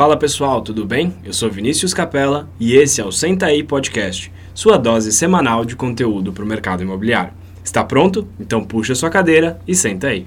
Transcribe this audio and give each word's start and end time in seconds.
Fala 0.00 0.16
pessoal, 0.16 0.62
tudo 0.62 0.86
bem? 0.86 1.14
Eu 1.22 1.34
sou 1.34 1.50
Vinícius 1.50 1.92
Capella 1.92 2.48
e 2.58 2.74
esse 2.74 3.02
é 3.02 3.04
o 3.04 3.12
Senta 3.12 3.44
aí 3.44 3.62
Podcast, 3.62 4.32
sua 4.54 4.78
dose 4.78 5.12
semanal 5.12 5.62
de 5.62 5.76
conteúdo 5.76 6.32
para 6.32 6.42
o 6.42 6.46
mercado 6.46 6.82
imobiliário. 6.82 7.34
Está 7.62 7.84
pronto? 7.84 8.26
Então 8.40 8.64
puxa 8.64 8.94
sua 8.94 9.10
cadeira 9.10 9.60
e 9.68 9.74
senta 9.74 10.06
aí. 10.06 10.26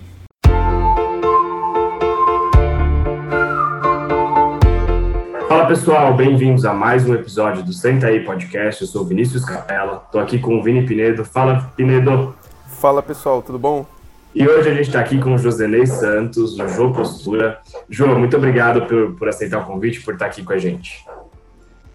Fala 5.47 5.65
pessoal, 5.65 6.13
bem-vindos 6.13 6.65
a 6.65 6.73
mais 6.75 7.09
um 7.09 7.15
episódio 7.15 7.63
do 7.63 7.73
Senta 7.73 8.05
aí 8.05 8.23
Podcast. 8.23 8.79
Eu 8.83 8.87
sou 8.87 9.03
Vinícius 9.03 9.43
Capella, 9.43 10.03
estou 10.05 10.21
aqui 10.21 10.37
com 10.37 10.59
o 10.59 10.61
Vini 10.61 10.85
Pinedo. 10.85 11.25
Fala 11.25 11.73
Pinedo. 11.75 12.35
Fala 12.79 13.01
pessoal, 13.01 13.41
tudo 13.41 13.57
bom? 13.57 13.87
E 14.35 14.47
hoje 14.47 14.67
a 14.67 14.73
gente 14.73 14.87
está 14.87 14.99
aqui 14.99 15.19
com 15.19 15.35
o 15.35 15.37
Josenei 15.37 15.85
Santos, 15.85 16.57
do 16.57 16.67
Jô 16.67 16.91
Postura. 16.91 17.59
Jô, 17.87 18.07
muito 18.17 18.35
obrigado 18.35 18.87
por, 18.87 19.13
por 19.13 19.29
aceitar 19.29 19.59
o 19.59 19.65
convite, 19.65 20.01
por 20.01 20.15
estar 20.15 20.25
aqui 20.25 20.43
com 20.43 20.53
a 20.53 20.57
gente. 20.57 21.05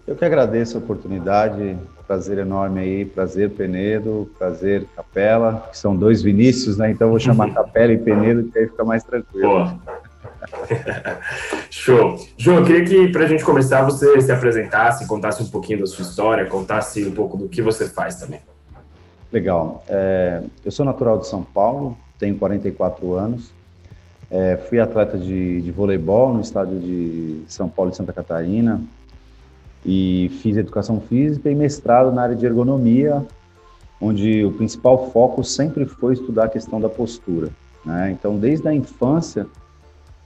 Eu 0.07 0.15
que 0.15 0.23
agradeço 0.23 0.77
a 0.77 0.79
oportunidade, 0.79 1.77
prazer 2.07 2.37
enorme 2.37 2.79
aí, 2.79 3.05
prazer 3.05 3.49
Penedo, 3.49 4.31
prazer 4.39 4.85
Capela, 4.95 5.67
que 5.69 5.77
são 5.77 5.93
dois 5.93 6.21
Vinícius, 6.21 6.77
né? 6.77 6.89
Então 6.89 7.09
vou 7.09 7.19
chamar 7.19 7.51
Capela 7.53 7.91
e 7.91 7.97
Penedo, 7.97 8.49
que 8.49 8.57
aí 8.57 8.67
fica 8.67 8.85
mais 8.85 9.03
tranquilo. 9.03 9.77
Show. 11.69 12.17
João, 12.37 12.59
eu 12.59 12.65
queria 12.65 12.85
que, 12.85 13.11
para 13.11 13.25
a 13.25 13.27
gente 13.27 13.43
começar, 13.43 13.83
você 13.83 14.21
se 14.21 14.31
apresentasse, 14.31 15.05
contasse 15.05 15.43
um 15.43 15.47
pouquinho 15.49 15.79
da 15.79 15.85
sua 15.85 16.03
história, 16.03 16.45
contasse 16.45 17.05
um 17.05 17.11
pouco 17.11 17.35
do 17.35 17.49
que 17.49 17.61
você 17.61 17.85
faz 17.89 18.15
também. 18.15 18.39
Legal. 19.29 19.83
É, 19.89 20.41
eu 20.63 20.71
sou 20.71 20.85
natural 20.85 21.19
de 21.19 21.27
São 21.27 21.43
Paulo, 21.43 21.97
tenho 22.19 22.37
44 22.37 23.13
anos. 23.13 23.51
É, 24.29 24.57
fui 24.57 24.79
atleta 24.79 25.17
de, 25.17 25.61
de 25.61 25.71
voleibol 25.71 26.33
no 26.33 26.41
estádio 26.41 26.79
de 26.79 27.41
São 27.47 27.67
Paulo 27.67 27.91
e 27.91 27.95
Santa 27.95 28.13
Catarina 28.13 28.79
e 29.83 30.29
fiz 30.41 30.57
educação 30.57 30.99
física 30.99 31.49
e 31.49 31.55
mestrado 31.55 32.11
na 32.11 32.21
área 32.21 32.35
de 32.35 32.45
ergonomia, 32.45 33.25
onde 33.99 34.45
o 34.45 34.51
principal 34.51 35.09
foco 35.11 35.43
sempre 35.43 35.85
foi 35.85 36.13
estudar 36.13 36.45
a 36.45 36.49
questão 36.49 36.79
da 36.79 36.89
postura. 36.89 37.49
Né? 37.83 38.11
Então, 38.11 38.37
desde 38.37 38.67
a 38.67 38.73
infância, 38.73 39.47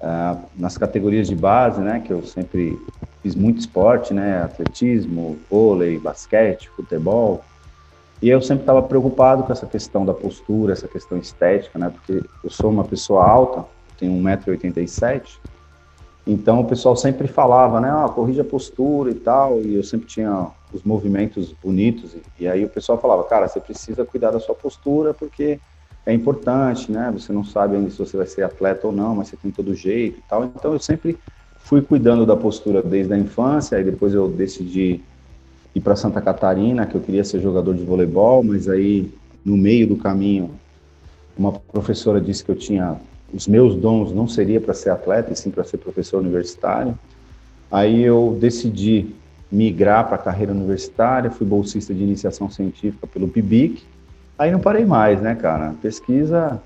ah, 0.01 0.37
nas 0.57 0.77
categorias 0.77 1.27
de 1.27 1.35
base, 1.35 1.79
né, 1.79 2.01
que 2.05 2.11
eu 2.11 2.23
sempre 2.23 2.77
fiz 3.21 3.35
muito 3.35 3.59
esporte, 3.59 4.13
né, 4.13 4.43
atletismo, 4.43 5.37
vôlei, 5.49 5.97
basquete, 5.97 6.69
futebol, 6.75 7.41
e 8.23 8.29
eu 8.29 8.41
sempre 8.41 8.61
estava 8.61 8.81
preocupado 8.81 9.43
com 9.43 9.51
essa 9.51 9.65
questão 9.65 10.05
da 10.05 10.13
postura, 10.13 10.71
essa 10.71 10.87
questão 10.87 11.17
estética, 11.17 11.77
né? 11.77 11.89
Porque 11.89 12.25
eu 12.41 12.49
sou 12.49 12.69
uma 12.69 12.85
pessoa 12.85 13.29
alta, 13.29 13.65
tenho 13.99 14.13
1,87m, 14.13 15.39
então 16.25 16.61
o 16.61 16.65
pessoal 16.65 16.95
sempre 16.95 17.27
falava, 17.27 17.81
né? 17.81 17.91
Ah, 17.91 18.07
corrija 18.07 18.41
a 18.41 18.45
postura 18.45 19.11
e 19.11 19.15
tal, 19.15 19.59
e 19.59 19.75
eu 19.75 19.83
sempre 19.83 20.07
tinha 20.07 20.47
os 20.71 20.83
movimentos 20.83 21.53
bonitos, 21.61 22.15
e, 22.15 22.21
e 22.39 22.47
aí 22.47 22.63
o 22.63 22.69
pessoal 22.69 22.97
falava, 22.97 23.25
cara, 23.25 23.45
você 23.45 23.59
precisa 23.59 24.05
cuidar 24.05 24.31
da 24.31 24.39
sua 24.39 24.55
postura 24.55 25.13
porque 25.13 25.59
é 26.05 26.13
importante, 26.13 26.89
né? 26.89 27.11
Você 27.11 27.33
não 27.33 27.43
sabe 27.43 27.75
ainda 27.75 27.89
se 27.89 27.99
você 27.99 28.15
vai 28.15 28.25
ser 28.25 28.43
atleta 28.43 28.87
ou 28.87 28.93
não, 28.93 29.15
mas 29.15 29.27
você 29.27 29.35
tem 29.35 29.51
todo 29.51 29.75
jeito 29.75 30.19
e 30.19 30.23
tal. 30.29 30.45
Então 30.45 30.71
eu 30.71 30.79
sempre 30.79 31.19
fui 31.57 31.81
cuidando 31.81 32.25
da 32.25 32.37
postura 32.37 32.81
desde 32.81 33.13
a 33.13 33.17
infância, 33.17 33.77
aí 33.77 33.83
depois 33.83 34.13
eu 34.13 34.29
decidi 34.29 35.03
ir 35.75 35.81
para 35.81 35.95
Santa 35.95 36.21
Catarina, 36.21 36.85
que 36.85 36.95
eu 36.95 37.01
queria 37.01 37.23
ser 37.23 37.41
jogador 37.41 37.73
de 37.73 37.83
voleibol, 37.83 38.43
mas 38.43 38.69
aí 38.69 39.11
no 39.43 39.57
meio 39.57 39.87
do 39.87 39.95
caminho 39.95 40.51
uma 41.37 41.51
professora 41.51 42.21
disse 42.21 42.43
que 42.43 42.51
eu 42.51 42.55
tinha 42.55 42.95
os 43.33 43.47
meus 43.47 43.75
dons 43.75 44.11
não 44.11 44.27
seria 44.27 44.61
para 44.61 44.73
ser 44.75 44.91
atleta 44.91 45.33
e 45.33 45.35
sim 45.35 45.49
para 45.49 45.63
ser 45.63 45.77
professor 45.79 46.19
universitário. 46.19 46.97
Aí 47.71 48.03
eu 48.03 48.37
decidi 48.39 49.07
migrar 49.51 50.05
para 50.05 50.15
a 50.15 50.19
carreira 50.19 50.51
universitária, 50.51 51.31
fui 51.31 51.45
bolsista 51.45 51.93
de 51.93 52.03
iniciação 52.03 52.49
científica 52.49 53.07
pelo 53.07 53.27
PIBIC. 53.27 53.83
Aí 54.37 54.51
não 54.51 54.59
parei 54.59 54.85
mais, 54.85 55.19
né, 55.19 55.33
cara? 55.33 55.73
Pesquisa 55.81 56.61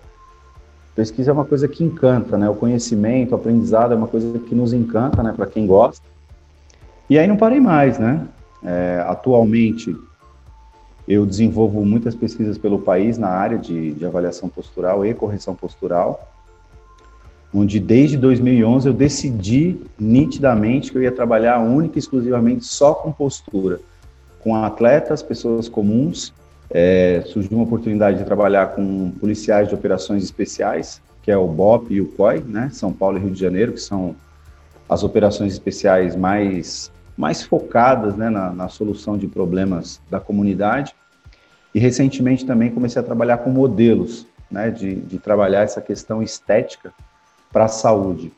pesquisa 0.93 1.29
é 1.29 1.33
uma 1.33 1.45
coisa 1.45 1.67
que 1.67 1.83
encanta, 1.83 2.37
né? 2.37 2.49
O 2.49 2.55
conhecimento, 2.55 3.31
o 3.31 3.35
aprendizado 3.35 3.93
é 3.93 3.95
uma 3.95 4.07
coisa 4.07 4.39
que 4.39 4.55
nos 4.55 4.73
encanta, 4.73 5.21
né, 5.21 5.31
para 5.31 5.45
quem 5.45 5.67
gosta. 5.67 6.03
E 7.07 7.19
aí 7.19 7.27
não 7.27 7.37
parei 7.37 7.59
mais, 7.59 7.99
né? 7.99 8.27
É, 8.63 9.03
atualmente, 9.07 9.95
eu 11.07 11.25
desenvolvo 11.25 11.85
muitas 11.85 12.13
pesquisas 12.15 12.57
pelo 12.57 12.79
país 12.79 13.17
na 13.17 13.29
área 13.29 13.57
de, 13.57 13.93
de, 13.93 14.05
avaliação 14.05 14.49
postural 14.49 15.05
e 15.05 15.13
correção 15.13 15.55
postural, 15.55 16.27
onde 17.53 17.79
desde 17.79 18.17
2011 18.17 18.87
eu 18.87 18.93
decidi 18.93 19.79
nitidamente 19.97 20.91
que 20.91 20.97
eu 20.97 21.03
ia 21.03 21.11
trabalhar 21.11 21.59
única 21.59 21.97
e 21.97 21.99
exclusivamente 21.99 22.65
só 22.65 22.93
com 22.93 23.11
postura, 23.11 23.79
com 24.41 24.55
atletas, 24.55 25.23
pessoas 25.23 25.69
comuns. 25.69 26.33
É, 26.69 27.23
surgiu 27.27 27.57
uma 27.57 27.63
oportunidade 27.63 28.17
de 28.17 28.25
trabalhar 28.25 28.75
com 28.75 29.11
policiais 29.11 29.69
de 29.69 29.75
operações 29.75 30.21
especiais, 30.23 31.01
que 31.23 31.31
é 31.31 31.37
o 31.37 31.47
BOP 31.47 31.93
e 31.93 32.01
o 32.01 32.07
COI, 32.07 32.43
né, 32.45 32.69
São 32.73 32.91
Paulo 32.91 33.17
e 33.17 33.21
Rio 33.21 33.31
de 33.31 33.39
Janeiro, 33.39 33.71
que 33.71 33.79
são 33.79 34.13
as 34.89 35.01
operações 35.03 35.53
especiais 35.53 36.13
mais 36.13 36.91
mais 37.17 37.41
focadas 37.41 38.15
né, 38.15 38.29
na, 38.29 38.51
na 38.51 38.69
solução 38.69 39.17
de 39.17 39.27
problemas 39.27 39.99
da 40.09 40.19
comunidade. 40.19 40.93
E 41.73 41.79
recentemente 41.79 42.45
também 42.45 42.69
comecei 42.71 43.01
a 43.01 43.03
trabalhar 43.03 43.39
com 43.39 43.49
modelos, 43.49 44.27
né, 44.49 44.69
de, 44.69 44.95
de 44.95 45.17
trabalhar 45.17 45.63
essa 45.63 45.81
questão 45.81 46.21
estética 46.21 46.93
para 47.51 47.65
a 47.65 47.67
saúde. 47.67 48.31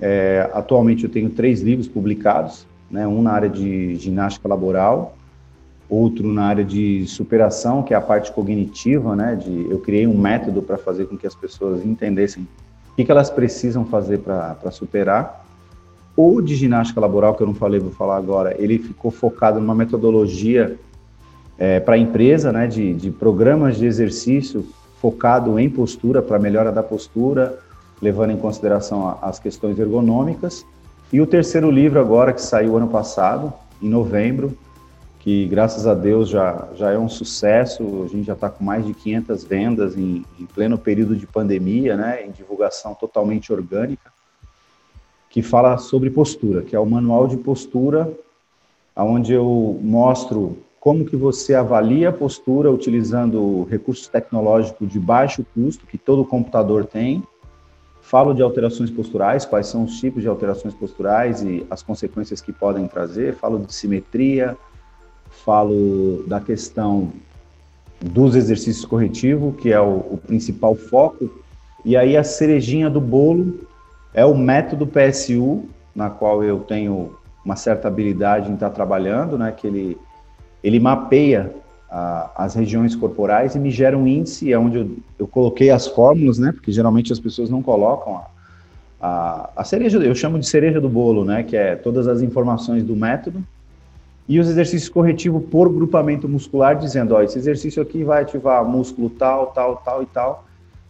É, 0.00 0.50
atualmente 0.52 1.04
eu 1.04 1.10
tenho 1.10 1.30
três 1.30 1.60
livros 1.60 1.86
publicados, 1.86 2.66
né, 2.90 3.06
um 3.06 3.22
na 3.22 3.32
área 3.32 3.48
de 3.48 3.96
ginástica 3.96 4.48
laboral, 4.48 5.16
outro 5.88 6.26
na 6.32 6.46
área 6.46 6.64
de 6.64 7.06
superação, 7.06 7.82
que 7.82 7.94
é 7.94 7.96
a 7.96 8.00
parte 8.00 8.32
cognitiva, 8.32 9.14
né, 9.14 9.36
de, 9.36 9.70
eu 9.70 9.78
criei 9.78 10.06
um 10.06 10.16
método 10.16 10.62
para 10.62 10.76
fazer 10.76 11.06
com 11.06 11.16
que 11.16 11.26
as 11.26 11.34
pessoas 11.34 11.84
entendessem 11.84 12.42
o 12.42 12.96
que, 12.96 13.04
que 13.04 13.10
elas 13.10 13.30
precisam 13.30 13.84
fazer 13.84 14.18
para 14.18 14.70
superar, 14.70 15.45
o 16.16 16.40
de 16.40 16.56
ginástica 16.56 16.98
laboral, 16.98 17.34
que 17.34 17.42
eu 17.42 17.46
não 17.46 17.54
falei, 17.54 17.78
vou 17.78 17.92
falar 17.92 18.16
agora, 18.16 18.56
ele 18.58 18.78
ficou 18.78 19.10
focado 19.10 19.60
numa 19.60 19.74
metodologia 19.74 20.78
é, 21.58 21.78
para 21.78 21.94
a 21.94 21.98
empresa, 21.98 22.50
né, 22.50 22.66
de, 22.66 22.94
de 22.94 23.10
programas 23.10 23.76
de 23.76 23.84
exercício 23.84 24.66
focado 25.00 25.58
em 25.58 25.68
postura, 25.68 26.22
para 26.22 26.38
melhora 26.38 26.72
da 26.72 26.82
postura, 26.82 27.58
levando 28.00 28.30
em 28.30 28.36
consideração 28.36 29.18
as 29.20 29.38
questões 29.38 29.78
ergonômicas. 29.78 30.64
E 31.12 31.20
o 31.20 31.26
terceiro 31.26 31.70
livro 31.70 32.00
agora, 32.00 32.32
que 32.32 32.40
saiu 32.40 32.76
ano 32.76 32.88
passado, 32.88 33.52
em 33.80 33.88
novembro, 33.88 34.56
que 35.20 35.46
graças 35.46 35.86
a 35.86 35.94
Deus 35.94 36.28
já, 36.30 36.68
já 36.74 36.92
é 36.92 36.98
um 36.98 37.08
sucesso, 37.08 38.04
a 38.04 38.08
gente 38.08 38.24
já 38.24 38.32
está 38.32 38.48
com 38.48 38.64
mais 38.64 38.86
de 38.86 38.94
500 38.94 39.44
vendas 39.44 39.96
em, 39.96 40.24
em 40.38 40.46
pleno 40.46 40.78
período 40.78 41.14
de 41.14 41.26
pandemia, 41.26 41.96
né, 41.96 42.24
em 42.24 42.30
divulgação 42.30 42.94
totalmente 42.94 43.52
orgânica 43.52 44.15
que 45.36 45.42
fala 45.42 45.76
sobre 45.76 46.08
postura, 46.08 46.62
que 46.62 46.74
é 46.74 46.80
o 46.80 46.86
manual 46.86 47.28
de 47.28 47.36
postura, 47.36 48.10
onde 48.96 49.34
eu 49.34 49.78
mostro 49.82 50.56
como 50.80 51.04
que 51.04 51.14
você 51.14 51.54
avalia 51.54 52.08
a 52.08 52.12
postura 52.12 52.72
utilizando 52.72 53.64
recursos 53.64 54.08
tecnológicos 54.08 54.88
de 54.88 54.98
baixo 54.98 55.44
custo, 55.52 55.86
que 55.86 55.98
todo 55.98 56.24
computador 56.24 56.86
tem. 56.86 57.22
Falo 58.00 58.32
de 58.32 58.40
alterações 58.40 58.90
posturais, 58.90 59.44
quais 59.44 59.66
são 59.66 59.84
os 59.84 60.00
tipos 60.00 60.22
de 60.22 60.28
alterações 60.28 60.72
posturais 60.72 61.42
e 61.42 61.66
as 61.68 61.82
consequências 61.82 62.40
que 62.40 62.50
podem 62.50 62.88
trazer. 62.88 63.34
Falo 63.34 63.58
de 63.58 63.74
simetria, 63.74 64.56
falo 65.44 66.24
da 66.26 66.40
questão 66.40 67.12
dos 68.00 68.34
exercícios 68.34 68.86
corretivos, 68.86 69.54
que 69.56 69.70
é 69.70 69.80
o, 69.82 69.96
o 69.96 70.16
principal 70.16 70.74
foco. 70.74 71.28
E 71.84 71.94
aí 71.94 72.16
a 72.16 72.24
cerejinha 72.24 72.88
do 72.88 73.02
bolo 73.02 73.66
é 74.16 74.24
o 74.24 74.34
método 74.34 74.86
PSU, 74.86 75.66
na 75.94 76.08
qual 76.08 76.42
eu 76.42 76.60
tenho 76.60 77.14
uma 77.44 77.54
certa 77.54 77.86
habilidade 77.86 78.50
em 78.50 78.54
estar 78.54 78.70
trabalhando, 78.70 79.36
né, 79.36 79.52
que 79.52 79.66
ele, 79.66 79.96
ele 80.64 80.80
mapeia 80.80 81.52
a, 81.88 82.44
as 82.44 82.54
regiões 82.54 82.96
corporais 82.96 83.54
e 83.54 83.58
me 83.58 83.70
gera 83.70 83.96
um 83.96 84.06
índice, 84.06 84.50
é 84.50 84.58
onde 84.58 84.78
eu, 84.78 84.96
eu 85.18 85.28
coloquei 85.28 85.70
as 85.70 85.86
fórmulas, 85.86 86.38
né, 86.38 86.50
porque 86.50 86.72
geralmente 86.72 87.12
as 87.12 87.20
pessoas 87.20 87.50
não 87.50 87.62
colocam 87.62 88.16
a, 88.16 88.26
a, 89.00 89.50
a 89.54 89.64
cereja, 89.64 89.98
eu 89.98 90.14
chamo 90.14 90.38
de 90.38 90.46
cereja 90.48 90.80
do 90.80 90.88
bolo, 90.88 91.22
né, 91.22 91.42
que 91.42 91.54
é 91.54 91.76
todas 91.76 92.08
as 92.08 92.22
informações 92.22 92.82
do 92.82 92.96
método, 92.96 93.44
e 94.26 94.40
os 94.40 94.48
exercícios 94.48 94.88
corretivos 94.88 95.44
por 95.50 95.70
grupamento 95.70 96.26
muscular, 96.26 96.76
dizendo, 96.76 97.14
ó, 97.14 97.22
esse 97.22 97.38
exercício 97.38 97.82
aqui 97.82 98.02
vai 98.02 98.22
ativar 98.22 98.64
músculo 98.64 99.10
tal, 99.10 99.48
tal, 99.48 99.76
tal 99.76 100.02
e 100.02 100.06
tal, 100.06 100.46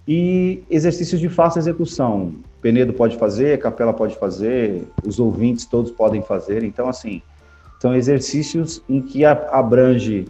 e 0.09 0.63
exercícios 0.71 1.21
de 1.21 1.29
fácil 1.29 1.59
execução. 1.59 2.33
Penedo 2.67 2.93
pode 2.93 3.17
fazer, 3.17 3.61
Capela 3.61 3.93
pode 3.93 4.19
fazer, 4.19 4.89
os 5.07 5.21
ouvintes 5.21 5.67
todos 5.67 5.93
podem 5.93 6.21
fazer. 6.21 6.65
Então, 6.65 6.89
assim, 6.89 7.23
são 7.79 7.95
exercícios 7.95 8.83
em 8.89 9.01
que 9.01 9.25
abrange 9.25 10.27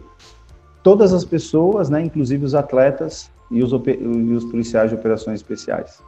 todas 0.83 1.13
as 1.13 1.25
pessoas, 1.25 1.89
né, 1.89 1.99
inclusive 1.99 2.45
os 2.45 2.53
atletas 2.53 3.31
e 3.49 3.63
os, 3.63 3.71
e 3.71 4.33
os 4.33 4.45
policiais 4.45 4.91
de 4.91 4.95
operações 4.95 5.39
especiais. 5.39 5.99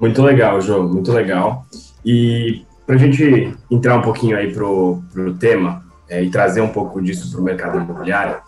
Muito 0.00 0.20
legal, 0.22 0.60
João, 0.60 0.88
muito 0.88 1.12
legal. 1.12 1.64
E 2.04 2.64
para 2.84 2.96
a 2.96 2.98
gente 2.98 3.56
entrar 3.70 3.96
um 3.96 4.02
pouquinho 4.02 4.36
aí 4.36 4.52
para 4.52 4.66
o 4.66 5.04
tema 5.38 5.84
é, 6.08 6.20
e 6.20 6.30
trazer 6.30 6.62
um 6.62 6.72
pouco 6.72 7.00
disso 7.00 7.30
para 7.30 7.40
o 7.40 7.44
mercado 7.44 7.78
imobiliário, 7.78 8.42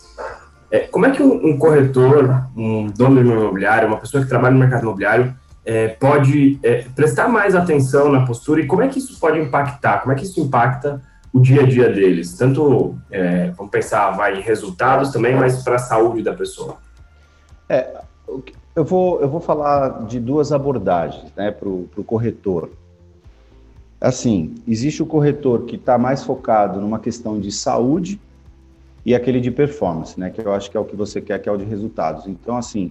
é, 0.70 0.80
como 0.80 1.06
é 1.06 1.10
que 1.10 1.22
um, 1.22 1.46
um, 1.46 1.58
corretor, 1.58 2.48
um 2.56 2.86
dono 2.86 3.22
de 3.22 3.30
imobiliário, 3.30 3.88
uma 3.88 3.98
pessoa 3.98 4.22
que 4.22 4.28
trabalha 4.28 4.54
no 4.54 4.60
mercado 4.60 4.82
imobiliário 4.82 5.34
é, 5.64 5.88
pode 5.88 6.58
é, 6.62 6.84
prestar 6.94 7.28
mais 7.28 7.54
atenção 7.54 8.10
na 8.10 8.24
postura 8.24 8.60
e 8.60 8.66
como 8.66 8.82
é 8.82 8.88
que 8.88 8.98
isso 8.98 9.18
pode 9.18 9.38
impactar? 9.38 10.00
Como 10.00 10.12
é 10.12 10.16
que 10.16 10.24
isso 10.24 10.40
impacta 10.40 11.02
o 11.32 11.40
dia 11.40 11.62
a 11.62 11.66
dia 11.66 11.92
deles? 11.92 12.34
Tanto, 12.34 12.96
é, 13.10 13.50
vamos 13.50 13.70
pensar, 13.70 14.10
vai 14.12 14.38
em 14.38 14.42
resultados 14.42 15.10
também, 15.10 15.34
mas 15.34 15.62
para 15.62 15.76
a 15.76 15.78
saúde 15.78 16.22
da 16.22 16.34
pessoa. 16.34 16.76
É, 17.68 18.00
eu 18.74 18.84
vou, 18.84 19.20
eu 19.20 19.28
vou 19.28 19.40
falar 19.40 20.04
de 20.06 20.20
duas 20.20 20.52
abordagens 20.52 21.32
né, 21.36 21.50
para 21.50 21.68
o 21.68 22.04
corretor. 22.04 22.70
Assim, 24.00 24.54
existe 24.68 25.02
o 25.02 25.06
corretor 25.06 25.62
que 25.64 25.76
está 25.76 25.96
mais 25.96 26.22
focado 26.22 26.80
numa 26.80 26.98
questão 26.98 27.40
de 27.40 27.50
saúde 27.50 28.20
e 29.06 29.14
aquele 29.14 29.40
de 29.40 29.52
performance, 29.52 30.18
né? 30.18 30.30
Que 30.30 30.44
eu 30.44 30.52
acho 30.52 30.68
que 30.68 30.76
é 30.76 30.80
o 30.80 30.84
que 30.84 30.96
você 30.96 31.20
quer, 31.20 31.38
que 31.38 31.48
é 31.48 31.52
o 31.52 31.56
de 31.56 31.64
resultados. 31.64 32.26
Então, 32.26 32.56
assim, 32.56 32.90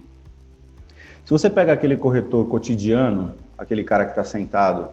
se 1.22 1.30
você 1.30 1.50
pega 1.50 1.74
aquele 1.74 1.94
corretor 1.94 2.48
cotidiano, 2.48 3.34
aquele 3.58 3.84
cara 3.84 4.06
que 4.06 4.12
está 4.12 4.24
sentado 4.24 4.88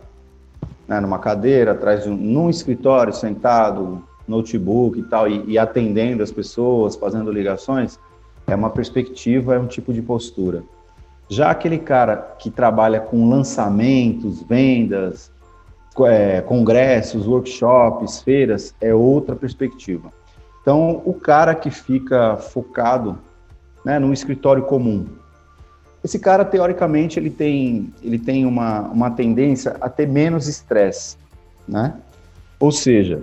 né, 0.85 0.99
numa 0.99 1.19
cadeira, 1.19 1.71
atrás 1.71 2.03
de 2.03 2.09
um, 2.09 2.17
num 2.17 2.49
escritório, 2.49 3.13
sentado, 3.13 4.03
notebook 4.27 4.99
e 4.99 5.03
tal, 5.03 5.29
e, 5.29 5.51
e 5.51 5.57
atendendo 5.57 6.21
as 6.21 6.31
pessoas, 6.31 6.97
fazendo 6.97 7.31
ligações, 7.31 7.97
é 8.45 8.53
uma 8.53 8.69
perspectiva, 8.69 9.55
é 9.55 9.59
um 9.59 9.67
tipo 9.67 9.93
de 9.93 10.01
postura. 10.01 10.61
Já 11.29 11.51
aquele 11.51 11.79
cara 11.79 12.17
que 12.37 12.51
trabalha 12.51 12.99
com 12.99 13.29
lançamentos, 13.29 14.43
vendas, 14.43 15.31
é, 16.05 16.41
congressos, 16.41 17.25
workshops, 17.25 18.21
feiras, 18.21 18.75
é 18.81 18.93
outra 18.93 19.37
perspectiva. 19.37 20.11
Então, 20.63 21.01
o 21.05 21.13
cara 21.13 21.53
que 21.53 21.69
fica 21.69 22.37
focado 22.37 23.19
né, 23.85 23.99
num 23.99 24.13
escritório 24.13 24.63
comum, 24.63 25.05
esse 26.01 26.17
cara, 26.17 26.45
teoricamente, 26.45 27.19
ele 27.19 27.29
tem, 27.29 27.93
ele 28.01 28.17
tem 28.17 28.45
uma, 28.45 28.81
uma 28.81 29.11
tendência 29.11 29.75
a 29.79 29.89
ter 29.89 30.07
menos 30.07 30.47
estresse, 30.47 31.17
né? 31.67 31.93
Ou 32.59 32.71
seja, 32.71 33.21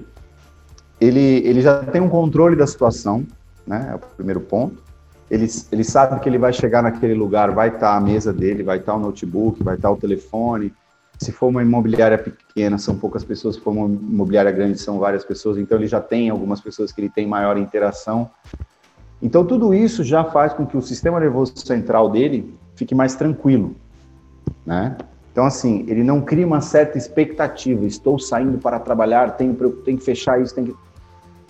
ele, 1.01 1.43
ele 1.47 1.63
já 1.63 1.83
tem 1.83 2.01
um 2.01 2.09
controle 2.09 2.57
da 2.57 2.67
situação, 2.67 3.27
né? 3.67 3.89
É 3.91 3.95
o 3.95 3.99
primeiro 3.99 4.41
ponto. 4.41 4.83
Ele, 5.31 5.47
ele 5.73 5.85
sabe 5.85 6.21
que 6.21 6.29
ele 6.29 6.39
vai 6.39 6.53
chegar 6.53 6.83
naquele 6.83 7.15
lugar, 7.15 7.51
vai 7.53 7.69
estar 7.69 7.97
a 7.97 8.01
mesa 8.01 8.33
dele, 8.33 8.63
vai 8.63 8.79
estar 8.79 8.95
o 8.95 8.99
notebook, 8.99 9.63
vai 9.63 9.77
estar 9.77 9.91
o 9.91 9.97
telefone, 9.97 10.73
se 11.21 11.31
for 11.33 11.49
uma 11.49 11.63
imobiliária 11.63 12.17
pequena, 12.17 12.79
são 12.79 12.97
poucas 12.97 13.23
pessoas, 13.23 13.57
se 13.57 13.61
for 13.61 13.73
uma 13.73 13.87
imobiliária 13.87 14.51
grande, 14.51 14.79
são 14.79 14.99
várias 14.99 15.23
pessoas, 15.23 15.59
então 15.59 15.77
ele 15.77 15.87
já 15.87 16.01
tem 16.01 16.31
algumas 16.31 16.63
pessoas 16.63 16.91
que 16.93 17.01
ele 17.01 17.11
tem 17.11 17.27
maior 17.27 17.59
interação. 17.59 18.31
Então 19.21 19.45
tudo 19.45 19.75
isso 19.75 20.03
já 20.03 20.25
faz 20.25 20.55
com 20.55 20.65
que 20.65 20.79
o 20.79 20.81
sistema 20.81 21.21
nervoso 21.21 21.53
central 21.59 22.09
dele 22.09 22.55
fique 22.75 22.95
mais 22.95 23.15
tranquilo, 23.15 23.77
né? 24.65 24.97
Então 25.31 25.45
assim, 25.45 25.85
ele 25.89 26.03
não 26.03 26.23
cria 26.23 26.47
uma 26.47 26.63
certa 26.63 26.97
expectativa, 26.97 27.85
estou 27.85 28.19
saindo 28.19 28.57
para 28.57 28.81
trabalhar, 28.81 29.37
tenho, 29.37 29.55
tenho 29.85 29.99
que 29.99 30.05
fechar 30.05 30.41
isso, 30.41 30.55
tem 30.55 30.65
que... 30.65 30.75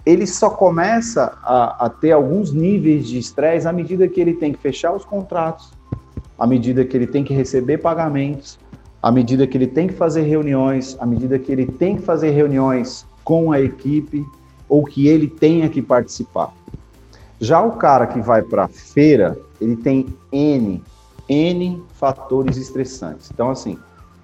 Ele 0.05 0.27
só 0.27 0.51
começa 0.51 1.39
a, 1.45 1.87
a 1.87 1.89
ter 1.89 2.11
alguns 2.11 2.53
níveis 2.53 3.07
de 3.07 3.19
estresse 3.19 3.69
à 3.69 3.73
medida 3.73 4.09
que 4.09 4.21
ele 4.21 4.35
tem 4.35 4.53
que 4.53 4.59
fechar 4.59 4.93
os 4.93 5.05
contratos, 5.05 5.73
à 6.37 6.45
medida 6.45 6.85
que 6.85 6.97
ele 6.97 7.07
tem 7.07 7.23
que 7.23 7.33
receber 7.33 7.79
pagamentos, 7.79 8.59
à 9.02 9.11
medida 9.11 9.47
que 9.47 9.56
ele 9.56 9.67
tem 9.67 9.88
que 9.88 9.94
fazer 9.94 10.23
reuniões, 10.23 10.97
à 11.00 11.06
medida 11.06 11.38
que 11.38 11.50
ele 11.50 11.67
tem 11.67 11.97
que 11.97 12.02
fazer 12.02 12.31
reuniões 12.31 13.06
com 13.25 13.52
a 13.52 13.61
equipe 13.61 14.25
ou 14.69 14.85
que 14.85 15.08
ele 15.08 15.29
tenha 15.29 15.69
que 15.69 15.81
participar. 15.81 16.52
Já 17.41 17.61
o 17.62 17.73
cara 17.73 18.06
que 18.06 18.20
vai 18.20 18.43
para 18.43 18.64
a 18.64 18.69
feira, 18.69 19.38
ele 19.61 19.76
tem 19.76 20.06
N, 20.31 20.82
N 21.29 21.82
fatores 21.94 22.56
estressantes. 22.56 23.31
Então, 23.32 23.50
assim, 23.50 23.79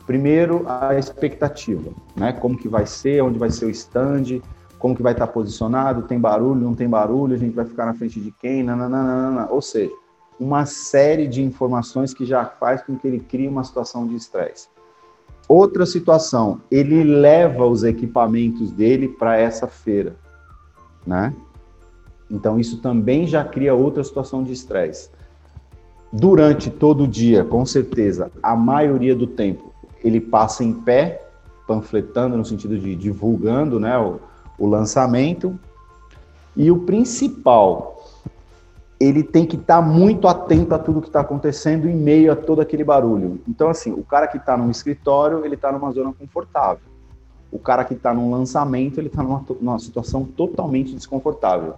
primeiro 0.06 0.64
a 0.68 0.98
expectativa, 0.98 1.90
né? 2.14 2.32
Como 2.32 2.56
que 2.56 2.68
vai 2.68 2.86
ser, 2.86 3.22
onde 3.22 3.38
vai 3.38 3.50
ser 3.50 3.64
o 3.64 3.70
stand, 3.70 4.40
como 4.78 4.94
que 4.94 5.02
vai 5.02 5.12
estar 5.12 5.26
posicionado, 5.26 6.02
tem 6.02 6.20
barulho, 6.20 6.60
não 6.60 6.74
tem 6.74 6.88
barulho, 6.88 7.34
a 7.34 7.38
gente 7.38 7.54
vai 7.54 7.64
ficar 7.64 7.86
na 7.86 7.94
frente 7.94 8.20
de 8.20 8.30
quem, 8.30 8.62
nananana. 8.62 9.48
ou 9.50 9.62
seja, 9.62 9.92
uma 10.38 10.66
série 10.66 11.26
de 11.26 11.42
informações 11.42 12.12
que 12.12 12.24
já 12.24 12.44
faz 12.44 12.82
com 12.82 12.96
que 12.96 13.06
ele 13.06 13.20
crie 13.20 13.48
uma 13.48 13.64
situação 13.64 14.06
de 14.06 14.14
estresse. 14.14 14.68
Outra 15.48 15.86
situação, 15.86 16.60
ele 16.70 17.04
leva 17.04 17.64
os 17.64 17.84
equipamentos 17.84 18.72
dele 18.72 19.08
para 19.08 19.36
essa 19.36 19.66
feira, 19.66 20.16
né? 21.06 21.34
Então 22.30 22.58
isso 22.58 22.78
também 22.80 23.26
já 23.26 23.44
cria 23.44 23.74
outra 23.74 24.02
situação 24.02 24.42
de 24.42 24.52
estresse. 24.52 25.08
Durante 26.12 26.70
todo 26.70 27.04
o 27.04 27.08
dia, 27.08 27.44
com 27.44 27.64
certeza, 27.64 28.30
a 28.42 28.56
maioria 28.56 29.14
do 29.14 29.26
tempo, 29.26 29.72
ele 30.02 30.20
passa 30.20 30.64
em 30.64 30.72
pé, 30.72 31.28
panfletando 31.66 32.36
no 32.36 32.44
sentido 32.44 32.78
de 32.78 32.94
divulgando, 32.94 33.78
né, 33.78 33.98
o, 33.98 34.20
o 34.58 34.66
lançamento. 34.66 35.58
E 36.56 36.70
o 36.70 36.78
principal, 36.78 37.95
ele 38.98 39.22
tem 39.22 39.44
que 39.44 39.56
estar 39.56 39.82
tá 39.82 39.82
muito 39.82 40.26
atento 40.26 40.74
a 40.74 40.78
tudo 40.78 41.02
que 41.02 41.08
está 41.08 41.20
acontecendo 41.20 41.88
em 41.88 41.94
meio 41.94 42.32
a 42.32 42.36
todo 42.36 42.60
aquele 42.60 42.82
barulho. 42.82 43.40
Então, 43.46 43.68
assim, 43.68 43.92
o 43.92 44.02
cara 44.02 44.26
que 44.26 44.38
está 44.38 44.56
num 44.56 44.70
escritório, 44.70 45.44
ele 45.44 45.54
está 45.54 45.70
numa 45.70 45.90
zona 45.92 46.12
confortável. 46.12 46.84
O 47.52 47.58
cara 47.58 47.84
que 47.84 47.94
está 47.94 48.14
num 48.14 48.30
lançamento, 48.30 48.98
ele 48.98 49.08
está 49.08 49.22
numa, 49.22 49.44
numa, 49.60 49.78
situação 49.78 50.24
totalmente 50.24 50.94
desconfortável. 50.94 51.74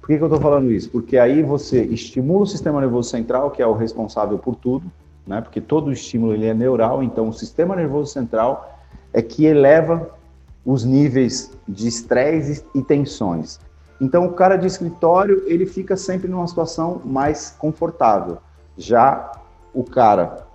Por 0.00 0.08
que, 0.08 0.16
que 0.16 0.22
eu 0.22 0.26
estou 0.26 0.40
falando 0.40 0.70
isso? 0.70 0.90
Porque 0.90 1.18
aí 1.18 1.42
você 1.42 1.82
estimula 1.84 2.42
o 2.42 2.46
sistema 2.46 2.80
nervoso 2.80 3.10
central, 3.10 3.50
que 3.50 3.62
é 3.62 3.66
o 3.66 3.74
responsável 3.74 4.38
por 4.38 4.54
tudo, 4.54 4.90
né? 5.26 5.40
Porque 5.40 5.60
todo 5.60 5.92
estímulo 5.92 6.32
ele 6.32 6.46
é 6.46 6.54
neural, 6.54 7.02
então 7.02 7.28
o 7.28 7.32
sistema 7.32 7.76
nervoso 7.76 8.12
central 8.12 8.78
é 9.12 9.20
que 9.20 9.44
eleva 9.44 10.10
os 10.64 10.84
níveis 10.84 11.50
de 11.66 11.88
estresse 11.88 12.64
e 12.74 12.82
tensões. 12.82 13.58
Então, 14.00 14.26
o 14.26 14.32
cara 14.32 14.56
de 14.56 14.66
escritório, 14.66 15.42
ele 15.46 15.66
fica 15.66 15.96
sempre 15.96 16.28
numa 16.28 16.46
situação 16.46 17.02
mais 17.04 17.54
confortável. 17.58 18.38
Já 18.76 19.32
o 19.74 19.82
cara 19.82 20.46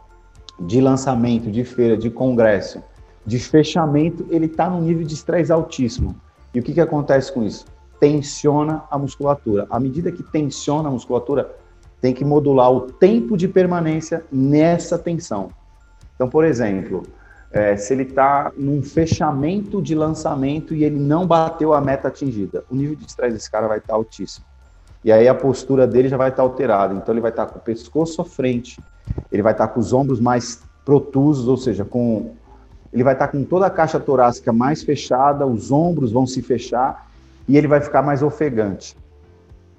de 0.59 0.79
lançamento, 0.79 1.51
de 1.51 1.63
feira, 1.63 1.97
de 1.97 2.09
congresso, 2.09 2.81
de 3.25 3.39
fechamento, 3.39 4.25
ele 4.29 4.45
está 4.45 4.69
num 4.69 4.81
nível 4.81 5.05
de 5.05 5.13
estresse 5.13 5.51
altíssimo. 5.51 6.15
E 6.53 6.59
o 6.59 6.63
que, 6.63 6.73
que 6.73 6.81
acontece 6.81 7.31
com 7.33 7.43
isso? 7.43 7.65
Tensiona 7.99 8.83
a 8.89 8.97
musculatura. 8.97 9.65
À 9.69 9.79
medida 9.79 10.11
que 10.11 10.23
tensiona 10.23 10.87
a 10.87 10.91
musculatura, 10.91 11.55
tem 11.99 12.13
que 12.13 12.23
modular 12.23 12.71
o 12.71 12.81
tempo 12.81 13.35
de 13.35 13.47
permanência 13.47 14.23
nessa 14.31 14.97
tensão. 14.97 15.49
Então, 16.15 16.29
por 16.29 16.45
exemplo, 16.45 17.03
é, 17.53 17.77
se 17.77 17.93
ele 17.93 18.01
está 18.01 18.51
num 18.57 18.81
fechamento 18.81 19.79
de 19.79 19.93
lançamento 19.93 20.73
e 20.73 20.83
ele 20.83 20.97
não 20.97 21.27
bateu 21.27 21.71
a 21.71 21.79
meta 21.79 22.07
atingida, 22.07 22.63
o 22.69 22.75
nível 22.75 22.95
de 22.95 23.05
estresse 23.05 23.35
desse 23.35 23.49
cara 23.49 23.67
vai 23.67 23.77
estar 23.77 23.93
tá 23.93 23.93
altíssimo. 23.93 24.43
E 25.05 25.11
aí 25.11 25.27
a 25.27 25.35
postura 25.35 25.85
dele 25.85 26.09
já 26.09 26.17
vai 26.17 26.29
estar 26.29 26.37
tá 26.37 26.43
alterada. 26.43 26.95
Então 26.95 27.13
ele 27.13 27.21
vai 27.21 27.29
estar 27.29 27.45
tá 27.45 27.53
com 27.53 27.59
o 27.59 27.61
pescoço 27.61 28.21
à 28.21 28.25
frente, 28.25 28.81
ele 29.31 29.43
vai 29.43 29.51
estar 29.51 29.67
tá 29.67 29.73
com 29.73 29.79
os 29.79 29.93
ombros 29.93 30.19
mais 30.19 30.63
protusos, 30.83 31.47
ou 31.47 31.55
seja, 31.55 31.85
com 31.85 32.31
ele 32.91 33.03
vai 33.03 33.13
estar 33.13 33.27
tá 33.27 33.31
com 33.31 33.43
toda 33.43 33.67
a 33.67 33.69
caixa 33.69 33.99
torácica 33.99 34.51
mais 34.51 34.81
fechada, 34.81 35.45
os 35.45 35.71
ombros 35.71 36.11
vão 36.11 36.25
se 36.25 36.41
fechar 36.41 37.07
e 37.47 37.55
ele 37.55 37.67
vai 37.67 37.81
ficar 37.81 38.01
mais 38.01 38.23
ofegante. 38.23 38.97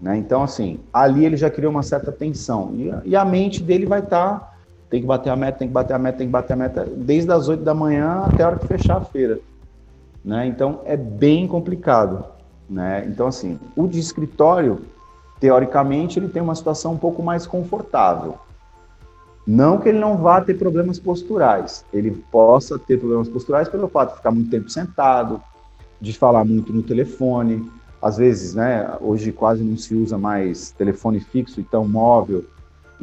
Né? 0.00 0.16
Então, 0.16 0.42
assim, 0.42 0.80
ali 0.92 1.24
ele 1.24 1.36
já 1.36 1.50
criou 1.50 1.72
uma 1.72 1.82
certa 1.82 2.12
tensão. 2.12 2.72
E, 3.04 3.16
a 3.16 3.24
mente 3.24 3.62
dele 3.62 3.86
vai 3.86 4.00
estar 4.00 4.38
tá 4.38 4.53
tem 4.94 5.00
que 5.00 5.08
bater 5.08 5.30
a 5.30 5.34
meta, 5.34 5.58
tem 5.58 5.66
que 5.66 5.74
bater 5.74 5.92
a 5.92 5.98
meta, 5.98 6.18
tem 6.18 6.26
que 6.28 6.32
bater 6.32 6.52
a 6.52 6.56
meta, 6.56 6.84
desde 6.84 7.32
as 7.32 7.48
8 7.48 7.64
da 7.64 7.74
manhã 7.74 8.22
até 8.26 8.44
a 8.44 8.46
hora 8.46 8.58
que 8.60 8.68
fechar 8.68 8.98
a 8.98 9.00
feira. 9.00 9.40
Né? 10.24 10.46
Então 10.46 10.82
é 10.84 10.96
bem 10.96 11.48
complicado. 11.48 12.24
Né? 12.70 13.04
Então, 13.08 13.26
assim, 13.26 13.58
o 13.74 13.88
de 13.88 13.98
escritório, 13.98 14.82
teoricamente, 15.40 16.20
ele 16.20 16.28
tem 16.28 16.40
uma 16.40 16.54
situação 16.54 16.92
um 16.92 16.96
pouco 16.96 17.24
mais 17.24 17.44
confortável. 17.44 18.38
Não 19.44 19.78
que 19.78 19.88
ele 19.88 19.98
não 19.98 20.16
vá 20.16 20.40
ter 20.40 20.54
problemas 20.54 21.00
posturais, 21.00 21.84
ele 21.92 22.12
possa 22.30 22.78
ter 22.78 22.96
problemas 22.96 23.28
posturais 23.28 23.68
pelo 23.68 23.88
fato 23.88 24.10
de 24.10 24.16
ficar 24.18 24.30
muito 24.30 24.48
tempo 24.48 24.70
sentado, 24.70 25.42
de 26.00 26.12
falar 26.12 26.44
muito 26.44 26.72
no 26.72 26.84
telefone. 26.84 27.68
Às 28.00 28.16
vezes, 28.18 28.54
né, 28.54 28.96
hoje 29.00 29.32
quase 29.32 29.64
não 29.64 29.76
se 29.76 29.92
usa 29.92 30.16
mais 30.16 30.70
telefone 30.70 31.18
fixo, 31.18 31.60
então 31.60 31.84
móvel 31.84 32.44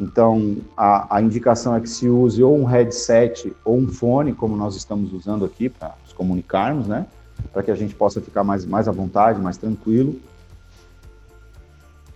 então, 0.02 0.56
a, 0.76 1.16
a, 1.16 1.22
indicação 1.22 1.76
é 1.76 1.80
que 1.80 1.88
se 1.88 2.08
use 2.08 2.42
ou 2.42 2.58
um 2.58 2.64
headset 2.64 3.54
ou 3.64 3.78
um 3.78 3.86
fone, 3.86 4.32
como 4.32 4.56
nós 4.56 4.74
estamos 4.74 5.12
usando 5.12 5.44
aqui 5.44 5.68
para 5.68 5.94
nos 6.02 6.12
comunicarmos, 6.12 6.88
né? 6.88 7.06
Para 7.52 7.62
que 7.62 7.70
a 7.70 7.76
gente 7.76 7.94
possa 7.94 8.20
ficar 8.20 8.42
mais, 8.42 8.66
mais 8.66 8.88
à 8.88 8.90
vontade, 8.90 9.40
mais 9.40 9.56
tranquilo. 9.56 10.18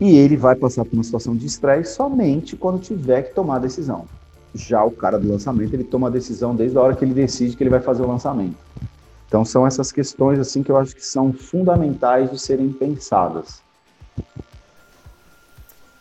E 0.00 0.16
ele 0.16 0.36
vai 0.36 0.56
passar 0.56 0.84
por 0.84 0.94
uma 0.94 1.04
situação 1.04 1.36
de 1.36 1.46
estresse 1.46 1.94
somente 1.94 2.56
quando 2.56 2.80
tiver 2.80 3.22
que 3.22 3.34
tomar 3.34 3.56
a 3.56 3.60
decisão. 3.60 4.04
Já 4.52 4.82
o 4.82 4.90
cara 4.90 5.16
do 5.16 5.28
lançamento, 5.28 5.72
ele 5.72 5.84
toma 5.84 6.08
a 6.08 6.10
decisão 6.10 6.56
desde 6.56 6.76
a 6.76 6.80
hora 6.80 6.96
que 6.96 7.04
ele 7.04 7.14
decide 7.14 7.56
que 7.56 7.62
ele 7.62 7.70
vai 7.70 7.80
fazer 7.80 8.02
o 8.02 8.08
lançamento. 8.08 8.56
Então 9.28 9.44
são 9.44 9.64
essas 9.64 9.92
questões 9.92 10.40
assim 10.40 10.60
que 10.64 10.72
eu 10.72 10.76
acho 10.76 10.92
que 10.92 11.06
são 11.06 11.32
fundamentais 11.32 12.32
de 12.32 12.38
serem 12.38 12.72
pensadas. 12.72 13.62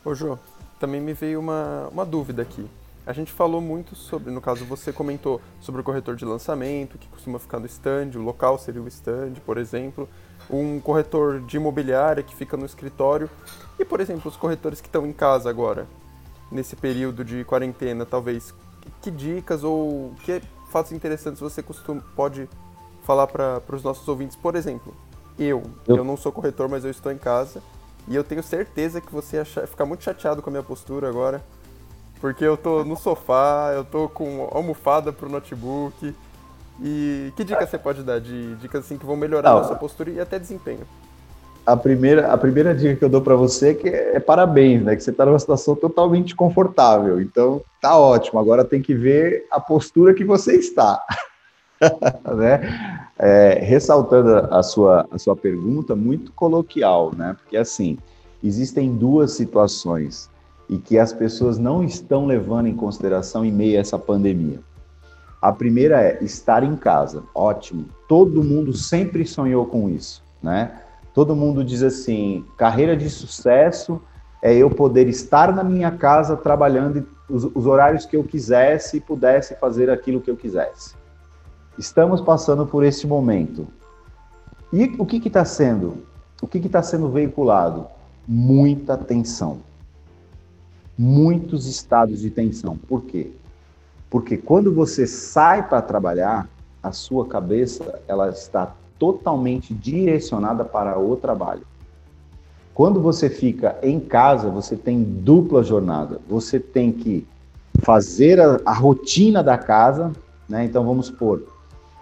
Ô 0.03 0.15
Jô, 0.15 0.37
também 0.79 1.01
me 1.01 1.13
veio 1.13 1.39
uma, 1.39 1.87
uma 1.91 2.05
dúvida 2.05 2.41
aqui. 2.41 2.67
A 3.05 3.13
gente 3.13 3.31
falou 3.31 3.61
muito 3.61 3.95
sobre, 3.95 4.31
no 4.31 4.41
caso 4.41 4.65
você 4.65 4.91
comentou 4.91 5.39
sobre 5.61 5.81
o 5.81 5.83
corretor 5.83 6.15
de 6.15 6.25
lançamento, 6.25 6.97
que 6.97 7.07
costuma 7.07 7.37
ficar 7.37 7.59
no 7.59 7.67
stand, 7.67 8.11
o 8.15 8.21
local 8.21 8.57
seria 8.57 8.81
o 8.81 8.87
stand, 8.87 9.33
por 9.45 9.57
exemplo, 9.57 10.09
um 10.49 10.79
corretor 10.79 11.39
de 11.41 11.57
imobiliária 11.57 12.23
que 12.23 12.35
fica 12.35 12.57
no 12.57 12.65
escritório, 12.65 13.29
e 13.77 13.85
por 13.85 13.99
exemplo, 13.99 14.29
os 14.29 14.35
corretores 14.35 14.81
que 14.81 14.87
estão 14.87 15.05
em 15.05 15.13
casa 15.13 15.49
agora, 15.49 15.87
nesse 16.51 16.75
período 16.75 17.23
de 17.23 17.43
quarentena, 17.43 18.05
talvez, 18.05 18.53
que 19.01 19.11
dicas 19.11 19.63
ou 19.63 20.13
que 20.23 20.41
fatos 20.71 20.91
interessantes 20.91 21.39
você 21.39 21.61
costuma, 21.61 22.01
pode 22.15 22.49
falar 23.03 23.27
para 23.27 23.61
os 23.71 23.83
nossos 23.83 24.07
ouvintes? 24.07 24.35
Por 24.35 24.55
exemplo, 24.55 24.95
eu, 25.37 25.61
eu, 25.87 25.97
eu 25.97 26.03
não 26.03 26.17
sou 26.17 26.31
corretor, 26.31 26.67
mas 26.67 26.83
eu 26.83 26.89
estou 26.89 27.11
em 27.11 27.17
casa, 27.17 27.61
e 28.07 28.15
eu 28.15 28.23
tenho 28.23 28.43
certeza 28.43 29.01
que 29.01 29.11
você 29.11 29.37
ia 29.37 29.45
ficar 29.45 29.85
muito 29.85 30.03
chateado 30.03 30.41
com 30.41 30.49
a 30.49 30.51
minha 30.51 30.63
postura 30.63 31.09
agora, 31.09 31.41
porque 32.21 32.43
eu 32.43 32.55
tô 32.55 32.83
no 32.83 32.95
sofá, 32.95 33.71
eu 33.73 33.83
tô 33.83 34.07
com 34.07 34.47
almofada 34.51 35.11
pro 35.11 35.29
notebook. 35.29 36.13
E 36.81 37.31
que 37.35 37.43
dica 37.43 37.65
você 37.65 37.77
pode 37.77 38.03
dar 38.03 38.19
de 38.19 38.55
dicas 38.55 38.85
assim 38.85 38.97
que 38.97 39.05
vão 39.05 39.15
melhorar 39.15 39.51
a 39.51 39.53
nossa 39.53 39.75
postura 39.75 40.09
e 40.09 40.19
até 40.19 40.37
desempenho? 40.37 40.81
A 41.65 41.75
primeira, 41.75 42.31
a 42.31 42.37
primeira 42.37 42.75
dica 42.75 42.95
que 42.95 43.03
eu 43.03 43.09
dou 43.09 43.21
para 43.21 43.35
você 43.35 43.69
é 43.69 43.73
que 43.73 43.89
é, 43.89 44.15
é 44.17 44.19
parabéns, 44.19 44.83
né? 44.83 44.95
Que 44.95 45.01
você 45.01 45.09
está 45.09 45.25
numa 45.25 45.39
situação 45.39 45.75
totalmente 45.75 46.35
confortável. 46.35 47.19
Então, 47.19 47.61
tá 47.81 47.97
ótimo. 47.97 48.39
Agora 48.39 48.63
tem 48.63 48.81
que 48.81 48.93
ver 48.93 49.47
a 49.49 49.59
postura 49.59 50.13
que 50.13 50.23
você 50.23 50.55
está. 50.57 51.01
né? 52.35 52.94
É, 53.17 53.59
ressaltando 53.61 54.53
a 54.53 54.61
sua, 54.61 55.07
a 55.09 55.17
sua 55.17 55.35
pergunta, 55.35 55.95
muito 55.95 56.33
coloquial, 56.33 57.13
né? 57.15 57.35
Porque 57.41 57.55
assim, 57.55 57.97
existem 58.43 58.93
duas 58.93 59.31
situações 59.31 60.29
e 60.69 60.77
que 60.77 60.97
as 60.97 61.13
pessoas 61.13 61.57
não 61.57 61.83
estão 61.83 62.25
levando 62.25 62.67
em 62.67 62.75
consideração 62.75 63.45
em 63.45 63.51
meio 63.51 63.77
a 63.77 63.81
essa 63.81 63.97
pandemia. 63.97 64.59
A 65.41 65.51
primeira 65.51 66.01
é 66.01 66.23
estar 66.23 66.63
em 66.63 66.75
casa. 66.75 67.23
Ótimo. 67.33 67.85
Todo 68.07 68.43
mundo 68.43 68.73
sempre 68.73 69.25
sonhou 69.25 69.65
com 69.65 69.89
isso, 69.89 70.23
né? 70.41 70.81
Todo 71.13 71.35
mundo 71.35 71.63
diz 71.63 71.83
assim: 71.83 72.43
carreira 72.57 72.97
de 72.97 73.09
sucesso 73.09 74.01
é 74.41 74.53
eu 74.53 74.69
poder 74.69 75.07
estar 75.07 75.53
na 75.53 75.63
minha 75.63 75.91
casa 75.91 76.35
trabalhando 76.35 77.07
os, 77.29 77.45
os 77.45 77.65
horários 77.65 78.05
que 78.05 78.17
eu 78.17 78.23
quisesse 78.23 78.97
e 78.97 79.01
pudesse 79.01 79.55
fazer 79.55 79.89
aquilo 79.89 80.19
que 80.19 80.29
eu 80.29 80.35
quisesse. 80.35 80.95
Estamos 81.77 82.21
passando 82.21 82.65
por 82.65 82.83
esse 82.83 83.05
momento. 83.05 83.67
E 84.71 84.95
o 84.97 85.05
que 85.05 85.17
está 85.27 85.45
sendo? 85.45 86.05
O 86.41 86.47
que 86.47 86.57
está 86.57 86.81
sendo 86.81 87.09
veiculado? 87.09 87.87
Muita 88.27 88.97
tensão 88.97 89.59
muitos 90.97 91.67
estados 91.67 92.21
de 92.21 92.29
tensão. 92.29 92.77
Por 92.77 93.03
quê? 93.03 93.31
Porque 94.09 94.37
quando 94.37 94.73
você 94.73 95.05
sai 95.05 95.67
para 95.67 95.81
trabalhar, 95.81 96.47
a 96.81 96.91
sua 96.91 97.27
cabeça 97.27 98.01
ela 98.07 98.29
está 98.29 98.73
totalmente 98.97 99.73
direcionada 99.73 100.63
para 100.63 100.97
o 100.99 101.15
trabalho. 101.15 101.63
Quando 102.73 103.01
você 103.01 103.29
fica 103.29 103.77
em 103.81 103.99
casa, 103.99 104.49
você 104.49 104.75
tem 104.75 105.01
dupla 105.01 105.63
jornada. 105.63 106.19
Você 106.29 106.59
tem 106.59 106.91
que 106.91 107.27
fazer 107.81 108.39
a, 108.39 108.59
a 108.65 108.73
rotina 108.73 109.41
da 109.41 109.57
casa, 109.57 110.11
né? 110.47 110.65
Então 110.65 110.85
vamos 110.85 111.07
supor, 111.07 111.43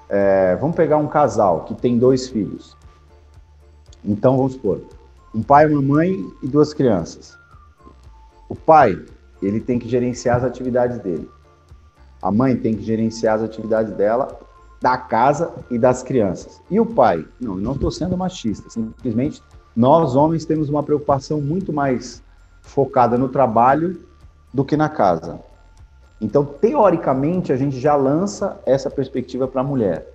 é, 0.10 0.56
vamos 0.58 0.76
pegar 0.76 0.98
um 0.98 1.08
casal 1.08 1.66
que 1.66 1.74
tem 1.74 1.98
dois 1.98 2.28
filhos. 2.28 2.76
Então 4.04 4.38
vamos 4.38 4.54
supor, 4.54 4.82
um 5.34 5.42
pai, 5.42 5.66
uma 5.68 5.82
mãe 5.82 6.26
e 6.42 6.48
duas 6.48 6.74
crianças. 6.74 7.38
O 8.50 8.56
pai, 8.56 9.04
ele 9.42 9.60
tem 9.60 9.80
que 9.80 9.88
gerenciar 9.88 10.38
as 10.38 10.44
atividades 10.44 11.00
dele. 11.00 11.30
A 12.22 12.32
mãe 12.32 12.56
tem 12.56 12.76
que 12.76 12.84
gerenciar 12.84 13.36
as 13.36 13.42
atividades 13.42 13.94
dela, 13.94 14.40
da 14.82 14.98
casa 14.98 15.54
e 15.72 15.80
das 15.80 16.04
crianças. 16.04 16.62
E 16.70 16.80
o 16.80 16.86
pai? 16.86 17.26
Não, 17.40 17.56
não 17.56 17.74
estou 17.74 17.90
sendo 17.90 18.18
machista. 18.18 18.70
Simplesmente, 18.70 19.42
nós 19.76 20.16
homens 20.16 20.46
temos 20.46 20.70
uma 20.70 20.84
preocupação 20.84 21.42
muito 21.42 21.74
mais 21.74 22.22
focada 22.62 23.18
no 23.18 23.30
trabalho 23.30 24.00
do 24.54 24.64
que 24.64 24.78
na 24.78 24.88
casa. 24.88 25.40
Então, 26.24 26.46
teoricamente, 26.46 27.52
a 27.52 27.58
gente 27.58 27.78
já 27.78 27.98
lança 27.98 28.58
essa 28.66 28.90
perspectiva 28.90 29.46
para 29.46 29.60
a 29.60 29.64
mulher. 29.64 30.08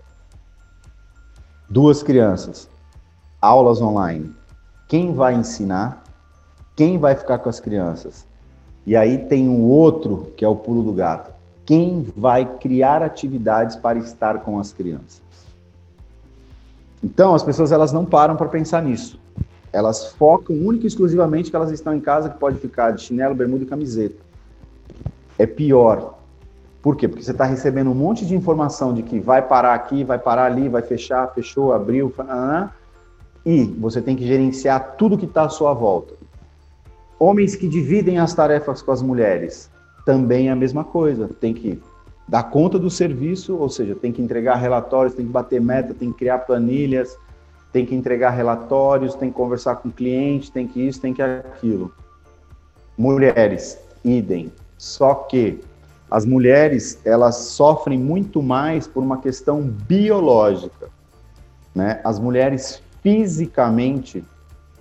Duas 1.69 2.03
crianças, 2.03 2.67
aulas 3.43 3.79
online. 3.83 4.35
Quem 4.89 5.13
vai 5.13 5.35
ensinar? 5.35 6.03
Quem 6.75 6.97
vai 6.97 7.15
ficar 7.15 7.37
com 7.41 7.51
as 7.51 7.61
crianças? 7.61 8.27
E 8.87 8.97
aí 8.97 9.19
tem 9.19 9.51
um 9.51 9.65
outro, 9.65 10.33
que 10.35 10.47
é 10.47 10.49
o 10.49 10.57
pulo 10.57 10.83
do 10.83 10.95
gato. 10.95 11.31
Quem 11.67 12.07
vai 12.17 12.57
criar 12.57 13.03
atividades 13.03 13.77
para 13.77 13.99
estar 13.99 14.39
com 14.39 14.59
as 14.59 14.73
crianças? 14.73 15.21
Então, 17.05 17.35
as 17.35 17.43
pessoas 17.43 17.71
elas 17.71 17.93
não 17.93 18.07
param 18.07 18.35
para 18.35 18.49
pensar 18.49 18.83
nisso. 18.83 19.21
Elas 19.71 20.07
focam 20.13 20.57
única 20.57 20.85
e 20.85 20.89
exclusivamente 20.89 21.51
que 21.51 21.57
elas 21.57 21.71
estão 21.71 21.95
em 21.95 22.01
casa, 22.01 22.31
que 22.31 22.39
pode 22.39 22.59
ficar 22.59 22.93
de 22.93 23.03
chinelo, 23.03 23.35
bermuda 23.35 23.65
e 23.65 23.67
camiseta. 23.67 24.28
É 25.39 25.47
pior. 25.47 26.19
Por 26.83 26.97
quê? 26.97 27.09
Porque 27.09 27.23
você 27.23 27.33
está 27.33 27.45
recebendo 27.45 27.91
um 27.91 27.95
monte 27.95 28.27
de 28.27 28.35
informação 28.35 28.93
de 28.93 29.03
que 29.03 29.19
vai 29.19 29.43
parar 29.43 29.75
aqui, 29.75 30.05
vai 30.05 30.19
parar 30.19 30.47
ali, 30.47 30.69
vai 30.69 30.83
fechar, 30.83 31.33
fechou, 31.35 31.73
abriu, 31.73 32.13
e 33.45 33.65
você 33.65 34.01
tem 34.01 34.17
que 34.17 34.27
gerenciar 34.27 34.97
tudo 34.97 35.19
que 35.19 35.25
está 35.25 35.45
à 35.45 35.49
sua 35.49 35.73
volta. 35.73 36.15
Homens 37.19 37.57
que 37.57 37.69
dividem 37.69 38.19
as 38.19 38.33
tarefas 38.33 38.81
com 38.81 38.93
as 38.93 39.03
mulheres, 39.03 39.71
também 40.05 40.49
é 40.49 40.53
a 40.53 40.57
mesma 40.57 40.85
coisa. 40.85 41.29
Tem 41.41 41.53
que 41.53 41.83
dar 42.29 42.45
conta 42.45 42.79
do 42.79 42.89
serviço, 42.89 43.57
ou 43.57 43.69
seja, 43.69 43.95
tem 43.95 44.13
que 44.13 44.23
entregar 44.23 44.57
relatórios, 44.57 45.15
tem 45.15 45.27
que 45.27 45.33
bater 45.33 45.61
meta, 45.61 45.95
tem 45.95 46.13
que 46.13 46.19
criar 46.19 46.39
planilhas, 46.39 47.19
tem 47.73 47.85
que 47.85 47.95
entregar 47.95 48.31
relatórios, 48.31 49.15
tem 49.15 49.31
que 49.31 49.37
conversar 49.37 49.77
com 49.77 49.89
o 49.89 49.93
cliente, 49.93 50.53
tem 50.53 50.67
que 50.67 50.87
isso, 50.87 51.01
tem 51.01 51.13
que 51.13 51.23
aquilo. 51.23 51.93
Mulheres, 52.97 53.79
idem. 54.05 54.53
Só 54.79 55.15
que 55.15 55.61
as 56.11 56.25
mulheres, 56.25 56.99
elas 57.05 57.37
sofrem 57.37 57.99
muito 57.99 58.43
mais 58.43 58.87
por 58.87 59.03
uma 59.03 59.19
questão 59.19 59.61
biológica, 59.61 60.89
né? 61.75 62.01
As 62.03 62.19
mulheres 62.19 62.83
fisicamente 63.03 64.25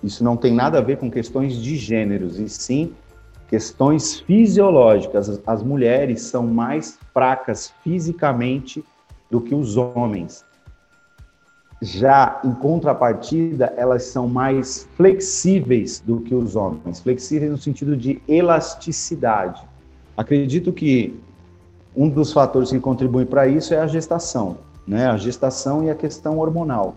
isso 0.02 0.22
não 0.22 0.36
tem 0.36 0.54
nada 0.54 0.78
a 0.78 0.80
ver 0.80 0.98
com 0.98 1.10
questões 1.10 1.56
de 1.56 1.76
gêneros, 1.76 2.38
e 2.38 2.48
sim 2.48 2.94
questões 3.48 4.20
fisiológicas. 4.20 5.40
As, 5.46 5.62
mulheres 5.62 6.22
são 6.22 6.46
mais 6.46 6.98
fracas 7.12 7.72
fisicamente 7.82 8.84
do 9.30 9.40
que 9.40 9.54
os 9.54 9.76
homens. 9.76 10.44
Já 11.80 12.40
em 12.44 12.52
contrapartida, 12.52 13.72
elas 13.76 14.04
são 14.04 14.28
mais 14.28 14.88
flexíveis 14.96 16.00
do 16.00 16.20
que 16.20 16.34
os 16.34 16.56
homens, 16.56 17.00
flexíveis 17.00 17.50
no 17.50 17.58
sentido 17.58 17.96
de 17.96 18.20
elasticidade. 18.28 19.62
Acredito 20.18 20.72
que 20.72 21.16
um 21.94 22.08
dos 22.08 22.32
fatores 22.32 22.72
que 22.72 22.80
contribuem 22.80 23.24
para 23.24 23.46
isso 23.46 23.72
é 23.72 23.78
a 23.78 23.86
gestação, 23.86 24.58
né? 24.84 25.06
A 25.06 25.16
gestação 25.16 25.84
e 25.84 25.90
a 25.90 25.94
questão 25.94 26.40
hormonal. 26.40 26.96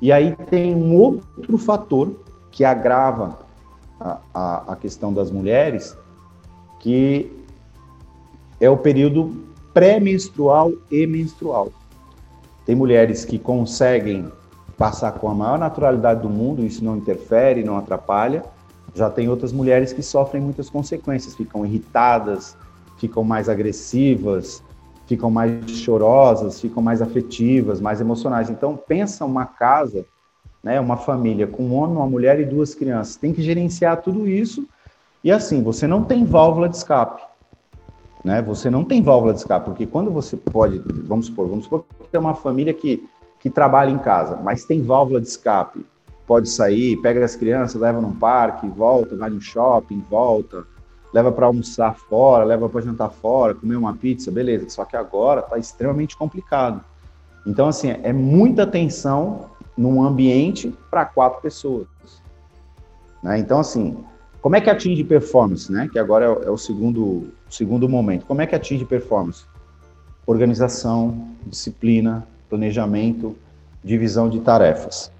E 0.00 0.10
aí 0.10 0.34
tem 0.48 0.74
um 0.74 0.96
outro 0.96 1.58
fator 1.58 2.18
que 2.50 2.64
agrava 2.64 3.38
a, 4.00 4.18
a, 4.32 4.72
a 4.72 4.76
questão 4.76 5.12
das 5.12 5.30
mulheres, 5.30 5.94
que 6.80 7.30
é 8.58 8.70
o 8.70 8.78
período 8.78 9.44
pré-menstrual 9.74 10.72
e 10.90 11.06
menstrual. 11.06 11.68
Tem 12.64 12.74
mulheres 12.74 13.26
que 13.26 13.38
conseguem 13.38 14.32
passar 14.78 15.12
com 15.12 15.28
a 15.28 15.34
maior 15.34 15.58
naturalidade 15.58 16.22
do 16.22 16.30
mundo, 16.30 16.64
isso 16.64 16.82
não 16.82 16.96
interfere, 16.96 17.62
não 17.62 17.76
atrapalha. 17.76 18.42
Já 18.94 19.10
tem 19.10 19.28
outras 19.28 19.52
mulheres 19.52 19.92
que 19.92 20.02
sofrem 20.02 20.42
muitas 20.42 20.68
consequências, 20.70 21.34
ficam 21.34 21.64
irritadas, 21.64 22.56
ficam 22.98 23.22
mais 23.22 23.48
agressivas, 23.48 24.62
ficam 25.06 25.30
mais 25.30 25.70
chorosas, 25.70 26.60
ficam 26.60 26.82
mais 26.82 27.00
afetivas, 27.00 27.80
mais 27.80 28.00
emocionais. 28.00 28.50
Então, 28.50 28.76
pensa 28.76 29.24
uma 29.24 29.46
casa, 29.46 30.04
né, 30.62 30.78
uma 30.78 30.96
família 30.96 31.46
com 31.46 31.62
um 31.64 31.74
homem, 31.74 31.96
uma 31.96 32.06
mulher 32.06 32.38
e 32.40 32.44
duas 32.44 32.74
crianças. 32.74 33.16
Tem 33.16 33.32
que 33.32 33.42
gerenciar 33.42 34.02
tudo 34.02 34.28
isso. 34.28 34.66
E 35.22 35.32
assim, 35.32 35.62
você 35.62 35.86
não 35.86 36.04
tem 36.04 36.24
válvula 36.24 36.68
de 36.68 36.76
escape. 36.76 37.22
Né? 38.24 38.42
Você 38.42 38.68
não 38.68 38.84
tem 38.84 39.02
válvula 39.02 39.32
de 39.32 39.40
escape, 39.40 39.66
porque 39.66 39.86
quando 39.86 40.10
você 40.10 40.36
pode, 40.36 40.78
vamos 41.04 41.26
supor, 41.26 41.48
vamos 41.48 41.64
supor 41.64 41.84
que 42.00 42.08
tem 42.08 42.20
uma 42.20 42.34
família 42.34 42.74
que, 42.74 43.08
que 43.40 43.48
trabalha 43.48 43.90
em 43.90 43.98
casa, 43.98 44.36
mas 44.36 44.64
tem 44.64 44.82
válvula 44.82 45.20
de 45.20 45.28
escape. 45.28 45.84
Pode 46.28 46.48
sair, 46.48 46.98
pega 46.98 47.24
as 47.24 47.34
crianças, 47.34 47.80
leva 47.80 48.00
num 48.00 48.14
parque, 48.14 48.68
volta, 48.68 49.16
vai 49.16 49.30
no 49.30 49.40
shopping, 49.40 50.04
volta, 50.10 50.64
leva 51.12 51.32
para 51.32 51.46
almoçar 51.46 51.96
fora, 51.96 52.44
leva 52.44 52.68
para 52.68 52.82
jantar 52.82 53.10
fora, 53.10 53.54
comer 53.54 53.76
uma 53.76 53.96
pizza, 53.96 54.30
beleza. 54.30 54.68
Só 54.68 54.84
que 54.84 54.94
agora 54.94 55.40
está 55.40 55.58
extremamente 55.58 56.16
complicado. 56.16 56.84
Então, 57.46 57.66
assim, 57.66 57.88
é 58.02 58.12
muita 58.12 58.64
atenção 58.64 59.48
num 59.74 60.02
ambiente 60.02 60.72
para 60.90 61.06
quatro 61.06 61.40
pessoas. 61.40 61.88
Né? 63.22 63.38
Então, 63.38 63.58
assim, 63.60 63.96
como 64.42 64.54
é 64.54 64.60
que 64.60 64.68
atinge 64.68 65.02
performance, 65.02 65.72
né? 65.72 65.88
Que 65.90 65.98
agora 65.98 66.26
é, 66.26 66.46
é 66.46 66.50
o 66.50 66.58
segundo, 66.58 67.32
segundo 67.48 67.88
momento. 67.88 68.26
Como 68.26 68.42
é 68.42 68.46
que 68.46 68.54
atinge 68.54 68.84
performance? 68.84 69.44
Organização, 70.26 71.28
disciplina, 71.46 72.26
planejamento, 72.50 73.34
divisão 73.82 74.28
de 74.28 74.40
tarefas. 74.40 75.10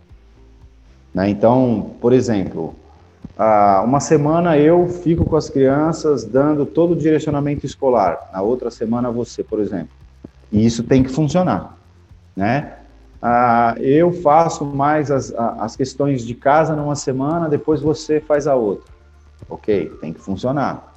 Né? 1.18 1.30
Então, 1.30 1.96
por 2.00 2.12
exemplo, 2.12 2.76
uma 3.84 3.98
semana 3.98 4.56
eu 4.56 4.86
fico 4.86 5.24
com 5.24 5.34
as 5.34 5.50
crianças 5.50 6.22
dando 6.22 6.64
todo 6.64 6.92
o 6.92 6.96
direcionamento 6.96 7.66
escolar, 7.66 8.30
na 8.32 8.40
outra 8.40 8.70
semana 8.70 9.10
você, 9.10 9.42
por 9.42 9.58
exemplo. 9.58 9.88
E 10.52 10.64
isso 10.64 10.84
tem 10.84 11.02
que 11.02 11.10
funcionar, 11.10 11.76
né? 12.36 12.74
Eu 13.80 14.12
faço 14.12 14.64
mais 14.64 15.10
as, 15.10 15.34
as 15.34 15.74
questões 15.74 16.24
de 16.24 16.36
casa 16.36 16.76
numa 16.76 16.94
semana, 16.94 17.48
depois 17.48 17.80
você 17.80 18.20
faz 18.20 18.46
a 18.46 18.54
outra. 18.54 18.86
Ok, 19.50 19.92
tem 20.00 20.12
que 20.12 20.20
funcionar. 20.20 20.94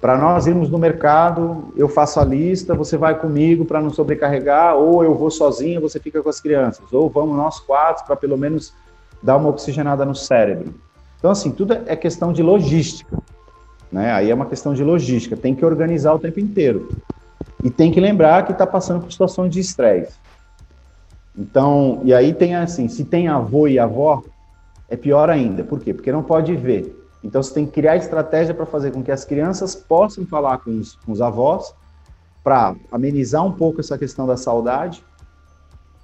Para 0.00 0.16
nós 0.16 0.46
irmos 0.46 0.70
no 0.70 0.78
mercado, 0.78 1.72
eu 1.76 1.88
faço 1.88 2.20
a 2.20 2.24
lista, 2.24 2.74
você 2.74 2.96
vai 2.96 3.18
comigo 3.18 3.64
para 3.64 3.80
não 3.80 3.90
sobrecarregar, 3.90 4.76
ou 4.76 5.02
eu 5.02 5.16
vou 5.16 5.32
sozinho, 5.32 5.80
você 5.80 5.98
fica 5.98 6.22
com 6.22 6.28
as 6.28 6.40
crianças, 6.40 6.92
ou 6.92 7.10
vamos 7.10 7.36
nós 7.36 7.58
quatro 7.58 8.04
para 8.06 8.14
pelo 8.14 8.38
menos 8.38 8.72
dar 9.22 9.36
uma 9.36 9.48
oxigenada 9.48 10.04
no 10.04 10.14
cérebro. 10.14 10.74
Então, 11.18 11.30
assim, 11.30 11.50
tudo 11.50 11.74
é 11.86 11.94
questão 11.94 12.32
de 12.32 12.42
logística. 12.42 13.16
Né? 13.90 14.10
Aí 14.12 14.30
é 14.30 14.34
uma 14.34 14.46
questão 14.46 14.74
de 14.74 14.82
logística, 14.82 15.36
tem 15.36 15.54
que 15.54 15.64
organizar 15.64 16.14
o 16.14 16.18
tempo 16.18 16.40
inteiro. 16.40 16.88
E 17.62 17.70
tem 17.70 17.92
que 17.92 18.00
lembrar 18.00 18.44
que 18.44 18.52
está 18.52 18.66
passando 18.66 19.02
por 19.02 19.12
situações 19.12 19.52
de 19.52 19.60
estresse. 19.60 20.14
Então, 21.36 22.00
e 22.04 22.12
aí 22.12 22.34
tem 22.34 22.56
assim, 22.56 22.88
se 22.88 23.04
tem 23.04 23.28
avô 23.28 23.68
e 23.68 23.78
avó, 23.78 24.22
é 24.88 24.96
pior 24.96 25.30
ainda. 25.30 25.62
Por 25.62 25.80
quê? 25.80 25.94
Porque 25.94 26.10
não 26.10 26.22
pode 26.22 26.54
ver. 26.56 26.98
Então 27.22 27.42
você 27.42 27.54
tem 27.54 27.66
que 27.66 27.72
criar 27.72 27.96
estratégia 27.96 28.52
para 28.52 28.66
fazer 28.66 28.90
com 28.90 29.02
que 29.02 29.12
as 29.12 29.24
crianças 29.24 29.74
possam 29.74 30.26
falar 30.26 30.58
com 30.58 30.70
os, 30.78 30.96
com 30.96 31.12
os 31.12 31.20
avós, 31.20 31.72
para 32.42 32.74
amenizar 32.90 33.44
um 33.46 33.52
pouco 33.52 33.80
essa 33.80 33.96
questão 33.96 34.26
da 34.26 34.36
saudade 34.36 35.04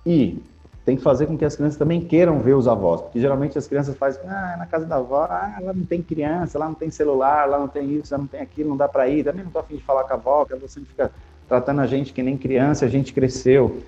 e 0.07 0.41
tem 0.89 0.97
que 0.97 1.03
fazer 1.03 1.27
com 1.27 1.37
que 1.37 1.45
as 1.45 1.55
crianças 1.55 1.79
também 1.79 2.01
queiram 2.01 2.41
ver 2.41 2.55
os 2.55 2.67
avós, 2.67 3.03
porque 3.03 3.21
geralmente 3.21 3.59
as 3.59 3.67
crianças 3.67 3.95
fazem, 3.95 4.23
ah, 4.27 4.57
na 4.59 4.65
casa 4.65 4.87
da 4.87 4.97
avó, 4.97 5.27
ah, 5.29 5.59
lá 5.61 5.75
não 5.75 5.85
tem 5.85 6.01
criança, 6.01 6.59
lá 6.59 6.67
não 6.67 6.73
tem 6.73 6.89
celular, 6.89 7.47
lá 7.47 7.59
não 7.59 7.69
tem 7.69 7.97
isso, 7.97 8.15
lá 8.15 8.17
não 8.17 8.27
tem 8.27 8.41
aquilo, 8.41 8.71
não 8.71 8.77
dá 8.79 8.89
para 8.89 9.07
ir, 9.07 9.23
também 9.23 9.45
não 9.45 9.51
tô 9.51 9.59
afim 9.59 9.77
de 9.77 9.83
falar 9.83 10.05
com 10.05 10.15
a 10.15 10.17
avó, 10.17 10.47
que 10.47 10.55
você 10.55 10.81
fica 10.81 11.11
tratando 11.47 11.83
a 11.83 11.87
gente 11.87 12.11
que 12.15 12.23
nem 12.23 12.39
criança, 12.39 12.87
a 12.87 12.89
gente 12.89 13.13
cresceu. 13.13 13.83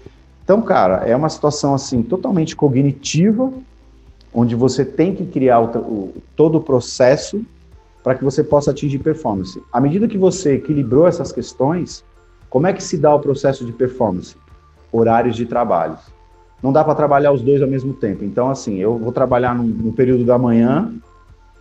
Então, 0.44 0.60
cara, 0.60 0.96
é 1.08 1.16
uma 1.16 1.30
situação 1.30 1.72
assim 1.72 2.02
totalmente 2.02 2.54
cognitiva, 2.54 3.50
onde 4.34 4.54
você 4.54 4.84
tem 4.84 5.14
que 5.14 5.24
criar 5.24 5.58
o, 5.58 5.78
o, 5.78 6.14
todo 6.36 6.58
o 6.58 6.60
processo 6.60 7.42
para 8.04 8.14
que 8.14 8.22
você 8.22 8.44
possa 8.44 8.72
atingir 8.72 8.98
performance. 8.98 9.58
À 9.72 9.80
medida 9.80 10.06
que 10.06 10.18
você 10.18 10.56
equilibrou 10.56 11.08
essas 11.08 11.32
questões, 11.32 12.04
como 12.50 12.66
é 12.66 12.74
que 12.74 12.82
se 12.82 12.98
dá 12.98 13.14
o 13.14 13.20
processo 13.20 13.64
de 13.64 13.72
performance? 13.72 14.36
Horários 14.92 15.34
de 15.34 15.46
trabalho 15.46 15.96
não 16.62 16.72
dá 16.72 16.84
para 16.84 16.94
trabalhar 16.94 17.32
os 17.32 17.42
dois 17.42 17.62
ao 17.62 17.68
mesmo 17.68 17.94
tempo. 17.94 18.24
Então, 18.24 18.50
assim, 18.50 18.76
eu 18.76 18.98
vou 18.98 19.12
trabalhar 19.12 19.54
no, 19.54 19.64
no, 19.64 19.92
período 19.92 20.24
da 20.24 20.38
manhã 20.38 20.92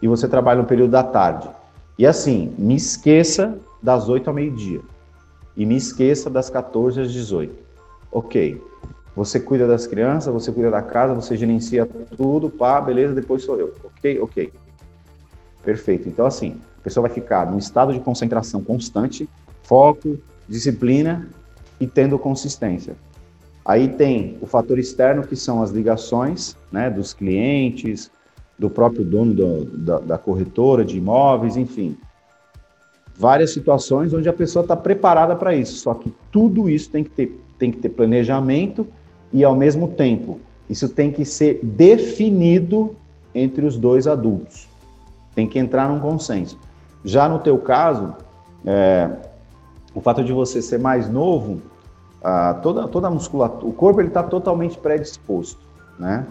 e 0.02 0.08
você 0.08 0.28
trabalha 0.28 0.62
no 0.62 0.68
período 0.68 0.92
da 0.92 1.04
tarde. 1.04 1.50
E 1.98 2.06
assim, 2.06 2.54
me 2.58 2.76
esqueça 2.76 3.58
das 3.82 4.10
8 4.10 4.30
ao 4.30 4.34
meio-dia. 4.34 4.82
E 5.56 5.66
me 5.66 5.76
esqueça 5.76 6.30
das 6.30 6.50
14 6.50 7.02
às 7.02 7.12
18. 7.12 7.54
Ok. 8.12 8.62
Você 9.16 9.40
cuida 9.40 9.68
das 9.68 9.86
crianças, 9.88 10.34
você 10.34 10.52
cuida 10.52 10.72
da 10.72 10.82
casa, 10.82 11.14
você 11.14 11.36
gerencia 11.36 11.86
tudo, 12.16 12.50
pá, 12.50 12.80
beleza, 12.80 13.14
depois 13.14 13.44
sou 13.44 13.60
eu. 13.60 13.74
Ok? 13.84 14.20
Ok. 14.22 14.54
Perfeito. 15.64 16.08
Então, 16.08 16.26
assim, 16.26 16.58
a 16.80 16.82
pessoa 16.82 17.08
vai 17.08 17.14
ficar 17.14 17.50
num 17.50 17.58
estado 17.58 17.94
de 17.94 18.00
concentração 18.00 18.64
constante, 18.64 19.28
foco, 19.64 20.18
disciplina 20.48 21.28
e 21.80 21.88
tendo 21.88 22.18
consistência. 22.18 22.96
Aí 23.70 23.88
tem 23.88 24.36
o 24.42 24.48
fator 24.48 24.80
externo, 24.80 25.22
que 25.22 25.36
são 25.36 25.62
as 25.62 25.70
ligações 25.70 26.58
né, 26.72 26.90
dos 26.90 27.14
clientes, 27.14 28.10
do 28.58 28.68
próprio 28.68 29.06
dono 29.06 29.32
do, 29.32 29.66
da, 29.66 30.00
da 30.00 30.18
corretora 30.18 30.84
de 30.84 30.98
imóveis, 30.98 31.56
enfim. 31.56 31.96
Várias 33.16 33.52
situações 33.54 34.12
onde 34.12 34.28
a 34.28 34.34
pessoa 34.34 34.64
está 34.64 34.76
preparada 34.76 35.36
para 35.36 35.54
isso. 35.54 35.76
Só 35.76 35.94
que 35.94 36.12
tudo 36.32 36.68
isso 36.68 36.90
tem 36.90 37.04
que, 37.04 37.12
ter, 37.12 37.40
tem 37.60 37.70
que 37.70 37.78
ter 37.78 37.90
planejamento 37.90 38.88
e, 39.32 39.44
ao 39.44 39.56
mesmo 39.56 39.90
tempo, 39.90 40.40
isso 40.68 40.90
tem 40.90 41.12
que 41.12 41.24
ser 41.24 41.60
definido 41.62 42.96
entre 43.36 43.68
os 43.68 43.78
dois 43.78 44.08
adultos. 44.08 44.68
Tem 45.36 45.46
que 45.46 45.60
entrar 45.60 45.88
num 45.88 46.00
consenso. 46.00 46.58
Já 47.06 47.30
no 47.30 47.38
teu 47.38 47.60
caso, 47.60 48.16
é, 48.66 49.12
o 49.94 50.02
fato 50.02 50.24
de 50.24 50.34
você 50.34 50.60
ser 50.60 50.80
mais 50.80 51.08
novo 51.08 51.62
ah, 52.24 52.60
toda, 52.62 52.88
toda 52.88 53.08
a 53.08 53.12
musculatura, 53.12 53.66
o 53.66 53.74
corpo 53.74 54.02
está 54.02 54.24
totalmente 54.24 54.78
predisposto, 54.78 55.62
né? 55.98 56.28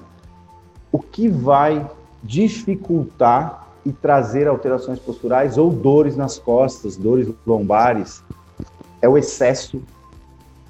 O 0.92 0.98
que 0.98 1.28
vai 1.28 1.88
dificultar 2.22 3.68
e 3.84 3.92
trazer 3.92 4.48
alterações 4.48 4.98
posturais 4.98 5.56
ou 5.56 5.70
dores 5.70 6.16
nas 6.16 6.38
costas, 6.38 6.96
dores 6.96 7.28
lombares, 7.46 8.22
é 9.00 9.08
o 9.08 9.16
excesso 9.16 9.80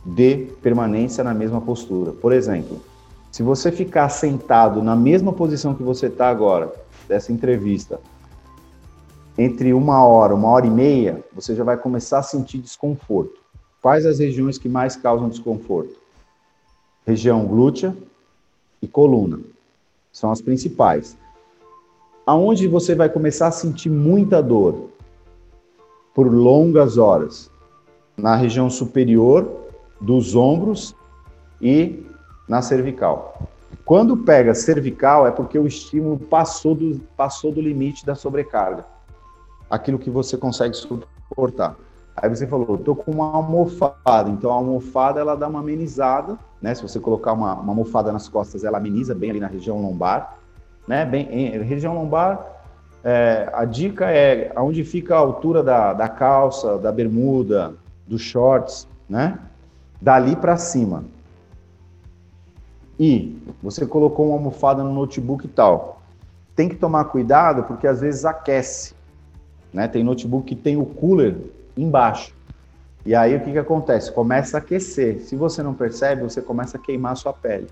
de 0.04 0.48
permanência 0.62 1.24
na 1.24 1.34
mesma 1.34 1.60
postura. 1.60 2.12
Por 2.12 2.32
exemplo, 2.32 2.80
se 3.30 3.42
você 3.42 3.72
ficar 3.72 4.08
sentado 4.08 4.82
na 4.82 4.94
mesma 4.94 5.32
posição 5.32 5.74
que 5.74 5.82
você 5.82 6.06
está 6.06 6.28
agora, 6.28 6.72
dessa 7.08 7.32
entrevista, 7.32 8.00
entre 9.36 9.72
uma 9.72 10.04
hora, 10.04 10.34
uma 10.34 10.48
hora 10.48 10.66
e 10.66 10.70
meia, 10.70 11.24
você 11.32 11.54
já 11.54 11.64
vai 11.64 11.76
começar 11.76 12.18
a 12.18 12.22
sentir 12.22 12.58
desconforto. 12.58 13.40
Quais 13.80 14.04
as 14.04 14.18
regiões 14.18 14.58
que 14.58 14.68
mais 14.68 14.96
causam 14.96 15.28
desconforto? 15.28 15.96
Região 17.06 17.46
glútea 17.46 17.96
e 18.82 18.88
coluna. 18.88 19.38
São 20.12 20.30
as 20.32 20.42
principais. 20.42 21.16
Aonde 22.26 22.66
você 22.66 22.94
vai 22.94 23.08
começar 23.08 23.46
a 23.46 23.52
sentir 23.52 23.88
muita 23.88 24.42
dor? 24.42 24.90
Por 26.12 26.26
longas 26.26 26.98
horas. 26.98 27.50
Na 28.16 28.34
região 28.34 28.68
superior 28.68 29.48
dos 30.00 30.34
ombros 30.34 30.94
e 31.62 32.04
na 32.48 32.60
cervical. 32.60 33.48
Quando 33.84 34.16
pega 34.16 34.54
cervical 34.54 35.26
é 35.26 35.30
porque 35.30 35.58
o 35.58 35.66
estímulo 35.66 36.18
passou 36.18 36.74
do, 36.74 36.98
passou 37.16 37.52
do 37.52 37.60
limite 37.60 38.04
da 38.04 38.14
sobrecarga. 38.14 38.84
Aquilo 39.70 39.98
que 39.98 40.10
você 40.10 40.36
consegue 40.36 40.74
suportar. 40.74 41.76
Aí 42.22 42.28
você 42.28 42.46
falou, 42.46 42.78
tô 42.78 42.94
com 42.94 43.10
uma 43.10 43.32
almofada. 43.32 44.30
Então 44.30 44.50
a 44.50 44.54
almofada 44.54 45.20
ela 45.20 45.36
dá 45.36 45.48
uma 45.48 45.60
amenizada, 45.60 46.38
né? 46.60 46.74
Se 46.74 46.82
você 46.82 46.98
colocar 46.98 47.32
uma, 47.32 47.54
uma 47.54 47.72
almofada 47.72 48.12
nas 48.12 48.28
costas, 48.28 48.64
ela 48.64 48.78
ameniza 48.78 49.14
bem 49.14 49.30
ali 49.30 49.40
na 49.40 49.46
região 49.46 49.80
lombar, 49.80 50.38
né? 50.86 51.04
Bem, 51.04 51.28
em, 51.30 51.62
região 51.62 51.94
lombar, 51.94 52.44
é, 53.04 53.48
a 53.52 53.64
dica 53.64 54.10
é 54.10 54.52
aonde 54.54 54.84
fica 54.84 55.14
a 55.14 55.18
altura 55.18 55.62
da, 55.62 55.92
da 55.92 56.08
calça, 56.08 56.78
da 56.78 56.90
bermuda, 56.90 57.74
dos 58.06 58.22
shorts, 58.22 58.88
né? 59.08 59.38
Dali 60.00 60.34
para 60.36 60.56
cima. 60.56 61.04
E 62.98 63.40
você 63.62 63.86
colocou 63.86 64.26
uma 64.26 64.34
almofada 64.34 64.82
no 64.82 64.92
notebook 64.92 65.44
e 65.44 65.48
tal. 65.48 66.02
Tem 66.56 66.68
que 66.68 66.74
tomar 66.74 67.04
cuidado 67.04 67.62
porque 67.62 67.86
às 67.86 68.00
vezes 68.00 68.24
aquece. 68.24 68.94
Né? 69.72 69.86
Tem 69.86 70.02
notebook 70.02 70.46
que 70.46 70.56
tem 70.56 70.76
o 70.76 70.84
cooler 70.84 71.36
embaixo. 71.82 72.34
E 73.06 73.14
aí 73.14 73.36
o 73.36 73.40
que, 73.40 73.52
que 73.52 73.58
acontece? 73.58 74.12
Começa 74.12 74.56
a 74.56 74.60
aquecer. 74.60 75.20
Se 75.20 75.36
você 75.36 75.62
não 75.62 75.72
percebe, 75.72 76.22
você 76.22 76.42
começa 76.42 76.76
a 76.76 76.80
queimar 76.80 77.12
a 77.12 77.16
sua 77.16 77.32
pele. 77.32 77.68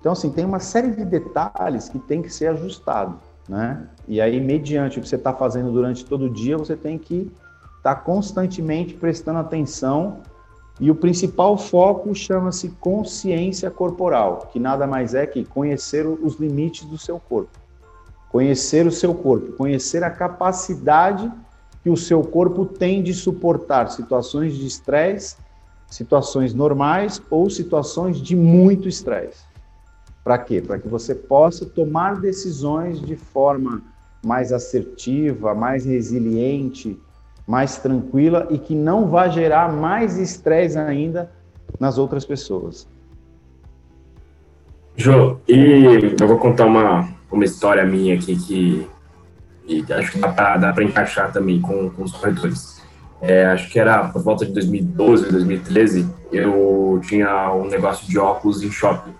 Então, 0.00 0.12
assim, 0.12 0.30
tem 0.30 0.44
uma 0.44 0.60
série 0.60 0.92
de 0.92 1.04
detalhes 1.04 1.88
que 1.88 1.98
tem 1.98 2.22
que 2.22 2.30
ser 2.30 2.46
ajustado, 2.46 3.18
né? 3.48 3.88
E 4.06 4.20
aí, 4.20 4.40
mediante 4.40 4.98
o 4.98 5.02
que 5.02 5.08
você 5.08 5.16
está 5.16 5.32
fazendo 5.32 5.72
durante 5.72 6.04
todo 6.04 6.26
o 6.26 6.30
dia, 6.30 6.56
você 6.56 6.76
tem 6.76 6.96
que 6.96 7.32
estar 7.76 7.94
tá 7.94 8.00
constantemente 8.00 8.94
prestando 8.94 9.40
atenção. 9.40 10.20
E 10.78 10.90
o 10.90 10.94
principal 10.94 11.56
foco 11.56 12.14
chama-se 12.14 12.68
consciência 12.80 13.70
corporal, 13.70 14.48
que 14.52 14.60
nada 14.60 14.86
mais 14.86 15.14
é 15.14 15.26
que 15.26 15.44
conhecer 15.44 16.06
os 16.06 16.38
limites 16.38 16.84
do 16.84 16.96
seu 16.96 17.18
corpo. 17.18 17.50
Conhecer 18.30 18.86
o 18.86 18.92
seu 18.92 19.14
corpo, 19.14 19.52
conhecer 19.52 20.04
a 20.04 20.10
capacidade 20.10 21.32
que 21.86 21.90
o 21.90 21.96
seu 21.96 22.20
corpo 22.20 22.66
tem 22.66 23.00
de 23.00 23.14
suportar 23.14 23.92
situações 23.92 24.56
de 24.56 24.66
estresse, 24.66 25.36
situações 25.88 26.52
normais 26.52 27.22
ou 27.30 27.48
situações 27.48 28.20
de 28.20 28.34
muito 28.34 28.88
estresse. 28.88 29.44
Para 30.24 30.36
quê? 30.36 30.60
Para 30.60 30.80
que 30.80 30.88
você 30.88 31.14
possa 31.14 31.64
tomar 31.64 32.16
decisões 32.20 33.00
de 33.00 33.14
forma 33.14 33.82
mais 34.20 34.52
assertiva, 34.52 35.54
mais 35.54 35.84
resiliente, 35.84 36.98
mais 37.46 37.78
tranquila 37.78 38.48
e 38.50 38.58
que 38.58 38.74
não 38.74 39.06
vai 39.08 39.30
gerar 39.30 39.72
mais 39.72 40.18
estresse 40.18 40.76
ainda 40.76 41.30
nas 41.78 41.98
outras 41.98 42.26
pessoas. 42.26 42.88
Jô, 44.96 45.36
e 45.46 45.84
eu 46.20 46.26
vou 46.26 46.38
contar 46.38 46.66
uma, 46.66 47.08
uma 47.30 47.44
história 47.44 47.86
minha 47.86 48.16
aqui 48.16 48.34
que 48.34 48.95
acho 49.98 50.12
que 50.12 50.18
dá 50.18 50.72
para 50.72 50.84
encaixar 50.84 51.32
também 51.32 51.60
com, 51.60 51.90
com 51.90 52.02
os 52.02 52.12
corretores. 52.12 52.76
É, 53.20 53.46
acho 53.46 53.70
que 53.70 53.78
era 53.78 54.08
por 54.08 54.22
volta 54.22 54.44
de 54.44 54.52
2012, 54.52 55.30
2013, 55.30 56.08
eu 56.30 57.00
tinha 57.06 57.52
um 57.52 57.66
negócio 57.66 58.06
de 58.06 58.18
óculos 58.18 58.62
em 58.62 58.70
shopping. 58.70 59.14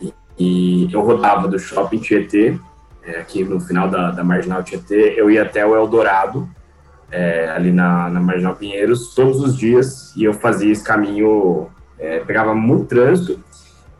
E, 0.00 0.14
e 0.38 0.88
eu 0.92 1.02
rodava 1.02 1.46
do 1.46 1.58
shopping 1.58 1.98
Tietê, 1.98 2.58
é, 3.04 3.18
aqui 3.18 3.44
no 3.44 3.60
final 3.60 3.88
da, 3.88 4.10
da 4.10 4.24
Marginal 4.24 4.62
Tietê, 4.62 5.14
eu 5.16 5.30
ia 5.30 5.42
até 5.42 5.64
o 5.64 5.76
Eldorado, 5.76 6.48
é, 7.10 7.50
ali 7.50 7.70
na, 7.70 8.08
na 8.08 8.20
Marginal 8.20 8.56
Pinheiros, 8.56 9.14
todos 9.14 9.40
os 9.40 9.56
dias, 9.56 10.16
e 10.16 10.24
eu 10.24 10.32
fazia 10.32 10.72
esse 10.72 10.82
caminho, 10.82 11.68
é, 11.98 12.20
pegava 12.20 12.54
muito 12.54 12.86
trânsito, 12.86 13.38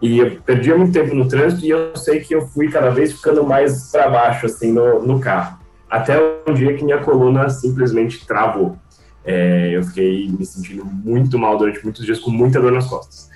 e 0.02 0.18
eu 0.18 0.32
perdia 0.44 0.76
muito 0.76 0.92
tempo 0.92 1.14
no 1.14 1.28
trânsito, 1.28 1.64
e 1.64 1.70
eu 1.70 1.96
sei 1.96 2.18
que 2.18 2.34
eu 2.34 2.44
fui 2.48 2.68
cada 2.68 2.90
vez 2.90 3.12
ficando 3.12 3.44
mais 3.44 3.92
para 3.92 4.10
baixo, 4.10 4.46
assim, 4.46 4.72
no, 4.72 5.00
no 5.00 5.20
carro. 5.20 5.58
Até 5.88 6.18
um 6.48 6.52
dia 6.52 6.74
que 6.74 6.84
minha 6.84 6.98
coluna 6.98 7.48
simplesmente 7.48 8.26
travou. 8.26 8.76
É, 9.24 9.70
eu 9.70 9.84
fiquei 9.84 10.28
me 10.28 10.44
sentindo 10.44 10.84
muito 10.84 11.38
mal 11.38 11.56
durante 11.56 11.84
muitos 11.84 12.04
dias, 12.04 12.18
com 12.18 12.32
muita 12.32 12.60
dor 12.60 12.72
nas 12.72 12.88
costas. 12.88 13.30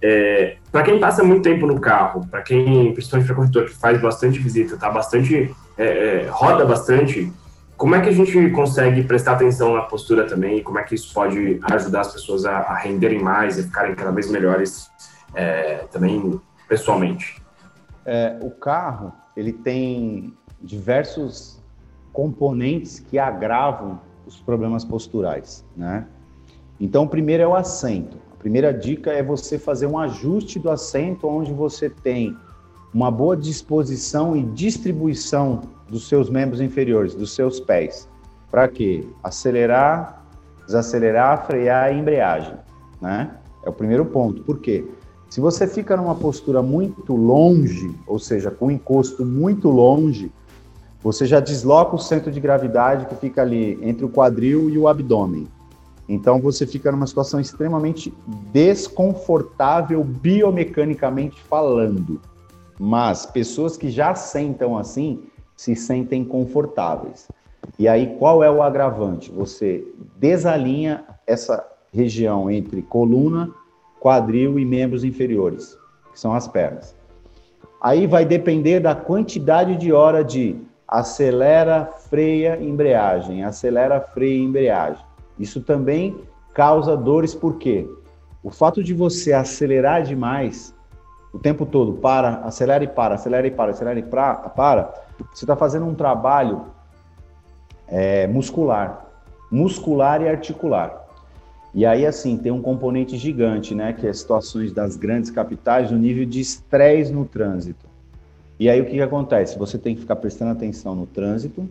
É, 0.00 0.56
para 0.70 0.84
quem 0.84 1.00
passa 1.00 1.24
muito 1.24 1.42
tempo 1.42 1.66
no 1.66 1.80
carro, 1.80 2.24
para 2.30 2.40
quem, 2.42 2.92
principalmente 2.92 3.26
para 3.26 3.36
corretor 3.36 3.64
que 3.64 3.74
faz 3.74 4.00
bastante 4.00 4.38
visita, 4.38 4.76
tá 4.76 4.88
bastante, 4.88 5.52
é, 5.76 5.84
é, 5.84 6.28
roda 6.30 6.64
bastante, 6.64 7.32
como 7.76 7.96
é 7.96 8.00
que 8.00 8.08
a 8.08 8.12
gente 8.12 8.50
consegue 8.50 9.02
prestar 9.02 9.32
atenção 9.32 9.74
na 9.74 9.82
postura 9.82 10.24
também? 10.24 10.62
Como 10.62 10.78
é 10.78 10.84
que 10.84 10.94
isso 10.94 11.12
pode 11.12 11.58
ajudar 11.72 12.02
as 12.02 12.12
pessoas 12.12 12.44
a, 12.44 12.58
a 12.58 12.76
renderem 12.76 13.20
mais 13.20 13.58
e 13.58 13.64
ficarem 13.64 13.96
cada 13.96 14.12
vez 14.12 14.30
melhores 14.30 14.88
é, 15.34 15.84
também 15.90 16.40
pessoalmente? 16.68 17.40
É, 18.04 18.38
o 18.42 18.50
carro 18.50 19.12
ele 19.36 19.52
tem 19.52 20.34
diversos 20.60 21.60
componentes 22.12 22.98
que 22.98 23.18
agravam 23.18 24.00
os 24.26 24.40
problemas 24.40 24.84
posturais, 24.84 25.64
né? 25.76 26.06
Então, 26.80 27.04
o 27.04 27.08
primeiro 27.08 27.42
é 27.42 27.46
o 27.46 27.54
assento. 27.54 28.16
A 28.32 28.36
primeira 28.36 28.72
dica 28.72 29.12
é 29.12 29.22
você 29.22 29.58
fazer 29.58 29.86
um 29.86 29.98
ajuste 29.98 30.58
do 30.58 30.70
assento 30.70 31.28
onde 31.28 31.52
você 31.52 31.88
tem 31.88 32.36
uma 32.92 33.10
boa 33.10 33.36
disposição 33.36 34.36
e 34.36 34.42
distribuição 34.42 35.62
dos 35.88 36.08
seus 36.08 36.28
membros 36.28 36.60
inferiores, 36.60 37.14
dos 37.14 37.34
seus 37.34 37.60
pés. 37.60 38.08
Para 38.50 38.68
quê? 38.68 39.06
Acelerar, 39.22 40.24
desacelerar, 40.66 41.46
frear 41.46 41.84
a 41.84 41.92
embreagem, 41.92 42.54
né? 43.00 43.36
É 43.64 43.70
o 43.70 43.72
primeiro 43.72 44.04
ponto. 44.04 44.42
Por 44.42 44.60
quê? 44.60 44.84
Se 45.32 45.40
você 45.40 45.66
fica 45.66 45.96
numa 45.96 46.14
postura 46.14 46.60
muito 46.62 47.16
longe, 47.16 47.90
ou 48.06 48.18
seja, 48.18 48.50
com 48.50 48.70
encosto 48.70 49.24
muito 49.24 49.70
longe, 49.70 50.30
você 51.02 51.24
já 51.24 51.40
desloca 51.40 51.96
o 51.96 51.98
centro 51.98 52.30
de 52.30 52.38
gravidade 52.38 53.06
que 53.06 53.14
fica 53.14 53.40
ali 53.40 53.78
entre 53.80 54.04
o 54.04 54.10
quadril 54.10 54.68
e 54.68 54.76
o 54.76 54.86
abdômen. 54.86 55.48
Então 56.06 56.38
você 56.38 56.66
fica 56.66 56.92
numa 56.92 57.06
situação 57.06 57.40
extremamente 57.40 58.12
desconfortável 58.52 60.04
biomecanicamente 60.04 61.40
falando. 61.44 62.20
Mas 62.78 63.24
pessoas 63.24 63.74
que 63.74 63.90
já 63.90 64.14
sentam 64.14 64.76
assim 64.76 65.22
se 65.56 65.74
sentem 65.74 66.26
confortáveis. 66.26 67.26
E 67.78 67.88
aí 67.88 68.16
qual 68.18 68.44
é 68.44 68.50
o 68.50 68.62
agravante? 68.62 69.32
Você 69.32 69.82
desalinha 70.18 71.04
essa 71.26 71.66
região 71.90 72.50
entre 72.50 72.82
coluna, 72.82 73.50
quadril 74.02 74.58
e 74.58 74.64
membros 74.64 75.04
inferiores, 75.04 75.78
que 76.12 76.18
são 76.18 76.34
as 76.34 76.48
pernas. 76.48 76.92
Aí 77.80 78.04
vai 78.04 78.24
depender 78.24 78.80
da 78.80 78.96
quantidade 78.96 79.76
de 79.76 79.92
hora 79.92 80.24
de 80.24 80.56
acelera, 80.88 81.88
freia, 82.10 82.60
embreagem, 82.60 83.44
acelera, 83.44 84.00
freia, 84.00 84.42
embreagem. 84.42 85.04
Isso 85.38 85.60
também 85.60 86.20
causa 86.52 86.96
dores, 86.96 87.32
por 87.32 87.58
quê? 87.58 87.88
O 88.42 88.50
fato 88.50 88.82
de 88.82 88.92
você 88.92 89.32
acelerar 89.32 90.02
demais 90.02 90.74
o 91.32 91.38
tempo 91.38 91.64
todo, 91.64 91.92
para, 91.92 92.40
acelera 92.44 92.82
e 92.82 92.88
para, 92.88 93.14
acelera 93.14 93.46
e 93.46 93.52
para, 93.52 93.70
acelera 93.70 94.00
e 94.00 94.02
para, 94.02 94.34
para 94.34 94.92
você 95.32 95.44
está 95.44 95.54
fazendo 95.54 95.86
um 95.86 95.94
trabalho 95.94 96.66
é, 97.86 98.26
muscular, 98.26 99.06
muscular 99.48 100.20
e 100.22 100.28
articular. 100.28 101.01
E 101.74 101.86
aí, 101.86 102.04
assim, 102.04 102.36
tem 102.36 102.52
um 102.52 102.60
componente 102.60 103.16
gigante, 103.16 103.74
né, 103.74 103.92
que 103.92 104.06
é 104.06 104.12
situações 104.12 104.72
das 104.72 104.96
grandes 104.96 105.30
capitais, 105.30 105.90
o 105.90 105.96
nível 105.96 106.26
de 106.26 106.40
estresse 106.40 107.10
no 107.12 107.24
trânsito. 107.24 107.86
E 108.60 108.68
aí 108.68 108.80
o 108.80 108.84
que, 108.84 108.92
que 108.92 109.00
acontece? 109.00 109.58
Você 109.58 109.78
tem 109.78 109.94
que 109.94 110.02
ficar 110.02 110.16
prestando 110.16 110.52
atenção 110.52 110.94
no 110.94 111.06
trânsito 111.06 111.68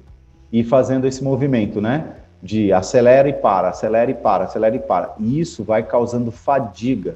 e 0.51 0.63
fazendo 0.63 1.07
esse 1.07 1.23
movimento, 1.23 1.79
né? 1.79 2.15
De 2.41 2.73
acelera 2.73 3.29
e 3.29 3.33
para, 3.33 3.69
acelera 3.69 4.09
e 4.09 4.15
para, 4.15 4.45
acelera 4.45 4.75
e 4.75 4.79
para. 4.79 5.15
E 5.19 5.39
isso 5.39 5.63
vai 5.63 5.83
causando 5.83 6.31
fadiga. 6.31 7.15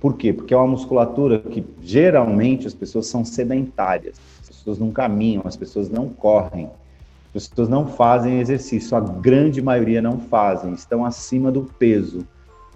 Por 0.00 0.16
quê? 0.16 0.32
Porque 0.32 0.52
é 0.52 0.56
uma 0.56 0.66
musculatura 0.66 1.38
que 1.38 1.64
geralmente 1.82 2.66
as 2.66 2.74
pessoas 2.74 3.06
são 3.06 3.24
sedentárias. 3.24 4.16
As 4.40 4.48
pessoas 4.48 4.78
não 4.78 4.90
caminham, 4.90 5.42
as 5.44 5.54
pessoas 5.54 5.88
não 5.88 6.08
correm, 6.08 6.68
as 7.34 7.48
pessoas 7.48 7.68
não 7.68 7.86
fazem 7.86 8.40
exercício. 8.40 8.96
A 8.96 9.00
grande 9.00 9.62
maioria 9.62 10.02
não 10.02 10.18
fazem, 10.18 10.72
estão 10.74 11.04
acima 11.04 11.50
do 11.50 11.62
peso. 11.78 12.26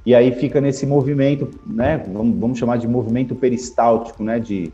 E 0.05 0.15
aí 0.15 0.33
fica 0.33 0.61
nesse 0.61 0.87
movimento, 0.87 1.51
né? 1.67 1.99
Vamos, 2.13 2.39
vamos 2.39 2.59
chamar 2.59 2.79
de 2.79 2.87
movimento 2.87 3.35
peristáltico, 3.35 4.23
né? 4.23 4.39
De 4.39 4.73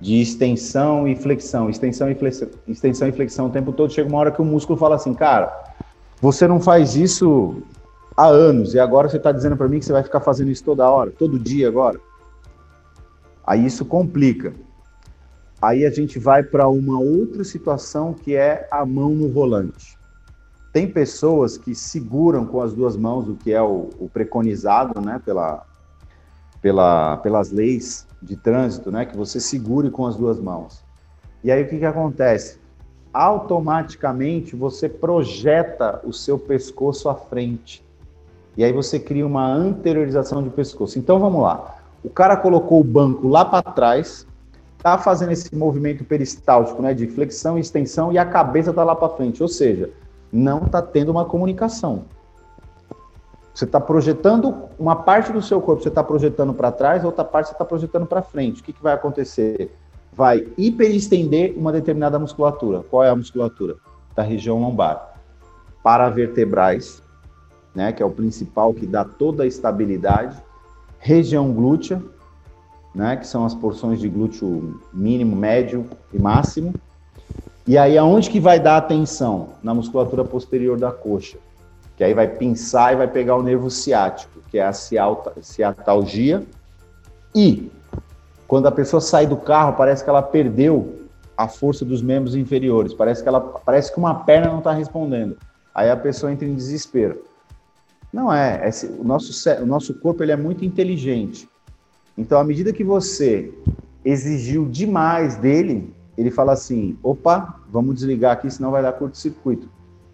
de 0.00 0.20
extensão 0.20 1.06
e 1.06 1.14
flexão, 1.14 1.68
extensão 1.68 2.10
e 2.10 2.14
flexão, 2.14 2.48
extensão 2.66 3.08
e 3.08 3.12
flexão 3.12 3.46
o 3.46 3.50
tempo 3.50 3.70
todo, 3.70 3.92
chega 3.92 4.08
uma 4.08 4.18
hora 4.18 4.30
que 4.32 4.40
o 4.40 4.44
músculo 4.44 4.78
fala 4.78 4.94
assim, 4.94 5.12
cara, 5.12 5.52
você 6.20 6.48
não 6.48 6.58
faz 6.58 6.96
isso 6.96 7.62
há 8.16 8.26
anos 8.26 8.72
e 8.74 8.78
agora 8.78 9.08
você 9.08 9.18
está 9.18 9.30
dizendo 9.30 9.56
para 9.56 9.68
mim 9.68 9.78
que 9.78 9.84
você 9.84 9.92
vai 9.92 10.02
ficar 10.02 10.20
fazendo 10.20 10.50
isso 10.50 10.64
toda 10.64 10.88
hora, 10.88 11.10
todo 11.10 11.38
dia 11.38 11.68
agora. 11.68 12.00
Aí 13.46 13.66
isso 13.66 13.84
complica. 13.84 14.54
Aí 15.60 15.84
a 15.84 15.90
gente 15.90 16.18
vai 16.18 16.42
para 16.42 16.68
uma 16.68 16.98
outra 16.98 17.44
situação 17.44 18.14
que 18.14 18.34
é 18.34 18.66
a 18.70 18.86
mão 18.86 19.10
no 19.10 19.28
volante. 19.28 19.98
Tem 20.72 20.88
pessoas 20.88 21.58
que 21.58 21.74
seguram 21.74 22.46
com 22.46 22.62
as 22.62 22.72
duas 22.72 22.96
mãos, 22.96 23.28
o 23.28 23.34
que 23.34 23.52
é 23.52 23.60
o, 23.60 23.90
o 23.98 24.08
preconizado, 24.08 25.00
né, 25.00 25.20
pela, 25.22 25.66
pela, 26.62 27.16
pelas 27.18 27.50
leis 27.50 28.06
de 28.22 28.36
trânsito, 28.36 28.90
né, 28.90 29.04
que 29.04 29.16
você 29.16 29.38
segure 29.38 29.90
com 29.90 30.06
as 30.06 30.16
duas 30.16 30.38
mãos. 30.38 30.82
E 31.42 31.50
aí 31.50 31.62
o 31.62 31.68
que, 31.68 31.78
que 31.78 31.84
acontece? 31.84 32.58
Automaticamente 33.12 34.54
você 34.54 34.88
projeta 34.88 36.00
o 36.04 36.12
seu 36.12 36.38
pescoço 36.38 37.08
à 37.08 37.14
frente. 37.14 37.84
E 38.56 38.64
aí 38.64 38.72
você 38.72 38.98
cria 38.98 39.26
uma 39.26 39.46
anteriorização 39.46 40.42
de 40.42 40.50
pescoço. 40.50 40.98
Então 40.98 41.18
vamos 41.18 41.42
lá. 41.42 41.76
O 42.02 42.08
cara 42.08 42.36
colocou 42.36 42.80
o 42.80 42.84
banco 42.84 43.28
lá 43.28 43.44
para 43.44 43.62
trás, 43.62 44.26
tá 44.82 44.98
fazendo 44.98 45.32
esse 45.32 45.54
movimento 45.54 46.04
peristáltico, 46.04 46.82
né, 46.82 46.94
de 46.94 47.06
flexão 47.06 47.58
e 47.58 47.60
extensão, 47.60 48.12
e 48.12 48.18
a 48.18 48.24
cabeça 48.24 48.72
tá 48.72 48.82
lá 48.82 48.94
para 48.94 49.10
frente. 49.10 49.42
Ou 49.42 49.48
seja, 49.48 49.90
não 50.32 50.60
tá 50.60 50.80
tendo 50.80 51.10
uma 51.10 51.24
comunicação. 51.24 52.04
Você 53.52 53.64
está 53.64 53.80
projetando 53.80 54.54
uma 54.78 54.96
parte 54.96 55.32
do 55.32 55.42
seu 55.42 55.60
corpo, 55.60 55.82
você 55.82 55.88
está 55.88 56.02
projetando 56.02 56.54
para 56.54 56.72
trás, 56.72 57.04
outra 57.04 57.24
parte 57.24 57.48
você 57.48 57.54
está 57.54 57.64
projetando 57.64 58.06
para 58.06 58.22
frente. 58.22 58.62
O 58.62 58.64
que, 58.64 58.72
que 58.72 58.82
vai 58.82 58.94
acontecer? 58.94 59.70
Vai 60.12 60.46
hiperestender 60.56 61.54
uma 61.56 61.72
determinada 61.72 62.18
musculatura. 62.18 62.82
Qual 62.90 63.04
é 63.04 63.10
a 63.10 63.16
musculatura? 63.16 63.76
Da 64.14 64.22
região 64.22 64.60
lombar. 64.60 65.14
Paravertebrais, 65.82 67.02
né, 67.74 67.92
que 67.92 68.02
é 68.02 68.06
o 68.06 68.10
principal 68.10 68.72
que 68.72 68.86
dá 68.86 69.04
toda 69.04 69.42
a 69.42 69.46
estabilidade. 69.46 70.40
Região 70.98 71.52
glútea, 71.52 72.02
né, 72.94 73.16
que 73.16 73.26
são 73.26 73.44
as 73.44 73.54
porções 73.54 74.00
de 74.00 74.08
glúteo 74.08 74.80
mínimo, 74.92 75.36
médio 75.36 75.86
e 76.12 76.18
máximo. 76.18 76.74
E 77.66 77.78
aí 77.78 77.96
aonde 77.96 78.30
que 78.30 78.40
vai 78.40 78.58
dar 78.58 78.76
atenção? 78.76 79.50
Na 79.62 79.72
musculatura 79.72 80.24
posterior 80.24 80.78
da 80.78 80.90
coxa 80.90 81.38
que 82.00 82.04
aí 82.04 82.14
vai 82.14 82.26
pinçar 82.26 82.94
e 82.94 82.96
vai 82.96 83.06
pegar 83.06 83.36
o 83.36 83.42
nervo 83.42 83.68
ciático, 83.68 84.40
que 84.50 84.56
é 84.56 84.64
a 84.64 84.72
ciatalgia. 84.72 86.42
E 87.34 87.70
quando 88.48 88.66
a 88.68 88.72
pessoa 88.72 89.02
sai 89.02 89.26
do 89.26 89.36
carro, 89.36 89.74
parece 89.74 90.02
que 90.02 90.08
ela 90.08 90.22
perdeu 90.22 90.98
a 91.36 91.46
força 91.46 91.84
dos 91.84 92.00
membros 92.00 92.34
inferiores, 92.34 92.94
parece 92.94 93.22
que 93.22 93.28
ela 93.28 93.38
parece 93.38 93.92
que 93.92 93.98
uma 93.98 94.14
perna 94.14 94.48
não 94.48 94.60
está 94.60 94.72
respondendo. 94.72 95.36
Aí 95.74 95.90
a 95.90 95.96
pessoa 95.96 96.32
entra 96.32 96.48
em 96.48 96.54
desespero. 96.54 97.22
Não 98.10 98.32
é, 98.32 98.66
é 98.66 98.70
o 98.98 99.04
nosso 99.04 99.50
o 99.60 99.66
nosso 99.66 99.92
corpo 99.92 100.22
ele 100.22 100.32
é 100.32 100.36
muito 100.36 100.64
inteligente. 100.64 101.49
Então, 102.20 102.38
à 102.38 102.44
medida 102.44 102.70
que 102.70 102.84
você 102.84 103.50
exigiu 104.04 104.66
demais 104.68 105.36
dele, 105.36 105.94
ele 106.18 106.30
fala 106.30 106.52
assim: 106.52 106.98
opa, 107.02 107.56
vamos 107.72 107.94
desligar 107.94 108.32
aqui, 108.32 108.50
senão 108.50 108.70
vai 108.70 108.82
dar 108.82 108.92
curto-circuito. 108.92 109.70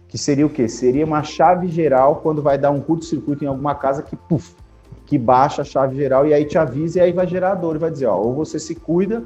Que 0.07 0.17
seria 0.17 0.45
o 0.45 0.49
quê? 0.49 0.69
Seria 0.69 1.05
uma 1.05 1.21
chave 1.21 1.67
geral 1.67 2.21
quando 2.23 2.41
vai 2.41 2.57
dar 2.57 2.71
um 2.71 2.79
curto-circuito 2.79 3.43
em 3.43 3.47
alguma 3.47 3.75
casa 3.75 4.01
que, 4.01 4.15
puf, 4.15 4.55
que 5.05 5.17
baixa 5.17 5.63
a 5.63 5.65
chave 5.65 5.97
geral 5.97 6.25
e 6.25 6.33
aí 6.33 6.45
te 6.45 6.57
avisa 6.57 6.99
e 6.99 7.01
aí 7.01 7.11
vai 7.11 7.27
gerar 7.27 7.55
dor 7.55 7.75
e 7.75 7.79
vai 7.79 7.91
dizer: 7.91 8.05
ó, 8.05 8.17
ou 8.17 8.33
você 8.33 8.57
se 8.57 8.73
cuida 8.73 9.25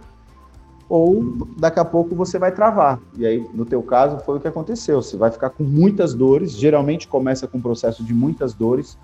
ou 0.90 1.48
daqui 1.58 1.80
a 1.80 1.86
pouco 1.86 2.16
você 2.16 2.40
vai 2.40 2.52
travar. 2.52 3.00
E 3.16 3.28
aí, 3.28 3.48
no 3.54 3.64
teu 3.64 3.84
caso, 3.84 4.18
foi 4.26 4.38
o 4.38 4.40
que 4.40 4.48
aconteceu. 4.48 5.04
Você 5.04 5.16
vai 5.16 5.30
ficar 5.30 5.52
com 5.52 5.64
muitas 5.64 6.16
dores, 6.16 6.52
geralmente 6.52 7.08
começa 7.08 7.48
com 7.48 7.60
um 7.60 7.62
processo 7.62 8.04
de 8.04 8.14
muitas 8.14 8.56
dores, 8.56 8.98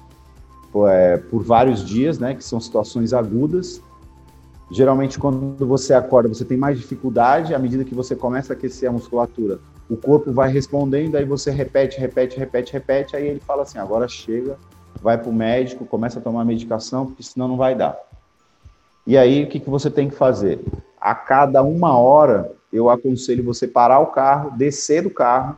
é, 0.87 1.17
por 1.17 1.43
vários 1.43 1.83
dias, 1.83 2.19
né, 2.19 2.35
que 2.35 2.43
são 2.43 2.59
situações 2.59 3.13
agudas, 3.13 3.81
Geralmente, 4.69 5.17
quando 5.17 5.65
você 5.65 5.93
acorda, 5.93 6.27
você 6.27 6.43
tem 6.43 6.57
mais 6.57 6.77
dificuldade. 6.77 7.55
À 7.55 7.59
medida 7.59 7.85
que 7.85 7.95
você 7.95 8.15
começa 8.15 8.53
a 8.53 8.55
aquecer 8.55 8.89
a 8.89 8.91
musculatura, 8.91 9.59
o 9.89 9.95
corpo 9.95 10.31
vai 10.31 10.51
respondendo, 10.51 11.15
aí 11.15 11.23
você 11.23 11.51
repete, 11.51 11.99
repete, 11.99 12.37
repete, 12.37 12.73
repete. 12.73 13.15
Aí 13.15 13.27
ele 13.27 13.39
fala 13.39 13.63
assim: 13.63 13.79
agora 13.79 14.07
chega, 14.07 14.57
vai 15.01 15.17
para 15.17 15.29
o 15.29 15.33
médico, 15.33 15.85
começa 15.85 16.19
a 16.19 16.21
tomar 16.21 16.43
medicação, 16.43 17.05
porque 17.05 17.23
senão 17.23 17.47
não 17.47 17.57
vai 17.57 17.75
dar. 17.75 17.97
E 19.05 19.17
aí, 19.17 19.45
o 19.45 19.47
que, 19.47 19.59
que 19.61 19.69
você 19.69 19.89
tem 19.89 20.09
que 20.09 20.15
fazer? 20.15 20.59
A 20.99 21.15
cada 21.15 21.63
uma 21.63 21.97
hora, 21.97 22.51
eu 22.73 22.89
aconselho 22.89 23.45
você 23.45 23.65
parar 23.65 23.99
o 23.99 24.07
carro, 24.07 24.51
descer 24.57 25.01
do 25.01 25.09
carro, 25.09 25.57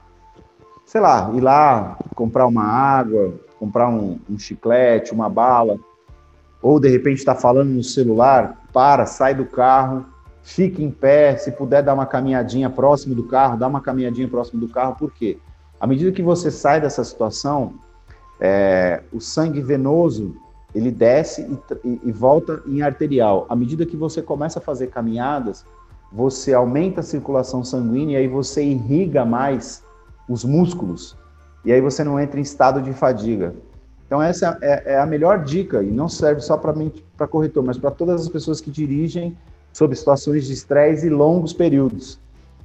sei 0.85 1.01
lá, 1.01 1.31
ir 1.33 1.41
lá 1.41 1.97
comprar 2.13 2.45
uma 2.45 2.63
água, 2.63 3.33
comprar 3.59 3.89
um, 3.89 4.17
um 4.29 4.39
chiclete, 4.39 5.11
uma 5.11 5.29
bala, 5.29 5.77
ou 6.61 6.79
de 6.79 6.87
repente 6.87 7.17
está 7.17 7.35
falando 7.35 7.69
no 7.69 7.83
celular, 7.83 8.63
para, 8.71 9.05
sai 9.05 9.35
do 9.35 9.45
carro, 9.45 10.05
fique 10.41 10.83
em 10.83 10.89
pé, 10.89 11.35
se 11.37 11.51
puder 11.51 11.83
dar 11.83 11.93
uma 11.93 12.05
caminhadinha 12.05 12.69
próximo 12.69 13.13
do 13.13 13.23
carro, 13.23 13.57
dá 13.57 13.67
uma 13.67 13.81
caminhadinha 13.81 14.27
próximo 14.27 14.59
do 14.59 14.69
carro, 14.69 14.95
por 14.95 15.11
quê? 15.11 15.37
À 15.79 15.85
medida 15.85 16.11
que 16.11 16.23
você 16.23 16.49
sai 16.49 16.79
dessa 16.81 17.03
situação, 17.03 17.73
é, 18.39 19.03
o 19.11 19.19
sangue 19.19 19.61
venoso 19.61 20.35
ele 20.73 20.91
desce 20.91 21.41
e, 21.83 21.99
e, 22.03 22.11
volta 22.11 22.61
em 22.67 22.81
arterial. 22.81 23.45
À 23.49 23.55
medida 23.55 23.85
que 23.85 23.97
você 23.97 24.21
começa 24.21 24.59
a 24.59 24.61
fazer 24.61 24.87
caminhadas, 24.87 25.65
você 26.11 26.53
aumenta 26.53 26.99
a 26.99 27.03
circulação 27.03 27.63
sanguínea 27.63 28.19
e 28.19 28.21
aí 28.21 28.27
você 28.27 28.63
irriga 28.63 29.25
mais 29.25 29.83
os 30.27 30.43
músculos. 30.43 31.17
E 31.65 31.71
aí 31.71 31.81
você 31.81 32.03
não 32.03 32.19
entra 32.19 32.39
em 32.39 32.43
estado 32.43 32.81
de 32.81 32.93
fadiga. 32.93 33.53
Então, 34.05 34.21
essa 34.21 34.57
é, 34.61 34.93
é 34.93 34.99
a 34.99 35.05
melhor 35.05 35.43
dica, 35.43 35.83
e 35.83 35.91
não 35.91 36.09
serve 36.09 36.41
só 36.41 36.57
para 36.57 37.27
corretor, 37.27 37.63
mas 37.63 37.77
para 37.77 37.91
todas 37.91 38.21
as 38.21 38.29
pessoas 38.29 38.59
que 38.59 38.71
dirigem 38.71 39.37
sob 39.71 39.95
situações 39.95 40.47
de 40.47 40.53
estresse 40.53 41.05
e 41.05 41.09
longos 41.09 41.53
períodos. 41.53 42.19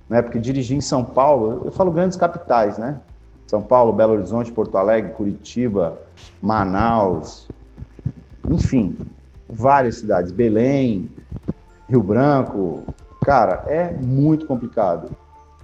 Né? 0.08 0.22
Porque 0.22 0.38
dirigir 0.38 0.76
em 0.76 0.80
São 0.80 1.04
Paulo, 1.04 1.62
eu 1.64 1.70
falo 1.70 1.90
grandes 1.90 2.16
capitais, 2.16 2.78
né? 2.78 2.98
São 3.46 3.62
Paulo, 3.62 3.92
Belo 3.92 4.14
Horizonte, 4.14 4.50
Porto 4.50 4.76
Alegre, 4.78 5.12
Curitiba, 5.12 5.98
Manaus, 6.40 7.46
enfim, 8.48 8.96
várias 9.48 9.96
cidades, 9.96 10.32
Belém, 10.32 11.10
Rio 11.88 12.02
Branco. 12.02 12.82
Cara, 13.22 13.64
é 13.66 13.92
muito 13.92 14.46
complicado. 14.46 15.10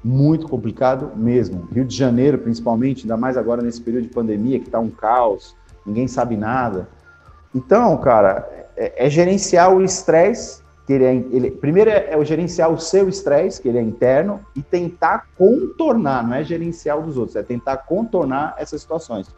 Muito 0.02 0.48
complicado 0.48 1.12
mesmo. 1.14 1.68
Rio 1.72 1.84
de 1.84 1.94
Janeiro, 1.94 2.38
principalmente, 2.38 3.02
ainda 3.02 3.16
mais 3.16 3.36
agora 3.36 3.62
nesse 3.62 3.80
período 3.80 4.04
de 4.04 4.14
pandemia, 4.14 4.58
que 4.58 4.66
está 4.66 4.80
um 4.80 4.90
caos 4.90 5.54
ninguém 5.84 6.06
sabe 6.06 6.36
nada. 6.36 6.88
Então, 7.54 7.96
cara, 7.98 8.48
é, 8.76 9.06
é 9.06 9.10
gerenciar 9.10 9.74
o 9.74 9.82
estresse, 9.82 10.62
que 10.86 10.92
ele 10.92 11.04
é, 11.04 11.14
ele, 11.14 11.50
primeiro 11.50 11.90
é, 11.90 12.10
é 12.10 12.24
gerenciar 12.24 12.70
o 12.70 12.78
seu 12.78 13.08
estresse, 13.08 13.60
que 13.60 13.68
ele 13.68 13.78
é 13.78 13.82
interno, 13.82 14.40
e 14.54 14.62
tentar 14.62 15.26
contornar, 15.36 16.26
não 16.26 16.34
é 16.34 16.44
gerenciar 16.44 16.98
o 16.98 17.02
dos 17.02 17.16
outros, 17.16 17.36
é 17.36 17.42
tentar 17.42 17.78
contornar 17.78 18.54
essas 18.58 18.80
situações. 18.80 19.28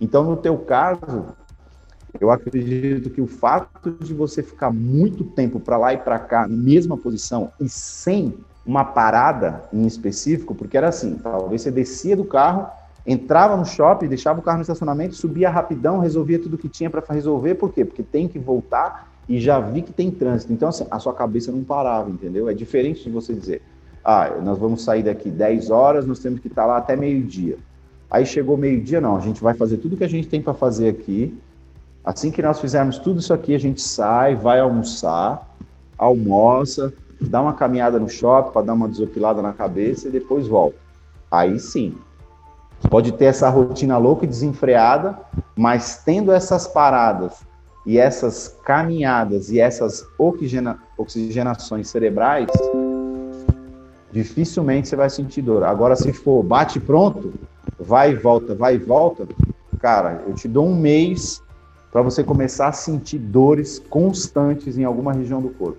Então, 0.00 0.24
no 0.24 0.36
teu 0.36 0.58
caso, 0.58 1.26
eu 2.20 2.30
acredito 2.30 3.10
que 3.10 3.20
o 3.20 3.26
fato 3.26 3.90
de 4.00 4.12
você 4.12 4.42
ficar 4.42 4.70
muito 4.70 5.24
tempo 5.24 5.58
para 5.58 5.76
lá 5.76 5.94
e 5.94 5.98
para 5.98 6.18
cá, 6.18 6.46
na 6.46 6.56
mesma 6.56 6.96
posição, 6.96 7.50
e 7.60 7.68
sem 7.68 8.34
uma 8.66 8.84
parada 8.84 9.64
em 9.72 9.86
específico, 9.86 10.54
porque 10.54 10.76
era 10.76 10.88
assim, 10.88 11.16
talvez 11.16 11.62
você 11.62 11.70
descia 11.70 12.16
do 12.16 12.24
carro, 12.24 12.66
entrava 13.06 13.56
no 13.56 13.66
shopping, 13.66 14.08
deixava 14.08 14.40
o 14.40 14.42
carro 14.42 14.58
no 14.58 14.62
estacionamento, 14.62 15.14
subia 15.14 15.50
rapidão, 15.50 15.98
resolvia 15.98 16.38
tudo 16.38 16.56
que 16.56 16.68
tinha 16.68 16.88
para 16.88 17.02
resolver. 17.10 17.56
Por 17.56 17.72
quê? 17.72 17.84
Porque 17.84 18.02
tem 18.02 18.26
que 18.26 18.38
voltar 18.38 19.12
e 19.28 19.38
já 19.38 19.60
vi 19.60 19.82
que 19.82 19.92
tem 19.92 20.10
trânsito. 20.10 20.52
Então, 20.52 20.68
assim, 20.68 20.86
a 20.90 20.98
sua 20.98 21.12
cabeça 21.12 21.52
não 21.52 21.62
parava, 21.62 22.10
entendeu? 22.10 22.48
É 22.48 22.54
diferente 22.54 23.04
de 23.04 23.10
você 23.10 23.34
dizer, 23.34 23.62
ah, 24.02 24.30
nós 24.42 24.58
vamos 24.58 24.82
sair 24.82 25.02
daqui 25.02 25.30
10 25.30 25.70
horas, 25.70 26.06
nós 26.06 26.18
temos 26.18 26.40
que 26.40 26.48
estar 26.48 26.64
lá 26.64 26.78
até 26.78 26.96
meio-dia. 26.96 27.58
Aí 28.10 28.24
chegou 28.24 28.56
meio-dia, 28.56 29.00
não, 29.00 29.16
a 29.16 29.20
gente 29.20 29.42
vai 29.42 29.54
fazer 29.54 29.78
tudo 29.78 29.96
que 29.96 30.04
a 30.04 30.08
gente 30.08 30.28
tem 30.28 30.40
para 30.40 30.54
fazer 30.54 30.88
aqui. 30.88 31.36
Assim 32.04 32.30
que 32.30 32.42
nós 32.42 32.60
fizermos 32.60 32.98
tudo 32.98 33.20
isso 33.20 33.32
aqui, 33.32 33.54
a 33.54 33.58
gente 33.58 33.80
sai, 33.80 34.34
vai 34.34 34.60
almoçar, 34.60 35.56
almoça, 35.96 36.92
dá 37.28 37.40
uma 37.40 37.54
caminhada 37.54 37.98
no 37.98 38.08
shopping 38.08 38.52
para 38.52 38.62
dar 38.62 38.74
uma 38.74 38.88
desopilada 38.88 39.42
na 39.42 39.52
cabeça 39.52 40.08
e 40.08 40.10
depois 40.10 40.46
volta. 40.46 40.76
Aí 41.30 41.58
sim, 41.58 41.94
Pode 42.88 43.12
ter 43.12 43.26
essa 43.26 43.48
rotina 43.48 43.96
louca 43.96 44.24
e 44.24 44.28
desenfreada, 44.28 45.18
mas 45.56 46.02
tendo 46.04 46.32
essas 46.32 46.66
paradas 46.66 47.42
e 47.86 47.98
essas 47.98 48.56
caminhadas 48.64 49.50
e 49.50 49.58
essas 49.58 50.06
oxigena, 50.18 50.78
oxigenações 50.96 51.88
cerebrais, 51.88 52.48
dificilmente 54.12 54.88
você 54.88 54.96
vai 54.96 55.10
sentir 55.10 55.42
dor. 55.42 55.64
Agora, 55.64 55.96
se 55.96 56.12
for 56.12 56.42
bate 56.42 56.78
pronto, 56.78 57.32
vai 57.78 58.12
e 58.12 58.14
volta, 58.14 58.54
vai 58.54 58.74
e 58.74 58.78
volta, 58.78 59.26
cara, 59.78 60.22
eu 60.26 60.34
te 60.34 60.46
dou 60.46 60.66
um 60.66 60.76
mês 60.76 61.42
para 61.90 62.02
você 62.02 62.22
começar 62.22 62.68
a 62.68 62.72
sentir 62.72 63.18
dores 63.18 63.78
constantes 63.78 64.76
em 64.76 64.84
alguma 64.84 65.12
região 65.12 65.40
do 65.40 65.50
corpo. 65.50 65.78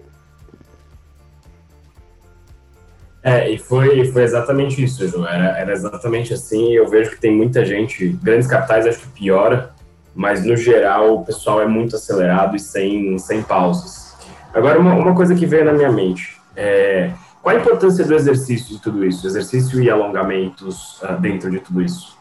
É, 3.26 3.50
e 3.50 3.58
foi, 3.58 4.06
foi 4.12 4.22
exatamente 4.22 4.84
isso, 4.84 5.08
Ju. 5.08 5.26
Era, 5.26 5.58
era 5.58 5.74
exatamente 5.74 6.32
assim. 6.32 6.74
Eu 6.74 6.88
vejo 6.88 7.10
que 7.10 7.20
tem 7.20 7.36
muita 7.36 7.66
gente, 7.66 8.08
grandes 8.22 8.48
capitais 8.48 8.86
acho 8.86 9.00
que 9.00 9.08
piora, 9.08 9.74
mas 10.14 10.46
no 10.46 10.56
geral 10.56 11.16
o 11.16 11.26
pessoal 11.26 11.60
é 11.60 11.66
muito 11.66 11.96
acelerado 11.96 12.56
e 12.56 12.60
sem, 12.60 13.18
sem 13.18 13.42
pausas. 13.42 14.16
Agora, 14.54 14.80
uma, 14.80 14.94
uma 14.94 15.16
coisa 15.16 15.34
que 15.34 15.48
veio 15.48 15.66
na 15.66 15.74
minha 15.74 15.92
mente 15.92 16.40
é 16.56 17.14
qual 17.42 17.56
a 17.56 17.60
importância 17.60 18.06
do 18.06 18.14
exercício 18.14 18.76
de 18.76 18.82
tudo 18.82 19.04
isso? 19.04 19.26
Exercício 19.26 19.82
e 19.82 19.90
alongamentos 19.90 21.02
uh, 21.02 21.20
dentro 21.20 21.50
de 21.50 21.60
tudo 21.60 21.82
isso? 21.82 22.16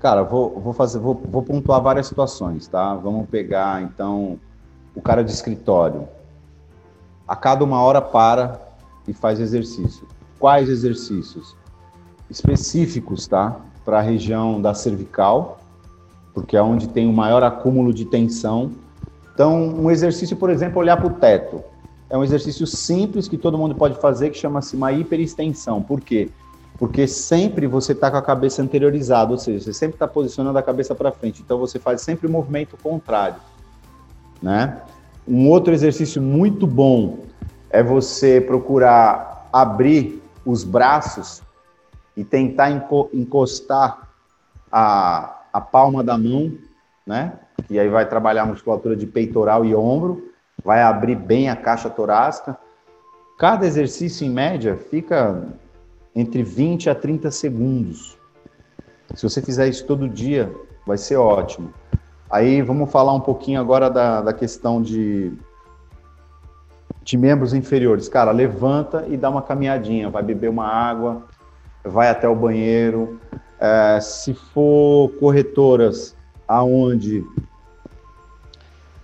Cara, 0.00 0.22
vou, 0.22 0.58
vou 0.58 0.72
fazer, 0.72 0.98
vou, 1.00 1.14
vou 1.14 1.42
pontuar 1.42 1.82
várias 1.82 2.06
situações, 2.06 2.66
tá? 2.66 2.94
Vamos 2.94 3.28
pegar 3.28 3.82
então 3.82 4.40
o 4.94 5.02
cara 5.02 5.22
de 5.22 5.32
escritório. 5.32 6.08
A 7.26 7.36
cada 7.36 7.62
uma 7.62 7.82
hora 7.82 8.00
para 8.00 8.67
e 9.08 9.14
faz 9.14 9.40
exercício. 9.40 10.06
Quais 10.38 10.68
exercícios? 10.68 11.56
Específicos, 12.30 13.26
tá? 13.26 13.56
Para 13.84 13.98
a 13.98 14.02
região 14.02 14.60
da 14.60 14.74
cervical, 14.74 15.58
porque 16.34 16.56
é 16.56 16.62
onde 16.62 16.88
tem 16.88 17.08
o 17.08 17.12
maior 17.12 17.42
acúmulo 17.42 17.92
de 17.92 18.04
tensão. 18.04 18.70
Então, 19.34 19.56
um 19.56 19.90
exercício, 19.90 20.36
por 20.36 20.50
exemplo, 20.50 20.78
olhar 20.78 20.96
para 20.98 21.06
o 21.06 21.10
teto. 21.10 21.62
É 22.10 22.16
um 22.16 22.22
exercício 22.22 22.66
simples 22.66 23.26
que 23.26 23.38
todo 23.38 23.58
mundo 23.58 23.74
pode 23.74 23.98
fazer, 24.00 24.30
que 24.30 24.38
chama-se 24.38 24.76
uma 24.76 24.92
hiperextensão. 24.92 25.82
Por 25.82 26.00
quê? 26.00 26.30
Porque 26.78 27.06
sempre 27.08 27.66
você 27.66 27.92
está 27.92 28.10
com 28.10 28.16
a 28.16 28.22
cabeça 28.22 28.62
anteriorizada, 28.62 29.32
ou 29.32 29.38
seja, 29.38 29.64
você 29.64 29.72
sempre 29.72 29.96
está 29.96 30.06
posicionando 30.06 30.58
a 30.58 30.62
cabeça 30.62 30.94
para 30.94 31.10
frente. 31.10 31.42
Então, 31.42 31.58
você 31.58 31.78
faz 31.78 32.02
sempre 32.02 32.26
o 32.26 32.30
movimento 32.30 32.76
contrário. 32.82 33.40
Né? 34.40 34.80
Um 35.26 35.48
outro 35.48 35.74
exercício 35.74 36.22
muito 36.22 36.66
bom 36.66 37.27
é 37.70 37.82
você 37.82 38.40
procurar 38.40 39.48
abrir 39.52 40.22
os 40.44 40.64
braços 40.64 41.42
e 42.16 42.24
tentar 42.24 42.70
encostar 43.12 44.08
a, 44.70 45.42
a 45.52 45.60
palma 45.60 46.02
da 46.02 46.16
mão, 46.18 46.52
né? 47.06 47.34
E 47.68 47.78
aí 47.78 47.88
vai 47.88 48.08
trabalhar 48.08 48.42
a 48.42 48.46
musculatura 48.46 48.96
de 48.96 49.06
peitoral 49.06 49.64
e 49.64 49.74
ombro, 49.74 50.32
vai 50.64 50.82
abrir 50.82 51.16
bem 51.16 51.48
a 51.50 51.56
caixa 51.56 51.90
torácica. 51.90 52.56
Cada 53.38 53.66
exercício, 53.66 54.26
em 54.26 54.30
média, 54.30 54.76
fica 54.76 55.46
entre 56.14 56.42
20 56.42 56.90
a 56.90 56.94
30 56.94 57.30
segundos. 57.30 58.18
Se 59.14 59.22
você 59.22 59.40
fizer 59.40 59.68
isso 59.68 59.86
todo 59.86 60.08
dia, 60.08 60.52
vai 60.86 60.98
ser 60.98 61.16
ótimo. 61.16 61.72
Aí 62.30 62.60
vamos 62.62 62.90
falar 62.90 63.14
um 63.14 63.20
pouquinho 63.20 63.60
agora 63.60 63.88
da, 63.88 64.20
da 64.20 64.32
questão 64.32 64.82
de 64.82 65.32
de 67.08 67.16
membros 67.16 67.54
inferiores, 67.54 68.06
cara, 68.06 68.30
levanta 68.30 69.06
e 69.08 69.16
dá 69.16 69.30
uma 69.30 69.40
caminhadinha, 69.40 70.10
vai 70.10 70.22
beber 70.22 70.50
uma 70.50 70.66
água, 70.66 71.22
vai 71.82 72.10
até 72.10 72.28
o 72.28 72.34
banheiro. 72.34 73.18
É, 73.58 73.98
se 73.98 74.34
for 74.34 75.08
corretoras 75.18 76.14
aonde, 76.46 77.24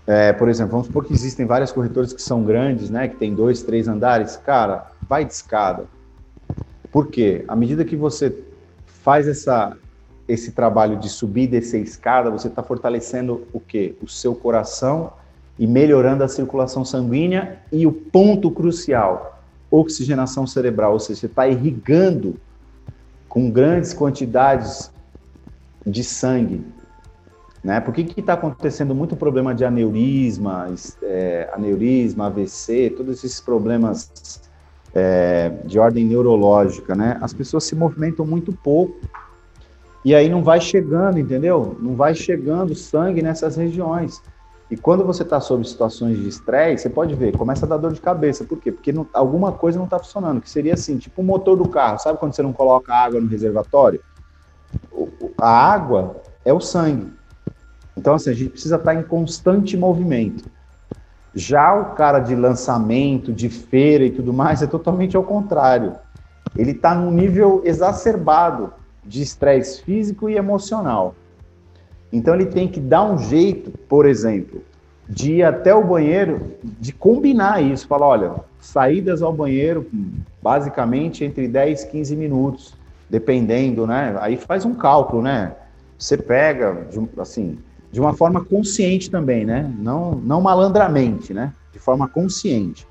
é, 0.07 0.35
por 0.35 0.51
exemplo, 0.51 0.73
vamos 0.73 0.89
supor 0.89 1.07
que 1.07 1.15
existem 1.15 1.47
várias 1.47 1.73
corretoras 1.73 2.13
que 2.13 2.21
são 2.21 2.45
grandes, 2.45 2.91
né, 2.91 3.09
que 3.09 3.17
tem 3.17 3.35
dois, 3.35 3.63
três 3.63 3.89
andares, 3.89 4.37
cara, 4.37 4.87
vai 5.09 5.25
de 5.25 5.33
escada. 5.33 5.87
Por 6.93 7.07
quê? 7.07 7.43
À 7.49 7.57
medida 7.57 7.87
que 7.87 7.97
você 7.97 8.37
faz 8.85 9.27
essa, 9.27 9.75
esse 10.29 10.53
trabalho 10.53 10.99
de 10.99 11.09
subir 11.09 11.45
e 11.45 11.47
descer 11.47 11.81
escada, 11.81 12.31
você 12.31 12.49
está 12.49 12.63
fortalecendo 12.63 13.49
o 13.51 13.59
quê? 13.59 13.97
O 14.03 14.07
seu 14.07 14.35
coração 14.35 15.11
e 15.59 15.67
melhorando 15.67 16.25
a 16.25 16.29
circulação 16.29 16.85
sanguínea 16.85 17.59
e 17.71 17.87
o 17.87 17.93
ponto 17.93 18.51
crucial, 18.51 19.43
oxigenação 19.71 20.47
cerebral, 20.47 20.93
ou 20.93 21.01
seja, 21.01 21.21
você 21.21 21.27
está 21.27 21.47
irrigando 21.49 22.37
com 23.29 23.51
grandes 23.51 23.93
quantidades 23.93 24.93
de 25.87 26.03
sangue. 26.03 26.65
Né? 27.63 27.81
Por 27.81 27.95
que 27.95 28.21
está 28.21 28.35
acontecendo 28.35 28.95
muito 28.95 29.17
problema 29.17 29.55
de 29.55 29.65
aneurisma, 29.65 30.73
é, 31.03 31.49
aneurisma, 31.53 32.27
AVC, 32.27 32.93
todos 32.97 33.25
esses 33.25 33.41
problemas 33.41 34.43
é, 34.95 35.51
de 35.65 35.79
ordem 35.79 36.05
neurológica, 36.05 36.95
né? 36.95 37.19
As 37.21 37.33
pessoas 37.33 37.65
se 37.65 37.75
movimentam 37.75 38.25
muito 38.25 38.53
pouco 38.53 39.01
e 40.05 40.15
aí 40.15 40.29
não 40.29 40.45
vai 40.45 40.61
chegando, 40.61 41.19
entendeu? 41.19 41.77
Não 41.81 41.95
vai 41.95 42.15
chegando 42.15 42.75
sangue 42.75 43.23
nessas 43.23 43.57
regiões. 43.57 44.23
E 44.71 44.77
quando 44.77 45.05
você 45.05 45.23
está 45.23 45.41
sob 45.41 45.67
situações 45.67 46.19
de 46.19 46.29
estresse, 46.29 46.85
você 46.85 46.91
pode 46.91 47.15
ver, 47.15 47.37
começa 47.37 47.67
a 47.67 47.69
dar 47.69 47.77
dor 47.77 47.93
de 47.93 48.01
cabeça. 48.01 48.45
Por 48.45 48.59
quê? 48.59 48.73
Porque 48.73 48.93
não, 48.93 49.07
alguma 49.13 49.53
coisa 49.53 49.79
não 49.79 49.85
está 49.85 49.99
funcionando, 49.99 50.41
que 50.41 50.49
seria 50.49 50.75
assim, 50.75 50.97
tipo 50.97 51.21
o 51.21 51.25
motor 51.25 51.57
do 51.57 51.69
carro. 51.69 51.99
Sabe 51.99 52.19
quando 52.19 52.35
você 52.35 52.43
não 52.43 52.53
coloca 52.53 52.95
água 52.95 53.21
no 53.21 53.29
reservatório? 53.29 54.01
A 55.39 55.49
água 55.49 56.17
é 56.45 56.53
o 56.53 56.61
sangue. 56.61 57.13
Então, 57.97 58.15
assim, 58.15 58.31
a 58.31 58.35
gente 58.35 58.51
precisa 58.51 58.77
estar 58.77 58.95
tá 58.95 58.99
em 58.99 59.03
constante 59.03 59.77
movimento. 59.77 60.45
Já 61.35 61.75
o 61.75 61.95
cara 61.95 62.21
de 62.21 62.35
lançamento, 62.35 63.33
de 63.33 63.49
feira 63.49 64.05
e 64.05 64.11
tudo 64.11 64.33
mais, 64.33 64.63
é 64.63 64.67
totalmente 64.67 65.17
ao 65.17 65.25
contrário. 65.25 65.95
Ele 66.57 66.71
está 66.71 66.95
num 66.95 67.11
nível 67.11 67.61
exacerbado 67.65 68.73
de 69.05 69.23
estresse 69.23 69.83
físico 69.83 70.29
e 70.29 70.37
emocional. 70.37 71.15
Então 72.15 72.33
ele 72.33 72.47
tem 72.47 72.69
que 72.69 72.79
dar 72.79 73.03
um 73.03 73.19
jeito, 73.19 73.73
por 73.89 74.07
exemplo, 74.07 74.63
de 75.09 75.33
ir 75.33 75.43
até 75.43 75.75
o 75.75 75.83
banheiro, 75.83 76.53
de 76.63 76.93
combinar 76.93 77.61
isso. 77.61 77.89
Falar, 77.89 78.07
olha, 78.07 78.35
saídas 78.61 79.21
ao 79.21 79.33
banheiro, 79.33 79.85
basicamente 80.41 81.25
entre 81.25 81.49
10 81.49 81.83
e 81.83 81.89
15 81.89 82.17
minutos, 82.17 82.75
dependendo, 83.11 83.85
né? 83.85 84.17
Aí 84.21 84.37
faz 84.37 84.65
um 84.65 84.75
cálculo, 84.75 85.23
né? 85.23 85.57
Você 85.99 86.17
pega, 86.17 86.87
assim, 87.19 87.59
de 87.91 88.01
uma 88.01 88.13
forma 88.13 88.45
consciente 88.45 89.11
também, 89.11 89.45
né? 89.45 89.69
Não, 89.77 90.13
não 90.13 90.41
malandramente, 90.41 91.35
né? 91.35 91.53
De 91.73 91.81
forma 91.81 92.07
consciente. 92.07 92.87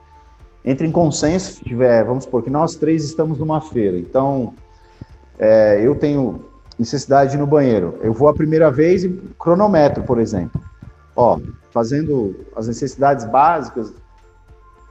Entre 0.66 0.86
em 0.86 0.92
consenso, 0.92 1.54
se 1.54 1.64
tiver, 1.64 2.04
vamos 2.04 2.26
supor 2.26 2.44
que 2.44 2.50
nós 2.50 2.76
três 2.76 3.06
estamos 3.06 3.40
numa 3.40 3.62
feira, 3.62 3.98
então 3.98 4.54
é, 5.40 5.80
eu 5.82 5.96
tenho 5.96 6.44
necessidade 6.84 7.32
de 7.32 7.38
ir 7.38 7.40
no 7.40 7.48
banheiro. 7.48 7.98
Eu 8.02 8.14
vou 8.14 8.28
a 8.28 8.34
primeira 8.34 8.70
vez 8.70 9.04
e 9.04 9.10
cronometro, 9.40 10.04
por 10.04 10.20
exemplo. 10.20 10.62
Ó, 11.16 11.40
fazendo 11.72 12.46
as 12.56 12.68
necessidades 12.68 13.26
básicas, 13.26 13.94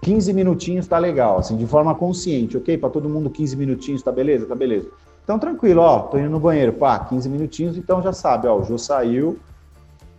15 0.03 0.33
minutinhos 0.33 0.87
tá 0.87 0.99
legal, 0.99 1.39
assim, 1.39 1.57
de 1.57 1.67
forma 1.67 1.95
consciente, 1.95 2.57
ok? 2.57 2.77
Para 2.77 2.91
todo 2.91 3.09
mundo 3.09 3.31
15 3.31 3.57
minutinhos, 3.57 4.03
tá 4.03 4.11
beleza? 4.11 4.47
Tá 4.47 4.55
beleza. 4.55 4.89
Então 5.23 5.39
tranquilo, 5.39 5.81
ó, 5.81 6.01
tô 6.01 6.19
indo 6.19 6.31
no 6.31 6.41
banheiro, 6.41 6.73
pá, 6.73 6.99
15 6.99 7.29
minutinhos, 7.29 7.77
então 7.77 8.03
já 8.03 8.13
sabe, 8.13 8.49
ó, 8.49 8.59
o 8.59 8.65
Jô 8.65 8.77
saiu, 8.77 9.39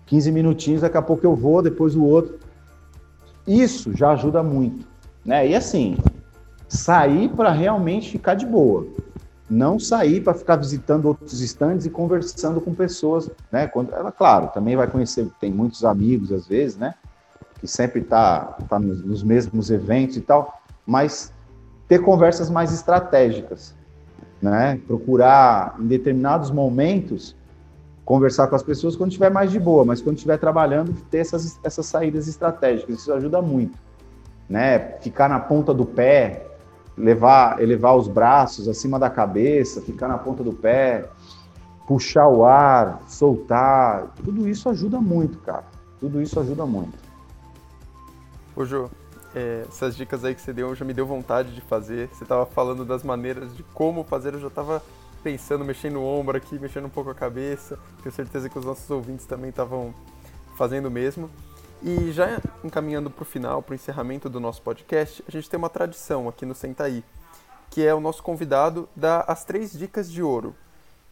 15 0.06 0.32
minutinhos, 0.32 0.82
daqui 0.82 0.98
a 0.98 1.02
pouco 1.02 1.26
eu 1.26 1.36
vou, 1.36 1.62
depois 1.62 1.96
o 1.96 2.04
outro. 2.04 2.40
Isso 3.46 3.94
já 3.94 4.12
ajuda 4.12 4.42
muito, 4.42 4.88
né? 5.26 5.46
E 5.48 5.56
assim, 5.56 5.98
sair 6.70 7.28
para 7.30 7.52
realmente 7.52 8.12
ficar 8.12 8.36
de 8.36 8.46
boa. 8.46 8.86
Não 9.54 9.78
sair 9.78 10.20
para 10.22 10.34
ficar 10.34 10.56
visitando 10.56 11.06
outros 11.06 11.40
estandes 11.40 11.86
e 11.86 11.90
conversando 11.92 12.60
com 12.60 12.74
pessoas, 12.74 13.30
né? 13.52 13.68
Quando 13.68 13.94
ela, 13.94 14.12
claro, 14.12 14.48
também 14.48 14.76
vai 14.76 14.88
conhecer, 14.88 15.28
tem 15.40 15.52
muitos 15.52 15.86
amigos 15.86 16.32
às 16.32 16.48
vezes, 16.48 16.76
né? 16.76 16.96
Que 17.60 17.68
sempre 17.68 18.02
tá, 18.02 18.58
tá 18.68 18.80
nos, 18.80 19.06
nos 19.06 19.22
mesmos 19.22 19.70
eventos 19.70 20.18
e 20.18 20.22
tal, 20.22 20.60
mas 20.88 21.32
ter 21.88 22.00
conversas 22.00 22.50
mais 22.50 22.74
estratégicas, 22.74 23.76
né? 24.42 24.82
Procurar 24.88 25.76
em 25.80 25.86
determinados 25.86 26.50
momentos 26.50 27.36
conversar 28.04 28.48
com 28.48 28.56
as 28.56 28.64
pessoas 28.64 28.96
quando 28.96 29.12
estiver 29.12 29.30
mais 29.30 29.52
de 29.52 29.60
boa, 29.60 29.86
mas 29.86 30.02
quando 30.02 30.16
estiver 30.16 30.38
trabalhando, 30.38 30.94
ter 31.12 31.20
essas, 31.20 31.60
essas 31.64 31.86
saídas 31.86 32.28
estratégicas, 32.28 33.00
isso 33.00 33.14
ajuda 33.14 33.40
muito. 33.40 33.78
Né? 34.50 34.98
Ficar 35.00 35.30
na 35.30 35.40
ponta 35.40 35.74
do 35.74 35.86
pé, 35.86 36.48
levar, 36.98 37.62
elevar 37.62 37.96
os 37.96 38.08
braços 38.08 38.68
acima 38.68 39.00
da 39.00 39.10
cabeça, 39.10 39.82
ficar 39.82 40.08
na 40.08 40.18
ponta 40.18 40.44
do 40.44 40.54
pé, 40.54 41.10
puxar 41.88 42.28
o 42.28 42.46
ar, 42.46 43.02
soltar, 43.08 44.14
tudo 44.24 44.48
isso 44.48 44.70
ajuda 44.70 45.00
muito, 45.00 45.38
cara. 45.40 45.66
Tudo 46.00 46.22
isso 46.22 46.40
ajuda 46.40 46.66
muito. 46.66 46.98
Ô 48.56 48.66
Jô, 48.66 48.90
é, 49.36 49.66
essas 49.68 49.96
dicas 49.96 50.24
aí 50.24 50.36
que 50.36 50.42
você 50.42 50.54
deu 50.54 50.76
já 50.76 50.86
me 50.86 50.94
deu 50.94 51.06
vontade 51.06 51.54
de 51.56 51.62
fazer. 51.62 52.10
Você 52.10 52.24
estava 52.24 52.46
falando 52.46 52.86
das 52.86 53.04
maneiras 53.04 53.56
de 53.56 53.64
como 53.74 54.04
fazer, 54.04 54.34
eu 54.34 54.40
já 54.40 54.48
estava 54.48 54.84
pensando, 55.24 55.64
mexendo 55.64 56.00
o 56.00 56.06
ombro 56.06 56.38
aqui, 56.38 56.60
mexendo 56.60 56.86
um 56.86 56.90
pouco 56.90 57.10
a 57.10 57.16
cabeça. 57.16 57.80
Tenho 58.02 58.14
certeza 58.14 58.50
que 58.50 58.60
os 58.60 58.66
nossos 58.66 58.90
ouvintes 58.92 59.26
também 59.26 59.50
estavam 59.50 59.94
fazendo 60.56 60.88
o 60.88 60.92
mesmo. 60.92 61.30
E 61.84 62.14
já 62.14 62.40
encaminhando 62.64 63.10
para 63.10 63.24
o 63.24 63.26
final, 63.26 63.62
para 63.62 63.74
o 63.74 63.76
encerramento 63.76 64.30
do 64.30 64.40
nosso 64.40 64.62
podcast, 64.62 65.22
a 65.28 65.32
gente 65.32 65.50
tem 65.50 65.58
uma 65.58 65.70
tradição 65.70 66.30
aqui 66.30 66.46
no 66.46 66.56
Sentaí, 66.56 67.04
que 67.70 67.86
é 67.86 67.94
o 67.94 68.00
nosso 68.00 68.24
convidado 68.24 68.88
dar 68.96 69.26
as 69.28 69.44
três 69.44 69.74
dicas 69.74 70.10
de 70.10 70.24
ouro. 70.24 70.56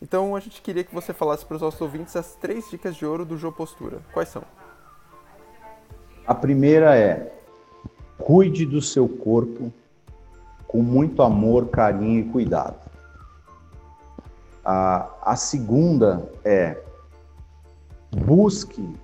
Então 0.01 0.33
a 0.33 0.39
gente 0.39 0.61
queria 0.61 0.85
que 0.85 0.95
você 0.95 1.13
falasse 1.13 1.45
para 1.45 1.55
os 1.55 1.61
nossos 1.61 1.81
ouvintes 1.81 2.15
as 2.15 2.35
três 2.35 2.69
dicas 2.69 2.95
de 2.95 3.05
ouro 3.05 3.25
do 3.25 3.37
Jô 3.37 3.51
Postura. 3.51 3.99
Quais 4.13 4.29
são? 4.29 4.43
A 6.25 6.33
primeira 6.33 6.97
é: 6.97 7.35
cuide 8.17 8.65
do 8.65 8.81
seu 8.81 9.09
corpo 9.09 9.73
com 10.67 10.81
muito 10.81 11.21
amor, 11.21 11.67
carinho 11.67 12.21
e 12.21 12.29
cuidado. 12.29 12.79
A, 14.63 15.09
a 15.21 15.35
segunda 15.35 16.31
é 16.45 16.81
busque 18.09 18.95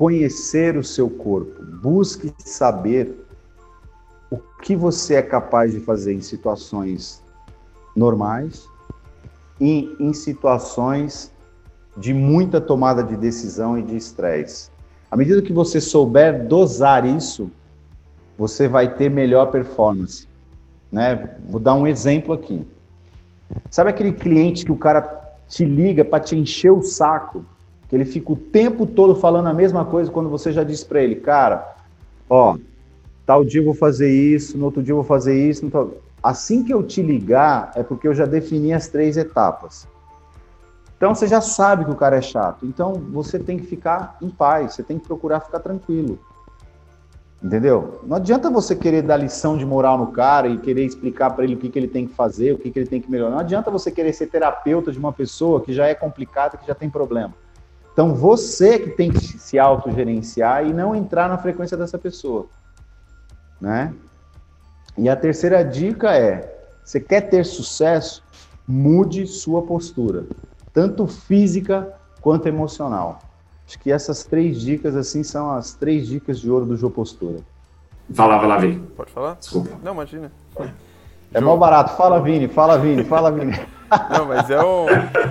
conhecer 0.00 0.78
o 0.78 0.82
seu 0.82 1.10
corpo, 1.10 1.62
busque 1.62 2.32
saber 2.38 3.22
o 4.30 4.38
que 4.62 4.74
você 4.74 5.16
é 5.16 5.22
capaz 5.22 5.72
de 5.72 5.80
fazer 5.80 6.14
em 6.14 6.22
situações 6.22 7.22
normais 7.94 8.66
e 9.60 9.94
em 10.00 10.14
situações 10.14 11.30
de 11.98 12.14
muita 12.14 12.62
tomada 12.62 13.04
de 13.04 13.14
decisão 13.14 13.76
e 13.78 13.82
de 13.82 13.94
estresse. 13.94 14.70
À 15.10 15.18
medida 15.18 15.42
que 15.42 15.52
você 15.52 15.82
souber 15.82 16.46
dosar 16.46 17.04
isso, 17.04 17.50
você 18.38 18.66
vai 18.66 18.94
ter 18.94 19.10
melhor 19.10 19.50
performance. 19.50 20.26
Né? 20.90 21.36
Vou 21.46 21.60
dar 21.60 21.74
um 21.74 21.86
exemplo 21.86 22.32
aqui. 22.32 22.66
Sabe 23.70 23.90
aquele 23.90 24.12
cliente 24.12 24.64
que 24.64 24.72
o 24.72 24.78
cara 24.78 25.02
te 25.46 25.62
liga 25.62 26.06
para 26.06 26.20
te 26.20 26.34
encher 26.34 26.70
o 26.70 26.80
saco? 26.80 27.44
Que 27.90 27.96
ele 27.96 28.04
fica 28.04 28.32
o 28.32 28.36
tempo 28.36 28.86
todo 28.86 29.16
falando 29.16 29.48
a 29.48 29.52
mesma 29.52 29.84
coisa 29.84 30.10
quando 30.10 30.30
você 30.30 30.52
já 30.52 30.62
disse 30.64 30.86
para 30.86 31.02
ele, 31.02 31.16
cara, 31.16 31.74
ó, 32.28 32.56
tal 33.26 33.44
dia 33.44 33.60
eu 33.60 33.64
vou 33.64 33.74
fazer 33.74 34.10
isso, 34.10 34.56
no 34.56 34.66
outro 34.66 34.82
dia 34.82 34.92
eu 34.92 34.96
vou 34.96 35.04
fazer 35.04 35.36
isso. 35.36 35.68
Assim 36.22 36.62
que 36.62 36.72
eu 36.72 36.82
te 36.82 37.02
ligar, 37.02 37.72
é 37.74 37.82
porque 37.82 38.06
eu 38.06 38.14
já 38.14 38.26
defini 38.26 38.72
as 38.72 38.86
três 38.86 39.16
etapas. 39.16 39.88
Então 40.96 41.14
você 41.14 41.26
já 41.26 41.40
sabe 41.40 41.84
que 41.84 41.90
o 41.90 41.96
cara 41.96 42.16
é 42.16 42.22
chato. 42.22 42.64
Então 42.64 42.92
você 42.92 43.38
tem 43.38 43.58
que 43.58 43.66
ficar 43.66 44.16
em 44.22 44.30
paz, 44.30 44.74
você 44.74 44.84
tem 44.84 44.98
que 44.98 45.06
procurar 45.06 45.40
ficar 45.40 45.58
tranquilo. 45.58 46.18
Entendeu? 47.42 48.00
Não 48.06 48.18
adianta 48.18 48.50
você 48.50 48.76
querer 48.76 49.02
dar 49.02 49.16
lição 49.16 49.56
de 49.56 49.64
moral 49.64 49.96
no 49.96 50.08
cara 50.08 50.46
e 50.46 50.58
querer 50.58 50.84
explicar 50.84 51.30
para 51.30 51.42
ele 51.42 51.54
o 51.54 51.56
que, 51.56 51.70
que 51.70 51.78
ele 51.78 51.88
tem 51.88 52.06
que 52.06 52.14
fazer, 52.14 52.52
o 52.52 52.58
que, 52.58 52.70
que 52.70 52.78
ele 52.78 52.88
tem 52.88 53.00
que 53.00 53.10
melhorar. 53.10 53.30
Não 53.30 53.38
adianta 53.38 53.70
você 53.70 53.90
querer 53.90 54.12
ser 54.12 54.26
terapeuta 54.26 54.92
de 54.92 54.98
uma 54.98 55.12
pessoa 55.12 55.62
que 55.62 55.72
já 55.72 55.86
é 55.86 55.94
complicada, 55.94 56.58
que 56.58 56.66
já 56.66 56.74
tem 56.74 56.90
problema. 56.90 57.32
Então 58.00 58.14
você 58.14 58.78
que 58.78 58.90
tem 58.92 59.10
que 59.10 59.20
se 59.20 59.58
autogerenciar 59.58 60.64
e 60.64 60.72
não 60.72 60.94
entrar 60.94 61.28
na 61.28 61.36
frequência 61.36 61.76
dessa 61.76 61.98
pessoa. 61.98 62.46
Né? 63.60 63.92
E 64.96 65.06
a 65.06 65.14
terceira 65.14 65.62
dica 65.62 66.16
é: 66.16 66.50
você 66.82 66.98
quer 66.98 67.28
ter 67.28 67.44
sucesso? 67.44 68.24
Mude 68.66 69.26
sua 69.26 69.60
postura, 69.60 70.24
tanto 70.72 71.06
física 71.06 71.92
quanto 72.22 72.48
emocional. 72.48 73.18
Acho 73.66 73.78
que 73.78 73.92
essas 73.92 74.24
três 74.24 74.58
dicas, 74.58 74.96
assim, 74.96 75.22
são 75.22 75.50
as 75.50 75.74
três 75.74 76.06
dicas 76.06 76.40
de 76.40 76.50
ouro 76.50 76.64
do 76.64 76.78
Jô 76.78 76.88
Postura. 76.88 77.40
Fala, 78.14 78.38
vai 78.38 78.48
lá, 78.48 78.56
Vini. 78.56 78.80
Pode 78.96 79.10
falar? 79.10 79.34
Desculpa. 79.34 79.76
Não, 79.82 79.92
imagina. 79.92 80.32
É 81.34 81.40
mal 81.40 81.58
barato. 81.58 81.96
Fala, 81.98 82.18
Vini, 82.18 82.48
fala, 82.48 82.78
Vini, 82.78 83.04
fala, 83.04 83.30
Vini. 83.30 83.52
Não, 84.10 84.26
mas 84.26 84.48
é, 84.50 84.62
um, 84.62 84.86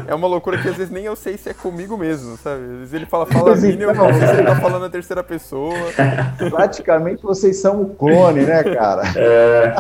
é 0.07 0.16
uma 0.16 0.28
loucura 0.28 0.57
que 0.62 0.68
às 0.68 0.76
vezes 0.76 0.91
nem 0.91 1.05
eu 1.05 1.16
sei 1.16 1.38
se 1.38 1.49
é 1.49 1.53
comigo 1.53 1.97
mesmo, 1.97 2.38
sabe? 2.38 2.64
Às 2.64 2.78
vezes 2.80 2.93
ele 2.93 3.05
fala, 3.05 3.26
fala 3.26 3.55
Vini, 3.55 3.84
eu 3.84 3.93
não 3.93 4.14
sei 4.14 4.28
se 4.28 4.34
ele 4.34 4.43
tá 4.43 4.55
falando 4.57 4.86
a 4.86 4.89
terceira 4.89 5.24
pessoa. 5.24 5.74
Praticamente 6.49 7.24
vocês 7.24 7.57
são 7.57 7.82
o 7.82 7.95
clone, 7.95 8.41
né, 8.41 8.64
cara? 8.64 9.03
É. 9.16 9.74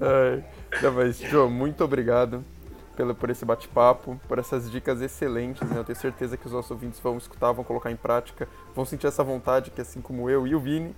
é. 0.00 0.42
Não, 0.82 0.92
mas, 0.92 1.18
Joe, 1.18 1.48
muito 1.48 1.82
obrigado 1.84 2.44
pelo, 2.96 3.14
por 3.14 3.30
esse 3.30 3.44
bate-papo, 3.44 4.20
por 4.26 4.38
essas 4.38 4.70
dicas 4.70 5.00
excelentes. 5.00 5.66
Né? 5.68 5.78
Eu 5.78 5.84
tenho 5.84 5.98
certeza 5.98 6.36
que 6.36 6.46
os 6.46 6.52
nossos 6.52 6.70
ouvintes 6.70 6.98
vão 7.00 7.16
escutar, 7.16 7.52
vão 7.52 7.64
colocar 7.64 7.90
em 7.92 7.96
prática, 7.96 8.48
vão 8.74 8.84
sentir 8.84 9.06
essa 9.06 9.22
vontade, 9.22 9.70
que 9.70 9.80
assim 9.80 10.00
como 10.00 10.28
eu 10.28 10.46
e 10.46 10.54
o 10.54 10.60
Vini, 10.60 10.94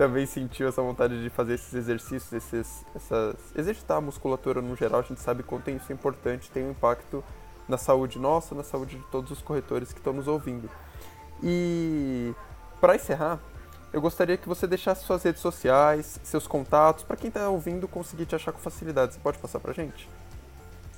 também 0.00 0.24
sentiu 0.24 0.66
essa 0.66 0.80
vontade 0.80 1.22
de 1.22 1.28
fazer 1.28 1.56
esses 1.56 1.74
exercícios, 1.74 2.32
esses, 2.32 2.86
essas, 2.96 3.36
exercitar 3.54 3.98
a 3.98 4.00
musculatura 4.00 4.62
no 4.62 4.74
geral. 4.74 5.00
A 5.00 5.02
gente 5.02 5.20
sabe 5.20 5.42
quanto 5.42 5.68
isso 5.68 5.92
é 5.92 5.94
importante, 5.94 6.50
tem 6.50 6.64
um 6.64 6.70
impacto 6.70 7.22
na 7.68 7.76
saúde 7.76 8.18
nossa, 8.18 8.54
na 8.54 8.62
saúde 8.62 8.96
de 8.96 9.04
todos 9.10 9.30
os 9.30 9.42
corretores 9.42 9.92
que 9.92 9.98
estão 9.98 10.14
nos 10.14 10.26
ouvindo. 10.26 10.70
E 11.42 12.32
para 12.80 12.96
encerrar, 12.96 13.38
eu 13.92 14.00
gostaria 14.00 14.38
que 14.38 14.48
você 14.48 14.66
deixasse 14.66 15.04
suas 15.04 15.22
redes 15.22 15.42
sociais, 15.42 16.18
seus 16.24 16.46
contatos, 16.46 17.04
para 17.04 17.14
quem 17.14 17.28
está 17.28 17.50
ouvindo 17.50 17.86
conseguir 17.86 18.24
te 18.24 18.34
achar 18.34 18.52
com 18.52 18.58
facilidade. 18.58 19.12
Você 19.12 19.20
pode 19.20 19.36
passar 19.36 19.60
para 19.60 19.74
gente? 19.74 20.08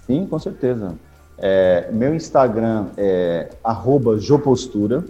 Sim, 0.07 0.29
com 0.29 0.39
certeza. 0.39 0.95
É, 1.39 1.91
meu 1.91 2.15
Instagram 2.15 2.91
é 2.97 3.51
@jopostura 4.21 5.05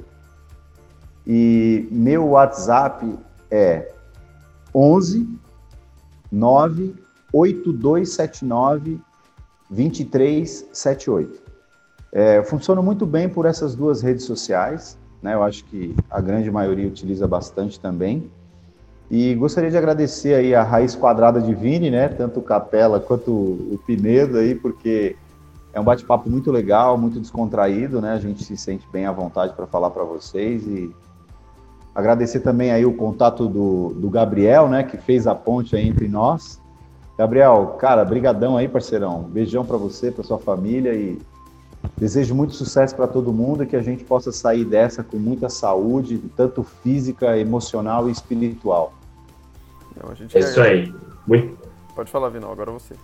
e 1.26 1.86
meu 1.90 2.28
WhatsApp 2.28 3.18
é 3.52 3.92
11 4.74 5.28
9 6.32 6.94
8279 7.30 8.98
2378. 9.68 11.42
É, 12.10 12.42
funciona 12.42 12.82
muito 12.82 13.06
bem 13.06 13.28
por 13.28 13.46
essas 13.46 13.74
duas 13.74 14.02
redes 14.02 14.24
sociais, 14.24 14.98
né? 15.22 15.34
Eu 15.34 15.42
acho 15.42 15.64
que 15.66 15.94
a 16.10 16.20
grande 16.20 16.50
maioria 16.50 16.88
utiliza 16.88 17.28
bastante 17.28 17.78
também. 17.78 18.30
E 19.10 19.34
gostaria 19.34 19.70
de 19.70 19.76
agradecer 19.76 20.34
aí 20.34 20.54
a 20.54 20.62
Raiz 20.62 20.94
Quadrada 20.94 21.40
de 21.40 21.54
Vini, 21.54 21.90
né? 21.90 22.08
Tanto 22.08 22.40
o 22.40 22.42
Capela 22.42 22.98
quanto 22.98 23.30
o 23.30 23.78
Pinedo 23.86 24.38
aí, 24.38 24.54
porque 24.54 25.16
é 25.72 25.80
um 25.80 25.84
bate-papo 25.84 26.28
muito 26.28 26.50
legal, 26.50 26.96
muito 26.96 27.20
descontraído, 27.20 28.00
né? 28.00 28.12
A 28.12 28.18
gente 28.18 28.42
se 28.44 28.56
sente 28.56 28.86
bem 28.90 29.06
à 29.06 29.12
vontade 29.12 29.52
para 29.54 29.66
falar 29.66 29.90
para 29.90 30.04
vocês 30.04 30.66
e 30.66 30.94
agradecer 31.94 32.40
também 32.40 32.70
aí 32.70 32.84
o 32.84 32.94
contato 32.94 33.46
do, 33.46 33.94
do 33.94 34.08
Gabriel, 34.10 34.68
né? 34.68 34.82
Que 34.82 34.96
fez 34.96 35.26
a 35.26 35.34
ponte 35.34 35.76
aí 35.76 35.86
entre 35.86 36.08
nós. 36.08 36.60
Gabriel, 37.18 37.76
cara, 37.78 38.04
brigadão 38.04 38.56
aí, 38.56 38.68
parceirão. 38.68 39.22
Beijão 39.22 39.64
para 39.64 39.76
você, 39.76 40.10
para 40.10 40.24
sua 40.24 40.38
família 40.38 40.94
e 40.94 41.18
desejo 41.96 42.34
muito 42.34 42.54
sucesso 42.54 42.94
para 42.94 43.06
todo 43.06 43.32
mundo 43.32 43.64
e 43.64 43.66
que 43.66 43.76
a 43.76 43.82
gente 43.82 44.04
possa 44.04 44.32
sair 44.32 44.64
dessa 44.64 45.02
com 45.02 45.16
muita 45.16 45.48
saúde, 45.48 46.22
tanto 46.36 46.62
física, 46.62 47.36
emocional 47.36 48.08
e 48.08 48.12
espiritual. 48.12 48.94
Não, 50.00 50.10
é 50.10 50.38
isso 50.38 50.60
aí. 50.60 50.92
Muito... 51.26 51.58
Pode 51.94 52.10
falar, 52.10 52.30
Vinal, 52.30 52.52
agora 52.52 52.70
você. 52.70 52.94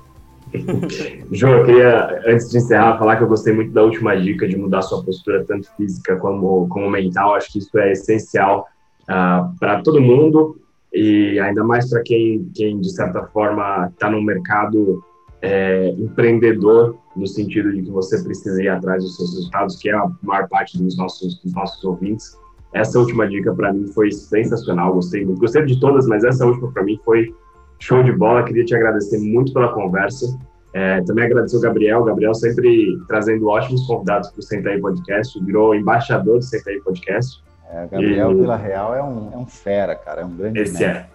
João, 1.31 1.59
eu 1.59 1.67
queria, 1.67 2.23
antes 2.27 2.51
de 2.51 2.57
encerrar, 2.57 2.99
falar 2.99 3.17
que 3.17 3.23
eu 3.23 3.29
gostei 3.29 3.53
muito 3.53 3.73
da 3.73 3.83
última 3.83 4.17
dica 4.17 4.49
de 4.49 4.57
mudar 4.57 4.81
sua 4.81 5.05
postura, 5.05 5.45
tanto 5.45 5.69
física 5.77 6.17
como, 6.17 6.67
como 6.69 6.89
mental. 6.89 7.35
Acho 7.35 7.53
que 7.53 7.59
isso 7.59 7.79
é 7.79 7.93
essencial 7.93 8.67
uh, 9.09 9.13
ah, 9.13 9.53
para 9.59 9.83
todo 9.83 10.01
mundo 10.01 10.59
e 10.93 11.39
ainda 11.39 11.63
mais 11.63 11.91
para 11.91 12.03
quem, 12.03 12.51
quem, 12.55 12.81
de 12.81 12.91
certa 12.91 13.27
forma, 13.27 13.89
está 13.93 14.11
no 14.11 14.23
mercado 14.23 15.03
é, 15.43 15.91
empreendedor, 15.91 16.97
no 17.15 17.27
sentido 17.27 17.73
de 17.73 17.83
que 17.83 17.91
você 17.91 18.23
precisa 18.23 18.63
ir 18.63 18.69
atrás 18.69 19.03
dos 19.03 19.17
seus 19.17 19.35
resultados, 19.35 19.77
que 19.77 19.91
é 19.91 19.95
a 19.95 20.11
maior 20.23 20.49
parte 20.49 20.81
dos 20.83 20.97
nossos, 20.97 21.41
dos 21.43 21.53
nossos 21.55 21.83
ouvintes. 21.85 22.37
Essa 22.75 22.99
última 22.99 23.27
dica 23.29 23.55
para 23.55 23.73
mim 23.73 23.87
foi 23.89 24.11
sensacional, 24.11 24.95
gostei 24.95 25.25
muito. 25.25 25.41
Gostei 25.41 25.65
de 25.65 25.79
todas, 25.81 26.07
mas 26.07 26.25
essa 26.25 26.45
última 26.45 26.71
para 26.73 26.85
mim 26.85 26.99
foi 27.05 27.35
show 27.79 28.03
de 28.03 28.13
bola. 28.13 28.43
Queria 28.43 28.65
te 28.65 28.75
agradecer 28.75 29.19
muito 29.19 29.53
pela 29.53 29.73
conversa. 29.73 30.39
É, 30.75 31.01
também 31.03 31.25
agradecer 31.25 31.57
o 31.57 31.61
Gabriel. 31.61 32.01
O 32.01 32.05
Gabriel 32.05 32.35
sempre 32.35 32.99
trazendo 33.09 33.47
ótimos 33.47 33.87
convidados 33.87 34.31
para 34.31 34.41
o 34.41 34.43
Senta 34.43 34.69
aí 34.71 34.81
Podcast, 34.81 35.43
virou 35.45 35.75
embaixador 35.75 36.39
do 36.39 36.45
Senta 36.45 36.71
aí 36.71 36.81
Podcast. 36.81 37.43
É, 37.71 37.87
Gabriel 37.87 38.33
e... 38.33 38.35
Vila 38.35 38.57
Real 38.57 38.95
é 38.95 39.03
um, 39.03 39.31
é 39.33 39.37
um 39.37 39.47
fera, 39.47 39.95
cara, 39.95 40.23
é 40.23 40.25
um 40.25 40.35
grande 40.35 40.61
Esse 40.61 40.85
é, 40.85 41.07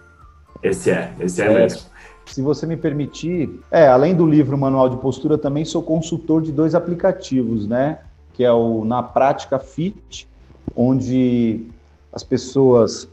esse 0.62 0.92
é, 0.92 1.12
esse 1.20 1.42
é, 1.42 1.46
é 1.46 1.54
mesmo. 1.54 1.82
Se 2.26 2.42
você 2.42 2.66
me 2.66 2.78
permitir, 2.78 3.60
é, 3.70 3.88
além 3.88 4.16
do 4.16 4.26
livro 4.26 4.58
Manual 4.58 4.90
de 4.90 4.98
Postura, 4.98 5.38
também 5.38 5.66
sou 5.66 5.84
consultor 5.84 6.42
de 6.42 6.52
dois 6.52 6.74
aplicativos, 6.74 7.68
né? 7.68 8.00
Que 8.34 8.44
é 8.46 8.52
o 8.52 8.86
Na 8.86 9.04
Prática 9.04 9.60
Fit 9.60 10.28
onde 10.76 11.66
as 12.12 12.24
pessoas 12.24 13.08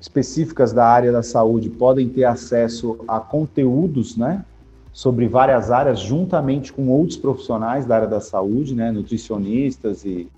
específicas 0.00 0.72
da 0.72 0.86
área 0.86 1.12
da 1.12 1.22
saúde 1.22 1.70
podem 1.70 2.08
ter 2.08 2.24
acesso 2.24 2.98
a 3.06 3.20
conteúdos, 3.20 4.16
né, 4.16 4.44
sobre 4.92 5.26
várias 5.26 5.70
áreas, 5.70 6.00
juntamente 6.00 6.72
com 6.72 6.88
outros 6.88 7.16
profissionais 7.16 7.86
da 7.86 7.96
área 7.96 8.08
da 8.08 8.20
saúde, 8.20 8.74
né, 8.74 8.90
nutricionistas 8.90 10.04
e 10.04 10.28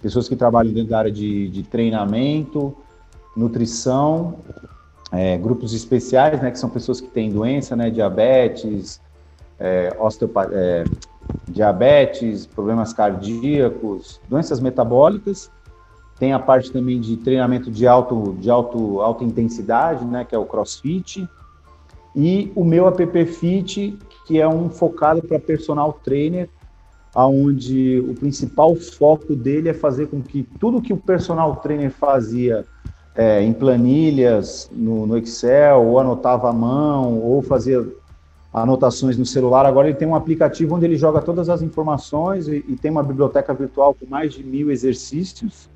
pessoas 0.00 0.28
que 0.28 0.36
trabalham 0.36 0.72
dentro 0.72 0.90
da 0.90 0.98
área 0.98 1.12
de, 1.12 1.48
de 1.48 1.62
treinamento, 1.62 2.74
nutrição, 3.36 4.38
é, 5.12 5.36
grupos 5.36 5.74
especiais, 5.74 6.40
né, 6.40 6.50
que 6.50 6.58
são 6.58 6.70
pessoas 6.70 7.00
que 7.00 7.08
têm 7.08 7.30
doença, 7.30 7.74
né, 7.74 7.90
diabetes, 7.90 9.00
é, 9.58 9.96
é, 10.52 10.84
diabetes, 11.48 12.46
problemas 12.46 12.92
cardíacos, 12.92 14.20
doenças 14.28 14.60
metabólicas, 14.60 15.50
tem 16.18 16.32
a 16.32 16.38
parte 16.38 16.70
também 16.70 17.00
de 17.00 17.16
treinamento 17.16 17.70
de, 17.70 17.86
alto, 17.86 18.36
de 18.38 18.50
alto, 18.50 19.00
alta 19.00 19.24
intensidade, 19.24 20.04
né, 20.04 20.24
que 20.24 20.34
é 20.34 20.38
o 20.38 20.44
CrossFit. 20.44 21.26
E 22.14 22.52
o 22.54 22.64
meu 22.64 22.86
app 22.86 23.24
Fit, 23.26 23.98
que 24.26 24.38
é 24.38 24.46
um 24.46 24.68
focado 24.68 25.22
para 25.22 25.38
personal 25.38 25.92
trainer, 26.04 26.48
onde 27.14 28.00
o 28.08 28.14
principal 28.14 28.74
foco 28.76 29.34
dele 29.34 29.68
é 29.68 29.74
fazer 29.74 30.06
com 30.08 30.22
que 30.22 30.46
tudo 30.58 30.80
que 30.80 30.92
o 30.92 30.96
personal 30.96 31.56
trainer 31.56 31.90
fazia 31.90 32.64
é, 33.14 33.42
em 33.42 33.52
planilhas, 33.52 34.70
no, 34.72 35.06
no, 35.06 35.18
Excel, 35.18 35.84
ou 35.84 35.98
anotava 35.98 36.48
à 36.48 36.52
mão, 36.52 37.18
ou 37.20 37.42
fazia 37.42 37.86
anotações 38.52 39.16
no 39.16 39.26
celular, 39.26 39.64
agora 39.66 39.88
ele 39.88 39.96
tem 39.96 40.08
um 40.08 40.14
aplicativo 40.14 40.74
onde 40.74 40.84
ele 40.84 40.96
joga 40.96 41.20
todas 41.20 41.48
as 41.48 41.62
informações 41.62 42.48
e, 42.48 42.64
e 42.68 42.76
tem 42.76 42.90
uma 42.90 43.02
biblioteca 43.02 43.54
virtual 43.54 43.94
com 43.94 44.06
mais 44.06 44.32
de 44.32 44.42
mil 44.42 44.70
exercícios 44.70 45.68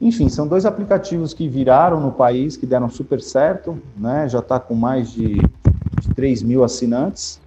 enfim, 0.00 0.28
são 0.28 0.46
dois 0.46 0.66
aplicativos 0.66 1.32
que 1.32 1.48
viraram 1.48 2.00
no 2.00 2.12
país, 2.12 2.56
que 2.56 2.66
deram 2.66 2.88
super 2.90 3.20
certo, 3.20 3.78
né? 3.96 4.28
Já 4.28 4.40
está 4.40 4.60
com 4.60 4.74
mais 4.74 5.10
de, 5.10 5.36
de 5.36 6.14
3 6.14 6.42
mil 6.42 6.62
assinantes. 6.62 7.40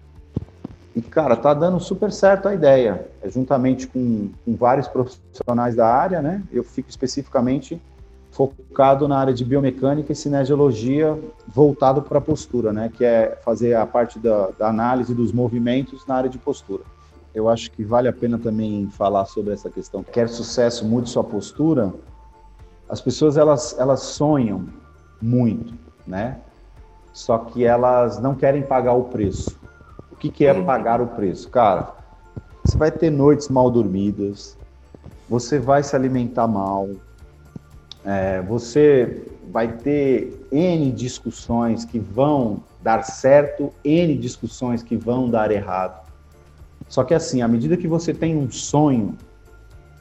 E, 0.99 1.01
cara, 1.01 1.35
tá 1.35 1.53
dando 1.53 1.79
super 1.79 2.11
certo 2.11 2.47
a 2.47 2.53
ideia. 2.53 3.07
É 3.21 3.29
juntamente 3.29 3.87
com, 3.87 4.29
com 4.43 4.55
vários 4.55 4.87
profissionais 4.87 5.75
da 5.75 5.87
área, 5.87 6.21
né? 6.21 6.43
Eu 6.51 6.63
fico 6.63 6.89
especificamente 6.89 7.81
focado 8.31 9.07
na 9.07 9.17
área 9.17 9.33
de 9.33 9.43
biomecânica 9.43 10.11
e 10.11 10.15
cinesiologia 10.15 11.17
voltado 11.47 12.01
para 12.01 12.19
a 12.19 12.21
postura, 12.21 12.73
né? 12.73 12.91
Que 12.93 13.05
é 13.05 13.37
fazer 13.43 13.75
a 13.75 13.85
parte 13.85 14.19
da, 14.19 14.49
da 14.57 14.67
análise 14.67 15.13
dos 15.13 15.31
movimentos 15.31 16.05
na 16.05 16.15
área 16.15 16.29
de 16.29 16.37
postura. 16.37 16.83
Eu 17.33 17.47
acho 17.47 17.71
que 17.71 17.83
vale 17.83 18.07
a 18.07 18.13
pena 18.13 18.37
também 18.37 18.89
falar 18.91 19.25
sobre 19.25 19.53
essa 19.53 19.69
questão. 19.69 20.03
Quer 20.03 20.27
sucesso, 20.27 20.85
mude 20.85 21.09
sua 21.09 21.23
postura 21.23 21.93
as 22.89 22.99
pessoas 22.99 23.37
elas, 23.37 23.77
elas 23.77 24.01
sonham 24.01 24.67
muito, 25.21 25.75
né? 26.07 26.39
Só 27.13 27.37
que 27.37 27.63
elas 27.63 28.19
não 28.19 28.33
querem 28.33 28.63
pagar 28.63 28.93
o 28.93 29.03
preço. 29.05 29.58
O 30.19 30.21
que, 30.21 30.29
que 30.29 30.45
é 30.45 30.51
uhum. 30.51 30.65
pagar 30.65 30.99
o 30.99 31.07
preço? 31.07 31.47
Cara, 31.47 31.93
você 32.61 32.77
vai 32.77 32.91
ter 32.91 33.09
noites 33.09 33.47
mal 33.47 33.71
dormidas, 33.71 34.57
você 35.29 35.57
vai 35.57 35.81
se 35.81 35.95
alimentar 35.95 36.45
mal, 36.45 36.89
é, 38.03 38.41
você 38.41 39.23
vai 39.49 39.69
ter 39.69 40.45
N 40.51 40.91
discussões 40.91 41.85
que 41.85 41.97
vão 41.97 42.61
dar 42.81 43.03
certo, 43.03 43.71
N 43.81 44.13
discussões 44.17 44.83
que 44.83 44.97
vão 44.97 45.29
dar 45.29 45.51
errado. 45.51 46.05
Só 46.89 47.05
que 47.05 47.13
assim, 47.13 47.41
à 47.41 47.47
medida 47.47 47.77
que 47.77 47.87
você 47.87 48.13
tem 48.13 48.35
um 48.35 48.51
sonho, 48.51 49.15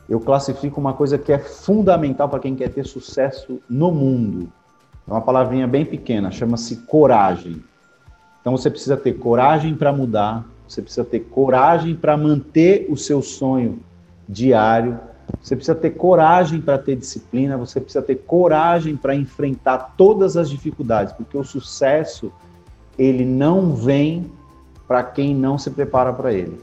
eu 0.09 0.19
classifico 0.19 0.81
uma 0.81 0.95
coisa 0.95 1.17
que 1.17 1.33
é 1.33 1.39
fundamental 1.39 2.29
para 2.29 2.41
quem 2.41 2.57
quer 2.57 2.71
ter 2.71 2.85
sucesso 2.85 3.61
no 3.71 3.93
mundo. 3.93 4.53
É 5.07 5.13
uma 5.13 5.21
palavrinha 5.21 5.69
bem 5.69 5.85
pequena, 5.85 6.33
chama-se 6.33 6.75
coragem. 6.79 7.63
Então 8.49 8.57
você 8.57 8.71
precisa 8.71 8.97
ter 8.97 9.13
coragem 9.13 9.75
para 9.75 9.93
mudar, 9.93 10.43
você 10.67 10.81
precisa 10.81 11.05
ter 11.05 11.21
coragem 11.21 11.95
para 11.95 12.17
manter 12.17 12.87
o 12.89 12.97
seu 12.97 13.21
sonho 13.21 13.81
diário, 14.27 14.99
você 15.39 15.55
precisa 15.55 15.75
ter 15.75 15.91
coragem 15.91 16.59
para 16.59 16.79
ter 16.79 16.97
disciplina, 16.97 17.59
você 17.59 17.79
precisa 17.79 18.01
ter 18.01 18.15
coragem 18.15 18.97
para 18.97 19.15
enfrentar 19.15 19.93
todas 19.99 20.35
as 20.35 20.49
dificuldades, 20.49 21.13
porque 21.13 21.37
o 21.37 21.45
sucesso 21.45 22.33
ele 22.99 23.23
não 23.23 23.77
vem 23.77 24.33
para 24.87 25.03
quem 25.03 25.35
não 25.35 25.59
se 25.59 25.69
prepara 25.71 26.11
para 26.11 26.33
ele. 26.33 26.59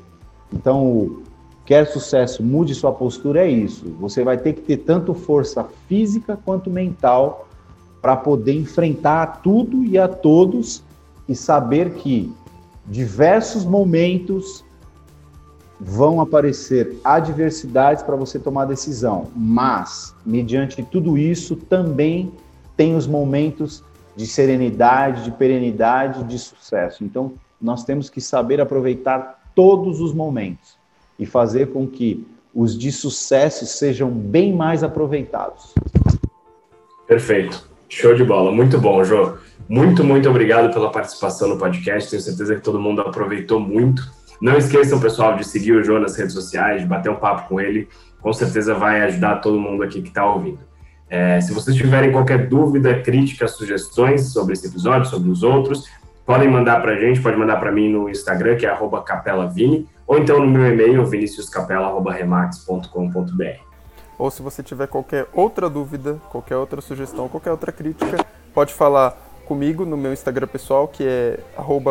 Então, 0.52 1.22
quer 1.68 1.86
sucesso, 1.86 2.42
mude 2.42 2.74
sua 2.74 2.94
postura, 2.94 3.42
é 3.42 3.48
isso. 3.48 3.96
Você 4.00 4.24
vai 4.24 4.40
ter 4.40 4.54
que 4.54 4.62
ter 4.62 4.78
tanto 4.78 5.14
força 5.14 5.64
física 5.88 6.36
quanto 6.44 6.68
mental 6.68 7.48
para 8.02 8.18
poder 8.18 8.56
enfrentar 8.56 9.44
tudo 9.44 9.86
e 9.86 10.00
a 10.00 10.08
todos 10.08 10.84
e 11.28 11.36
saber 11.36 11.96
que 11.96 12.34
diversos 12.86 13.66
momentos 13.66 14.64
vão 15.80 16.22
aparecer 16.22 16.98
adversidades 17.04 18.04
para 18.04 18.16
você 18.16 18.40
tomar 18.40 18.66
decisão, 18.66 19.28
mas 19.36 20.16
mediante 20.26 20.82
tudo 20.84 21.18
isso 21.18 21.56
também 21.56 22.32
tem 22.78 22.96
os 22.96 23.08
momentos 23.08 23.84
de 24.16 24.26
serenidade, 24.26 25.24
de 25.26 25.32
perenidade, 25.32 26.24
de 26.24 26.40
sucesso. 26.40 27.04
Então, 27.04 27.34
nós 27.60 27.84
temos 27.84 28.10
que 28.10 28.22
saber 28.22 28.62
aproveitar 28.62 29.52
todos 29.54 30.00
os 30.00 30.14
momentos 30.14 30.78
e 31.20 31.26
fazer 31.26 31.72
com 31.72 31.88
que 31.88 32.26
os 32.54 32.78
de 32.78 32.92
sucesso 32.92 33.66
sejam 33.66 34.10
bem 34.10 34.54
mais 34.54 34.84
aproveitados. 34.84 35.74
Perfeito. 37.06 37.75
Show 37.96 38.14
de 38.14 38.26
bola. 38.26 38.52
Muito 38.52 38.78
bom, 38.78 39.02
Jô. 39.06 39.38
Muito, 39.70 40.04
muito 40.04 40.30
obrigado 40.30 40.74
pela 40.74 40.92
participação 40.92 41.48
no 41.48 41.58
podcast. 41.58 42.10
Tenho 42.10 42.22
certeza 42.22 42.56
que 42.56 42.62
todo 42.62 42.78
mundo 42.78 43.00
aproveitou 43.00 43.58
muito. 43.58 44.04
Não 44.42 44.58
esqueçam, 44.58 45.00
pessoal, 45.00 45.38
de 45.38 45.48
seguir 45.48 45.72
o 45.72 45.82
Jô 45.82 45.98
nas 45.98 46.18
redes 46.18 46.34
sociais, 46.34 46.82
de 46.82 46.88
bater 46.88 47.10
um 47.10 47.16
papo 47.16 47.48
com 47.48 47.62
ele. 47.62 47.88
Com 48.20 48.34
certeza 48.34 48.76
vai 48.76 49.02
ajudar 49.04 49.38
todo 49.38 49.58
mundo 49.58 49.82
aqui 49.82 50.02
que 50.02 50.10
está 50.10 50.30
ouvindo. 50.30 50.60
É, 51.10 51.40
se 51.40 51.54
vocês 51.54 51.78
tiverem 51.78 52.12
qualquer 52.12 52.50
dúvida, 52.50 53.02
crítica, 53.02 53.48
sugestões 53.48 54.34
sobre 54.34 54.56
esse 54.56 54.68
episódio, 54.68 55.10
sobre 55.10 55.30
os 55.30 55.42
outros, 55.42 55.86
podem 56.26 56.50
mandar 56.50 56.82
para 56.82 56.96
a 56.96 57.00
gente, 57.00 57.22
pode 57.22 57.38
mandar 57.38 57.62
para 57.62 57.72
mim 57.72 57.90
no 57.90 58.10
Instagram, 58.10 58.58
que 58.58 58.66
é 58.66 58.78
capelavini, 59.06 59.88
ou 60.06 60.18
então 60.18 60.42
no 60.42 60.48
meu 60.48 60.70
e-mail, 60.70 61.06
viniciuscapela.remax.com.br. 61.06 63.65
Ou 64.18 64.32
se 64.32 64.42
você 64.42 64.64
tiver 64.64 64.88
qualquer 64.88 65.28
outra 65.34 65.70
dúvida, 65.70 66.20
qualquer 66.30 66.56
outra 66.58 66.82
sugestão, 66.82 67.28
qualquer 67.28 67.52
outra 67.52 67.72
crítica, 67.72 68.26
pode 68.54 68.74
falar 68.74 69.16
comigo 69.46 69.86
no 69.86 69.96
meu 69.96 70.12
Instagram 70.12 70.48
pessoal, 70.48 70.88
que 70.88 71.04
é 71.04 71.40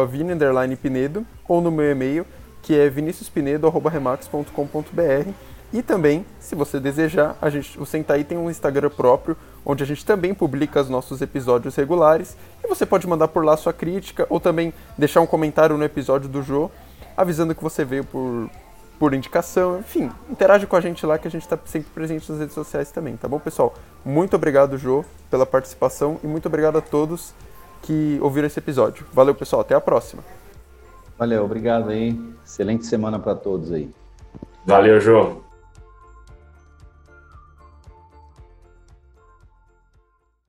vini_pinedo, 0.09 1.25
ou 1.47 1.61
no 1.61 1.71
meu 1.71 1.89
e-mail, 1.91 2.27
que 2.63 2.77
é 2.79 2.89
viniciuspinedo.remax.com.br. 2.89 5.31
E 5.73 5.83
também, 5.83 6.25
se 6.39 6.55
você 6.55 6.79
desejar, 6.79 7.37
a 7.43 7.51
gente, 7.51 7.81
o 7.81 7.87
Sentaí 7.87 8.23
tem 8.23 8.39
um 8.39 8.49
Instagram 8.49 8.91
próprio, 8.91 9.37
onde 9.67 9.83
a 9.83 9.87
gente 9.87 10.07
também 10.07 10.33
publica 10.33 10.81
os 10.81 10.89
nossos 10.89 11.21
episódios 11.21 11.75
regulares. 11.75 12.37
E 12.63 12.69
você 12.69 12.87
pode 12.87 13.09
mandar 13.09 13.27
por 13.29 13.45
lá 13.45 13.57
sua 13.57 13.73
crítica, 13.73 14.25
ou 14.31 14.39
também 14.39 14.73
deixar 14.97 15.21
um 15.21 15.27
comentário 15.27 15.77
no 15.77 15.85
episódio 15.85 16.29
do 16.29 16.43
Jô, 16.43 16.71
avisando 17.17 17.55
que 17.55 17.63
você 17.63 17.85
veio 17.85 18.05
por, 18.05 18.51
por 18.99 19.15
indicação. 19.15 19.79
Enfim, 19.79 20.11
interage 20.31 20.67
com 20.67 20.77
a 20.77 20.81
gente 20.81 21.05
lá, 21.05 21.19
que 21.19 21.29
a 21.29 21.31
gente 21.31 21.43
está 21.43 21.59
sempre 21.65 21.89
presente 21.95 22.31
nas 22.31 22.41
redes 22.41 22.55
sociais 22.55 22.91
também, 22.91 23.17
tá 23.17 23.29
bom, 23.29 23.39
pessoal? 23.39 23.75
Muito 24.05 24.35
obrigado, 24.37 24.79
Jô, 24.79 25.05
pela 25.31 25.47
participação, 25.47 26.19
e 26.23 26.27
muito 26.27 26.47
obrigado 26.47 26.79
a 26.79 26.81
todos 26.81 27.35
que 27.83 28.19
ouviram 28.23 28.47
esse 28.47 28.59
episódio. 28.59 29.07
Valeu, 29.13 29.35
pessoal, 29.35 29.61
até 29.61 29.75
a 29.75 29.81
próxima. 29.81 30.23
Valeu, 31.19 31.45
obrigado 31.45 31.91
aí. 31.91 32.19
Excelente 32.45 32.87
semana 32.87 33.19
para 33.19 33.35
todos 33.35 33.73
aí. 33.73 33.91
Valeu, 34.67 35.01
Jô. 35.01 35.44